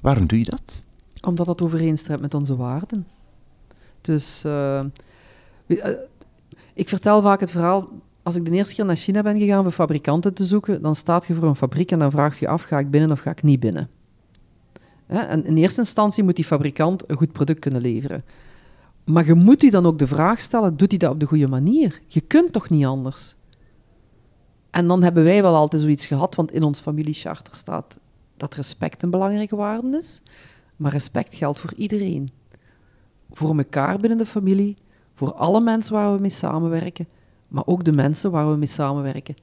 Waarom 0.00 0.26
doe 0.26 0.38
je 0.38 0.44
dat? 0.44 0.84
Omdat 1.22 1.46
dat 1.46 1.62
overeenstemt 1.62 2.20
met 2.20 2.34
onze 2.34 2.56
waarden. 2.56 3.06
Dus 4.00 4.42
eh, 4.44 4.78
eh, 4.78 4.86
ik 6.74 6.88
vertel 6.88 7.22
vaak 7.22 7.40
het 7.40 7.50
verhaal. 7.50 7.88
Als 8.24 8.36
ik 8.36 8.44
de 8.44 8.50
eerste 8.50 8.74
keer 8.74 8.84
naar 8.84 8.96
China 8.96 9.22
ben 9.22 9.38
gegaan 9.38 9.62
voor 9.62 9.72
fabrikanten 9.72 10.34
te 10.34 10.44
zoeken, 10.44 10.82
dan 10.82 10.94
staat 10.94 11.26
je 11.26 11.34
voor 11.34 11.48
een 11.48 11.56
fabriek 11.56 11.90
en 11.90 11.98
dan 11.98 12.10
vraagt 12.10 12.38
je 12.38 12.48
af: 12.48 12.62
ga 12.62 12.78
ik 12.78 12.90
binnen 12.90 13.10
of 13.10 13.20
ga 13.20 13.30
ik 13.30 13.42
niet 13.42 13.60
binnen? 13.60 13.90
Hè? 15.06 15.18
En 15.18 15.44
in 15.44 15.56
eerste 15.56 15.80
instantie 15.80 16.24
moet 16.24 16.36
die 16.36 16.44
fabrikant 16.44 17.10
een 17.10 17.16
goed 17.16 17.32
product 17.32 17.58
kunnen 17.58 17.80
leveren. 17.80 18.24
Maar 19.04 19.26
je 19.26 19.34
moet 19.34 19.62
je 19.62 19.70
dan 19.70 19.86
ook 19.86 19.98
de 19.98 20.06
vraag 20.06 20.40
stellen: 20.40 20.76
doet 20.76 20.90
hij 20.90 20.98
dat 20.98 21.12
op 21.12 21.20
de 21.20 21.26
goede 21.26 21.48
manier? 21.48 22.00
Je 22.06 22.20
kunt 22.20 22.52
toch 22.52 22.70
niet 22.70 22.84
anders? 22.84 23.36
En 24.70 24.86
dan 24.86 25.02
hebben 25.02 25.24
wij 25.24 25.42
wel 25.42 25.56
altijd 25.56 25.82
zoiets 25.82 26.06
gehad, 26.06 26.34
want 26.34 26.52
in 26.52 26.62
ons 26.62 26.80
familiecharter 26.80 27.56
staat 27.56 27.98
dat 28.36 28.54
respect 28.54 29.02
een 29.02 29.10
belangrijke 29.10 29.56
waarde 29.56 29.96
is. 29.96 30.22
Maar 30.76 30.92
respect 30.92 31.34
geldt 31.34 31.60
voor 31.60 31.72
iedereen. 31.76 32.30
Voor 33.30 33.58
elkaar 33.58 33.98
binnen 33.98 34.18
de 34.18 34.26
familie, 34.26 34.76
voor 35.14 35.32
alle 35.32 35.60
mensen 35.60 35.94
waar 35.94 36.14
we 36.14 36.20
mee 36.20 36.30
samenwerken, 36.30 37.08
maar 37.48 37.66
ook 37.66 37.84
de 37.84 37.92
mensen 37.92 38.30
waar 38.30 38.50
we 38.50 38.56
mee 38.56 38.68
samenwerken 38.68 39.34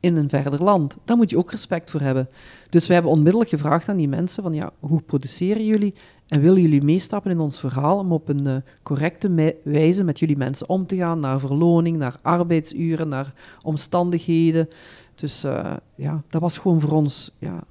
in 0.00 0.16
een 0.16 0.28
verder 0.28 0.62
land. 0.62 0.96
Daar 1.04 1.16
moet 1.16 1.30
je 1.30 1.38
ook 1.38 1.50
respect 1.50 1.90
voor 1.90 2.00
hebben. 2.00 2.28
Dus 2.70 2.86
we 2.86 2.92
hebben 2.92 3.12
onmiddellijk 3.12 3.50
gevraagd 3.50 3.88
aan 3.88 3.96
die 3.96 4.08
mensen 4.08 4.42
van 4.42 4.54
ja, 4.54 4.70
hoe 4.80 5.02
produceren 5.02 5.64
jullie 5.64 5.94
en 6.28 6.40
willen 6.40 6.62
jullie 6.62 6.82
meestappen 6.82 7.30
in 7.30 7.40
ons 7.40 7.60
verhaal 7.60 7.98
om 7.98 8.12
op 8.12 8.28
een 8.28 8.46
eh, 8.46 8.56
correcte 8.82 9.54
wijze 9.64 10.04
met 10.04 10.18
jullie 10.18 10.36
mensen 10.36 10.68
om 10.68 10.86
te 10.86 10.96
gaan, 10.96 11.20
naar 11.20 11.40
verloning, 11.40 11.96
naar 11.96 12.16
arbeidsuren, 12.22 13.08
naar 13.08 13.32
omstandigheden. 13.62 14.68
Dus 15.14 15.44
eh, 15.44 15.72
ja, 15.94 16.22
dat 16.28 16.40
was 16.40 16.58
gewoon 16.58 16.80
voor 16.80 16.92
ons 16.92 17.30
ja, 17.38 17.64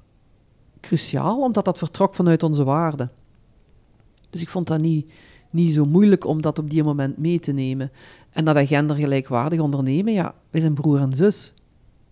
cruciaal, 0.80 1.42
omdat 1.42 1.64
dat 1.64 1.78
vertrok 1.78 2.14
vanuit 2.14 2.42
onze 2.42 2.64
waarden. 2.64 3.10
Dus 4.30 4.40
ik 4.40 4.48
vond 4.48 4.66
dat 4.66 4.80
niet, 4.80 5.12
niet 5.50 5.72
zo 5.72 5.84
moeilijk 5.84 6.26
om 6.26 6.42
dat 6.42 6.58
op 6.58 6.70
die 6.70 6.84
moment 6.84 7.18
mee 7.18 7.38
te 7.38 7.52
nemen. 7.52 7.90
En 8.32 8.44
dat 8.44 8.66
gendergelijkwaardig 8.66 9.60
ondernemen, 9.60 10.12
ja, 10.12 10.34
wij 10.50 10.60
zijn 10.60 10.74
broer 10.74 11.00
en 11.00 11.12
zus. 11.12 11.52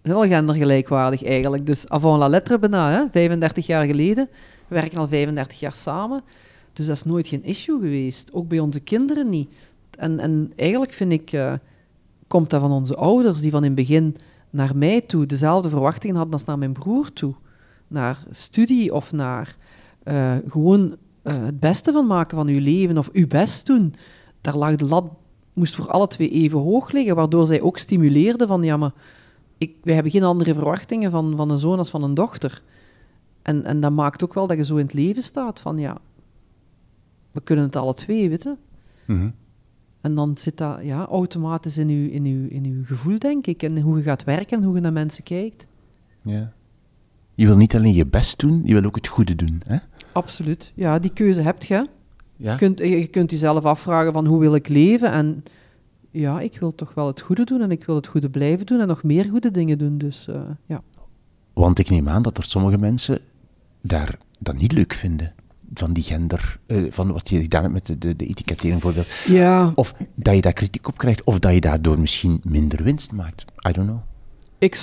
We 0.02 0.08
zijn 0.12 0.22
al 0.22 0.28
gendergelijkwaardig 0.28 1.24
eigenlijk. 1.24 1.66
Dus 1.66 1.88
avant 1.88 2.18
la 2.18 2.28
lettre 2.28 2.58
bijna, 2.58 2.90
hè, 2.90 3.04
35 3.10 3.66
jaar 3.66 3.86
geleden. 3.86 4.28
We 4.68 4.74
werken 4.74 4.98
al 4.98 5.08
35 5.08 5.60
jaar 5.60 5.74
samen. 5.74 6.22
Dus 6.72 6.86
dat 6.86 6.96
is 6.96 7.04
nooit 7.04 7.26
geen 7.26 7.44
issue 7.44 7.80
geweest. 7.80 8.32
Ook 8.32 8.48
bij 8.48 8.58
onze 8.58 8.80
kinderen 8.80 9.28
niet. 9.28 9.50
En, 9.98 10.20
en 10.20 10.52
eigenlijk 10.56 10.92
vind 10.92 11.12
ik, 11.12 11.32
eh, 11.32 11.52
komt 12.26 12.50
dat 12.50 12.60
van 12.60 12.70
onze 12.70 12.96
ouders, 12.96 13.40
die 13.40 13.50
van 13.50 13.64
in 13.64 13.70
het 13.70 13.80
begin 13.80 14.16
naar 14.50 14.76
mij 14.76 15.00
toe 15.00 15.26
dezelfde 15.26 15.68
verwachtingen 15.68 16.16
hadden 16.16 16.34
als 16.34 16.44
naar 16.44 16.58
mijn 16.58 16.72
broer 16.72 17.12
toe. 17.12 17.34
Naar 17.88 18.24
studie 18.30 18.94
of 18.94 19.12
naar 19.12 19.56
eh, 20.02 20.32
gewoon 20.48 20.96
eh, 21.26 21.44
het 21.44 21.60
beste 21.60 21.92
van 21.92 22.06
maken 22.06 22.36
van 22.36 22.48
uw 22.48 22.60
leven 22.60 22.98
of 22.98 23.10
uw 23.12 23.26
best 23.26 23.66
doen. 23.66 23.94
Daar 24.40 24.56
lag 24.56 24.74
de 24.74 24.84
lat, 24.84 25.10
moest 25.52 25.74
voor 25.74 25.90
alle 25.90 26.06
twee 26.06 26.30
even 26.30 26.58
hoog 26.58 26.92
liggen, 26.92 27.16
waardoor 27.16 27.46
zij 27.46 27.60
ook 27.60 27.78
stimuleerden 27.78 28.48
van, 28.48 28.62
ja, 28.62 28.76
maar 28.76 28.92
ik, 29.58 29.74
wij 29.82 29.94
hebben 29.94 30.12
geen 30.12 30.22
andere 30.22 30.54
verwachtingen 30.54 31.10
van, 31.10 31.36
van 31.36 31.50
een 31.50 31.58
zoon 31.58 31.78
als 31.78 31.90
van 31.90 32.02
een 32.02 32.14
dochter. 32.14 32.62
En, 33.42 33.64
en 33.64 33.80
dat 33.80 33.92
maakt 33.92 34.24
ook 34.24 34.34
wel 34.34 34.46
dat 34.46 34.56
je 34.56 34.64
zo 34.64 34.76
in 34.76 34.84
het 34.84 34.94
leven 34.94 35.22
staat 35.22 35.60
van, 35.60 35.78
ja, 35.78 35.98
we 37.32 37.40
kunnen 37.40 37.64
het 37.64 37.76
alle 37.76 37.94
twee, 37.94 38.28
weten. 38.28 38.58
Mhm. 39.04 39.30
En 40.00 40.14
dan 40.14 40.36
zit 40.36 40.58
dat 40.58 40.78
ja, 40.82 41.06
automatisch 41.06 41.78
in 41.78 41.88
uw, 41.88 42.10
in, 42.10 42.24
uw, 42.24 42.48
in 42.48 42.64
uw 42.64 42.84
gevoel, 42.84 43.18
denk 43.18 43.46
ik. 43.46 43.62
En 43.62 43.80
hoe 43.80 43.96
je 43.96 44.02
gaat 44.02 44.24
werken 44.24 44.58
en 44.58 44.64
hoe 44.64 44.74
je 44.74 44.80
naar 44.80 44.92
mensen 44.92 45.24
kijkt. 45.24 45.66
Ja. 46.22 46.52
Je 47.36 47.46
wil 47.46 47.56
niet 47.56 47.74
alleen 47.76 47.94
je 47.94 48.06
best 48.06 48.38
doen, 48.38 48.62
je 48.64 48.74
wil 48.74 48.84
ook 48.84 48.94
het 48.94 49.06
goede 49.06 49.34
doen. 49.34 49.62
Hè? 49.66 49.76
Absoluut. 50.12 50.72
Ja, 50.74 50.98
die 50.98 51.12
keuze 51.12 51.42
heb 51.42 51.62
je. 51.62 51.86
Ja? 52.36 52.52
Je 52.52 52.56
kunt, 52.58 52.78
je 52.78 53.06
kunt 53.06 53.30
jezelf 53.30 53.64
afvragen 53.64 54.12
van 54.12 54.26
hoe 54.26 54.40
wil 54.40 54.54
ik 54.54 54.68
leven? 54.68 55.10
En 55.12 55.44
ja, 56.10 56.40
ik 56.40 56.58
wil 56.58 56.74
toch 56.74 56.94
wel 56.94 57.06
het 57.06 57.20
goede 57.20 57.44
doen 57.44 57.60
en 57.60 57.70
ik 57.70 57.84
wil 57.84 57.94
het 57.94 58.06
goede 58.06 58.30
blijven 58.30 58.66
doen 58.66 58.80
en 58.80 58.86
nog 58.86 59.02
meer 59.02 59.24
goede 59.24 59.50
dingen 59.50 59.78
doen. 59.78 59.98
Dus 59.98 60.28
eh, 60.28 60.40
ja. 60.66 60.82
Want 61.52 61.78
ik 61.78 61.90
neem 61.90 62.08
aan 62.08 62.22
dat 62.22 62.38
er 62.38 62.44
sommige 62.44 62.78
mensen 62.78 63.18
daar 63.80 64.18
dat 64.38 64.56
niet 64.56 64.72
leuk 64.72 64.92
vinden. 64.92 65.34
van 65.74 65.92
die 65.92 66.02
gender, 66.02 66.58
eh, 66.66 66.84
van 66.90 67.12
wat 67.12 67.28
je 67.28 67.40
gedaan 67.40 67.62
hebt 67.62 67.74
met 67.74 67.86
de, 67.86 67.98
de, 67.98 68.16
de 68.16 68.26
etikettering 68.26 68.80
bijvoorbeeld. 68.80 69.14
Ja, 69.26 69.72
Of 69.74 69.94
dat 70.14 70.34
je 70.34 70.40
daar 70.40 70.52
kritiek 70.52 70.88
op 70.88 70.98
krijgt, 70.98 71.24
of 71.24 71.38
dat 71.38 71.52
je 71.54 71.60
daardoor 71.60 72.00
misschien 72.00 72.40
minder 72.44 72.82
winst 72.82 73.12
maakt. 73.12 73.44
I 73.68 73.72
don't 73.72 73.88
know. 73.88 74.00
ik 74.58 74.74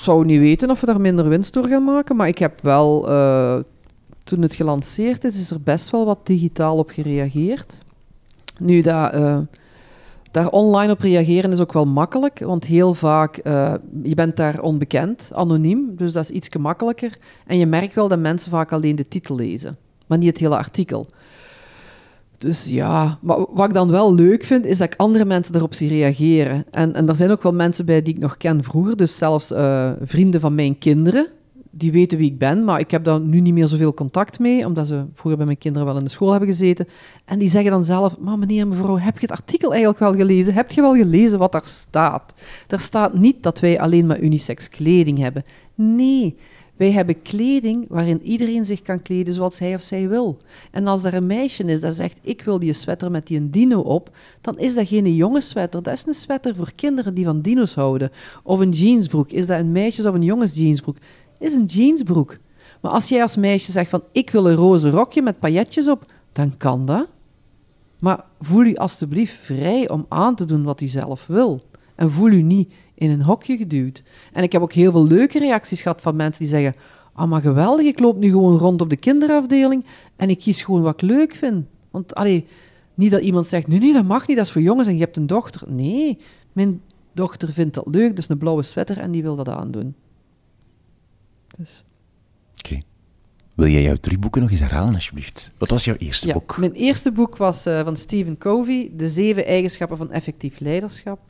zou 0.00 0.24
niet 0.24 0.38
weten 0.38 0.70
of 0.70 0.80
we 0.80 0.86
daar 0.86 1.00
minder 1.00 1.28
winst 1.28 1.54
door 1.54 1.66
gaan 1.66 1.84
maken, 1.84 2.16
maar 2.16 2.28
ik 2.28 2.38
heb 2.38 2.60
wel, 2.62 3.08
eh, 3.08 3.58
toen 4.24 4.42
het 4.42 4.54
gelanceerd 4.54 5.24
is, 5.24 5.40
is 5.40 5.50
er 5.50 5.60
best 5.60 5.90
wel 5.90 6.04
wat 6.04 6.26
digitaal 6.26 6.76
op 6.76 6.90
gereageerd. 6.90 7.78
Nu, 8.58 8.80
dat, 8.80 9.12
eh, 9.12 9.38
daar 10.30 10.48
online 10.48 10.92
op 10.92 11.00
reageren 11.00 11.52
is 11.52 11.60
ook 11.60 11.72
wel 11.72 11.86
makkelijk, 11.86 12.38
want 12.38 12.64
heel 12.64 12.94
vaak, 12.94 13.36
eh, 13.36 13.74
je 14.02 14.14
bent 14.14 14.36
daar 14.36 14.60
onbekend, 14.60 15.30
anoniem, 15.34 15.92
dus 15.96 16.12
dat 16.12 16.24
is 16.24 16.30
iets 16.30 16.48
gemakkelijker. 16.48 17.18
En 17.46 17.58
je 17.58 17.66
merkt 17.66 17.94
wel 17.94 18.08
dat 18.08 18.18
mensen 18.18 18.50
vaak 18.50 18.72
alleen 18.72 18.96
de 18.96 19.08
titel 19.08 19.34
lezen, 19.36 19.76
maar 20.06 20.18
niet 20.18 20.28
het 20.28 20.38
hele 20.38 20.56
artikel. 20.56 21.06
Dus 22.40 22.64
ja, 22.64 23.18
maar 23.20 23.38
wat 23.50 23.66
ik 23.66 23.74
dan 23.74 23.90
wel 23.90 24.14
leuk 24.14 24.44
vind, 24.44 24.66
is 24.66 24.78
dat 24.78 24.92
ik 24.92 25.00
andere 25.00 25.24
mensen 25.24 25.52
daarop 25.52 25.74
zie 25.74 25.88
reageren. 25.88 26.64
En, 26.70 26.94
en 26.94 27.08
er 27.08 27.16
zijn 27.16 27.30
ook 27.30 27.42
wel 27.42 27.54
mensen 27.54 27.86
bij 27.86 28.02
die 28.02 28.14
ik 28.14 28.20
nog 28.20 28.36
ken 28.36 28.64
vroeger, 28.64 28.96
dus 28.96 29.18
zelfs 29.18 29.52
eh, 29.52 29.90
vrienden 30.02 30.40
van 30.40 30.54
mijn 30.54 30.78
kinderen, 30.78 31.26
die 31.70 31.92
weten 31.92 32.18
wie 32.18 32.30
ik 32.30 32.38
ben, 32.38 32.64
maar 32.64 32.80
ik 32.80 32.90
heb 32.90 33.04
daar 33.04 33.20
nu 33.20 33.40
niet 33.40 33.54
meer 33.54 33.68
zoveel 33.68 33.94
contact 33.94 34.38
mee, 34.38 34.66
omdat 34.66 34.86
ze 34.86 35.04
vroeger 35.14 35.36
bij 35.36 35.46
mijn 35.46 35.58
kinderen 35.58 35.86
wel 35.86 35.96
in 35.96 36.04
de 36.04 36.10
school 36.10 36.30
hebben 36.30 36.48
gezeten. 36.48 36.86
En 37.24 37.38
die 37.38 37.48
zeggen 37.48 37.70
dan 37.70 37.84
zelf, 37.84 38.18
maar 38.18 38.38
meneer 38.38 38.60
en 38.60 38.68
mevrouw, 38.68 38.98
heb 38.98 39.18
je 39.18 39.26
het 39.26 39.38
artikel 39.38 39.70
eigenlijk 39.70 40.00
wel 40.00 40.14
gelezen? 40.14 40.54
Heb 40.54 40.70
je 40.70 40.80
wel 40.80 40.94
gelezen 40.94 41.38
wat 41.38 41.52
daar 41.52 41.64
staat? 41.64 42.34
Er 42.68 42.80
staat 42.80 43.18
niet 43.18 43.42
dat 43.42 43.60
wij 43.60 43.80
alleen 43.80 44.06
maar 44.06 44.20
unisex 44.20 44.68
kleding 44.68 45.18
hebben. 45.18 45.44
Nee, 45.74 46.36
wij 46.80 46.92
hebben 46.92 47.22
kleding 47.22 47.84
waarin 47.88 48.22
iedereen 48.22 48.64
zich 48.64 48.82
kan 48.82 49.02
kleden 49.02 49.34
zoals 49.34 49.58
hij 49.58 49.74
of 49.74 49.82
zij 49.82 50.08
wil. 50.08 50.36
En 50.70 50.86
als 50.86 51.04
er 51.04 51.14
een 51.14 51.26
meisje 51.26 51.64
is 51.64 51.80
dat 51.80 51.94
zegt, 51.94 52.18
ik 52.22 52.42
wil 52.42 52.58
die 52.58 52.72
sweater 52.72 53.10
met 53.10 53.26
die 53.26 53.38
een 53.38 53.50
dino 53.50 53.80
op, 53.80 54.16
dan 54.40 54.58
is 54.58 54.74
dat 54.74 54.88
geen 54.88 55.14
jonge 55.14 55.40
sweater. 55.40 55.82
Dat 55.82 55.92
is 55.92 56.06
een 56.06 56.14
sweater 56.14 56.56
voor 56.56 56.72
kinderen 56.74 57.14
die 57.14 57.24
van 57.24 57.40
dino's 57.40 57.74
houden. 57.74 58.10
Of 58.42 58.58
een 58.58 58.70
jeansbroek. 58.70 59.30
Is 59.30 59.46
dat 59.46 59.58
een 59.58 59.72
meisjes- 59.72 60.06
of 60.06 60.14
een 60.14 60.22
jongens 60.22 60.56
jeansbroek? 60.56 60.96
Is 61.38 61.54
een 61.54 61.64
jeansbroek. 61.64 62.36
Maar 62.80 62.92
als 62.92 63.08
jij 63.08 63.22
als 63.22 63.36
meisje 63.36 63.72
zegt 63.72 63.90
van, 63.90 64.02
ik 64.12 64.30
wil 64.30 64.50
een 64.50 64.56
roze 64.56 64.90
rokje 64.90 65.22
met 65.22 65.38
pailletjes 65.38 65.88
op, 65.88 66.12
dan 66.32 66.56
kan 66.56 66.86
dat. 66.86 67.06
Maar 67.98 68.24
voel 68.40 68.64
u 68.64 68.74
alstublieft 68.74 69.34
vrij 69.34 69.88
om 69.88 70.06
aan 70.08 70.34
te 70.34 70.44
doen 70.44 70.62
wat 70.62 70.80
u 70.80 70.86
zelf 70.86 71.26
wil. 71.26 71.62
En 71.94 72.10
voel 72.12 72.30
u 72.30 72.42
niet 72.42 72.72
in 73.00 73.10
een 73.10 73.22
hokje 73.22 73.56
geduwd. 73.56 74.02
En 74.32 74.42
ik 74.42 74.52
heb 74.52 74.62
ook 74.62 74.72
heel 74.72 74.92
veel 74.92 75.06
leuke 75.06 75.38
reacties 75.38 75.82
gehad 75.82 76.00
van 76.00 76.16
mensen 76.16 76.42
die 76.44 76.52
zeggen: 76.52 76.74
Ah, 77.12 77.28
maar 77.28 77.40
geweldig, 77.40 77.86
ik 77.86 77.98
loop 77.98 78.18
nu 78.18 78.30
gewoon 78.30 78.58
rond 78.58 78.80
op 78.80 78.90
de 78.90 78.96
kinderafdeling 78.96 79.84
en 80.16 80.30
ik 80.30 80.38
kies 80.38 80.62
gewoon 80.62 80.82
wat 80.82 80.94
ik 80.94 81.00
leuk 81.08 81.34
vind. 81.34 81.66
Want 81.90 82.14
allee, 82.14 82.46
niet 82.94 83.10
dat 83.10 83.22
iemand 83.22 83.46
zegt: 83.46 83.66
Nee, 83.66 83.78
nee, 83.78 83.92
dat 83.92 84.04
mag 84.04 84.26
niet, 84.26 84.36
dat 84.36 84.46
is 84.46 84.52
voor 84.52 84.62
jongens 84.62 84.88
en 84.88 84.94
je 84.94 85.00
hebt 85.00 85.16
een 85.16 85.26
dochter. 85.26 85.62
Nee, 85.72 86.18
mijn 86.52 86.80
dochter 87.12 87.52
vindt 87.52 87.74
dat 87.74 87.86
leuk, 87.86 88.08
dat 88.08 88.18
is 88.18 88.28
een 88.28 88.38
blauwe 88.38 88.62
sweater 88.62 88.98
en 88.98 89.10
die 89.10 89.22
wil 89.22 89.36
dat 89.36 89.48
aandoen. 89.48 89.94
Dus. 91.58 91.84
Oké. 92.58 92.80
Wil 93.54 93.68
jij 93.68 93.82
jouw 93.82 93.96
drie 93.96 94.18
boeken 94.18 94.40
nog 94.40 94.50
eens 94.50 94.60
herhalen, 94.60 94.94
alsjeblieft? 94.94 95.52
Wat 95.58 95.70
was 95.70 95.84
jouw 95.84 95.96
eerste 95.98 96.26
Ja, 96.26 96.32
boek? 96.32 96.56
mijn 96.58 96.72
eerste 96.72 97.12
boek 97.12 97.36
was 97.36 97.66
eh, 97.66 97.80
van 97.84 97.96
Stephen 97.96 98.38
Covey, 98.38 98.90
De 98.96 99.08
Zeven 99.08 99.46
Eigenschappen 99.46 99.96
van 99.96 100.12
Effectief 100.12 100.58
Leiderschap. 100.60 101.20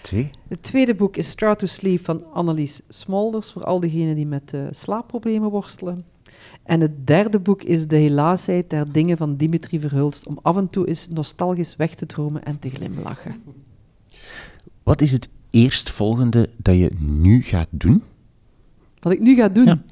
Twee? 0.00 0.30
Het 0.48 0.62
tweede 0.62 0.94
boek 0.94 1.16
is 1.16 1.28
Start 1.28 1.58
to 1.58 1.66
Sleep 1.66 2.04
van 2.04 2.32
Annelies 2.32 2.80
Smolders, 2.88 3.52
voor 3.52 3.64
al 3.64 3.80
diegenen 3.80 4.14
die 4.14 4.26
met 4.26 4.54
eh, 4.54 4.60
slaapproblemen 4.70 5.50
worstelen. 5.50 6.04
En 6.62 6.80
het 6.80 7.06
derde 7.06 7.38
boek 7.38 7.62
is 7.62 7.86
De 7.86 7.96
helaasheid 7.96 8.70
der 8.70 8.92
dingen 8.92 9.16
van 9.16 9.36
Dimitri 9.36 9.80
Verhulst, 9.80 10.26
om 10.26 10.38
af 10.42 10.56
en 10.56 10.70
toe 10.70 10.88
eens 10.88 11.08
nostalgisch 11.08 11.76
weg 11.76 11.94
te 11.94 12.06
dromen 12.06 12.44
en 12.44 12.58
te 12.58 12.70
glimlachen. 12.70 13.42
Wat 14.82 15.00
is 15.00 15.12
het 15.12 15.28
eerstvolgende 15.50 16.48
dat 16.56 16.76
je 16.76 16.90
nu 16.98 17.42
gaat 17.42 17.68
doen? 17.70 18.02
Wat 19.00 19.12
ik 19.12 19.20
nu 19.20 19.34
ga 19.34 19.48
doen, 19.48 19.66
Ja. 19.66 19.82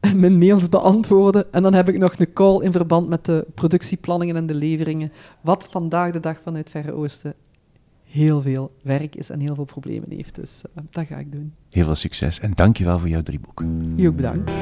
mijn 0.14 0.38
mails 0.38 0.68
beantwoorden 0.68 1.52
en 1.52 1.62
dan 1.62 1.74
heb 1.74 1.88
ik 1.88 1.98
nog 1.98 2.18
een 2.18 2.32
call 2.32 2.62
in 2.62 2.72
verband 2.72 3.08
met 3.08 3.24
de 3.24 3.46
productieplanningen 3.54 4.36
en 4.36 4.46
de 4.46 4.54
leveringen, 4.54 5.12
wat 5.40 5.68
vandaag 5.70 6.12
de 6.12 6.20
dag 6.20 6.40
vanuit 6.42 6.70
Verre 6.70 6.92
Oosten 6.92 7.34
heel 8.08 8.42
veel 8.42 8.72
werk 8.82 9.14
is 9.14 9.30
en 9.30 9.40
heel 9.40 9.54
veel 9.54 9.64
problemen 9.64 10.10
heeft. 10.10 10.34
Dus 10.34 10.62
eh, 10.74 10.82
dat 10.90 11.06
ga 11.06 11.16
ik 11.16 11.32
doen. 11.32 11.54
Heel 11.70 11.84
veel 11.84 11.94
succes 11.94 12.40
en 12.40 12.52
dankjewel 12.54 12.98
voor 12.98 13.08
jouw 13.08 13.22
drie 13.22 13.40
boeken. 13.40 13.94
U 13.96 14.06
ook 14.06 14.16
bedankt. 14.16 14.52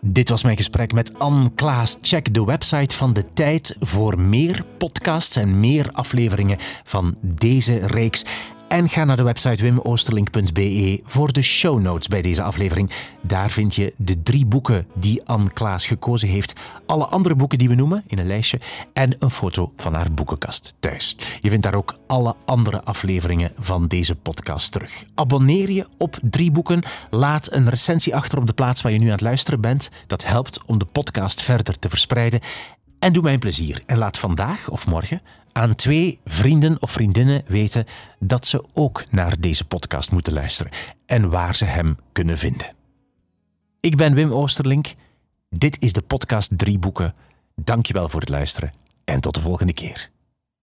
Dit 0.00 0.28
was 0.28 0.42
mijn 0.42 0.56
gesprek 0.56 0.92
met 0.92 1.18
Anne 1.18 1.50
Klaas. 1.54 1.98
Check 2.00 2.34
de 2.34 2.44
website 2.44 2.96
van 2.96 3.12
De 3.12 3.24
Tijd 3.32 3.76
voor 3.80 4.20
meer 4.20 4.64
podcasts 4.78 5.36
en 5.36 5.60
meer 5.60 5.90
afleveringen 5.92 6.58
van 6.84 7.16
deze 7.20 7.86
reeks. 7.86 8.24
En 8.72 8.88
ga 8.88 9.04
naar 9.04 9.16
de 9.16 9.22
website 9.22 9.62
wimoosterlink.be 9.62 11.00
voor 11.04 11.32
de 11.32 11.42
show 11.42 11.80
notes 11.80 12.08
bij 12.08 12.22
deze 12.22 12.42
aflevering. 12.42 12.90
Daar 13.22 13.50
vind 13.50 13.74
je 13.74 13.94
de 13.96 14.22
drie 14.22 14.46
boeken 14.46 14.86
die 14.94 15.22
Anne 15.24 15.52
Klaas 15.52 15.86
gekozen 15.86 16.28
heeft, 16.28 16.60
alle 16.86 17.04
andere 17.04 17.34
boeken 17.34 17.58
die 17.58 17.68
we 17.68 17.74
noemen 17.74 18.04
in 18.06 18.18
een 18.18 18.26
lijstje 18.26 18.60
en 18.92 19.16
een 19.18 19.30
foto 19.30 19.72
van 19.76 19.94
haar 19.94 20.12
boekenkast 20.12 20.74
thuis. 20.80 21.16
Je 21.40 21.48
vindt 21.48 21.62
daar 21.64 21.74
ook 21.74 21.98
alle 22.06 22.36
andere 22.44 22.82
afleveringen 22.82 23.52
van 23.58 23.86
deze 23.86 24.14
podcast 24.14 24.72
terug. 24.72 25.04
Abonneer 25.14 25.70
je 25.70 25.86
op 25.98 26.18
drie 26.22 26.50
boeken. 26.50 26.82
Laat 27.10 27.52
een 27.52 27.68
recensie 27.68 28.16
achter 28.16 28.38
op 28.38 28.46
de 28.46 28.52
plaats 28.52 28.82
waar 28.82 28.92
je 28.92 28.98
nu 28.98 29.06
aan 29.06 29.12
het 29.12 29.20
luisteren 29.20 29.60
bent. 29.60 29.90
Dat 30.06 30.24
helpt 30.24 30.66
om 30.66 30.78
de 30.78 30.84
podcast 30.84 31.42
verder 31.42 31.78
te 31.78 31.88
verspreiden. 31.88 32.40
En 32.98 33.12
doe 33.12 33.22
mij 33.22 33.32
een 33.32 33.38
plezier 33.38 33.82
en 33.86 33.98
laat 33.98 34.18
vandaag 34.18 34.68
of 34.68 34.86
morgen 34.86 35.22
aan 35.52 35.74
twee 35.74 36.20
vrienden 36.24 36.82
of 36.82 36.90
vriendinnen 36.90 37.42
weten 37.46 37.84
dat 38.18 38.46
ze 38.46 38.64
ook 38.72 39.04
naar 39.10 39.40
deze 39.40 39.64
podcast 39.64 40.10
moeten 40.10 40.32
luisteren 40.32 40.72
en 41.06 41.30
waar 41.30 41.56
ze 41.56 41.64
hem 41.64 41.96
kunnen 42.12 42.38
vinden. 42.38 42.74
Ik 43.80 43.96
ben 43.96 44.14
Wim 44.14 44.32
Oosterlink. 44.32 44.94
Dit 45.48 45.80
is 45.80 45.92
de 45.92 46.02
podcast 46.02 46.50
Drie 46.58 46.78
Boeken. 46.78 47.14
Dankjewel 47.54 48.08
voor 48.08 48.20
het 48.20 48.28
luisteren 48.28 48.72
en 49.04 49.20
tot 49.20 49.34
de 49.34 49.40
volgende 49.40 49.72
keer. 49.72 50.11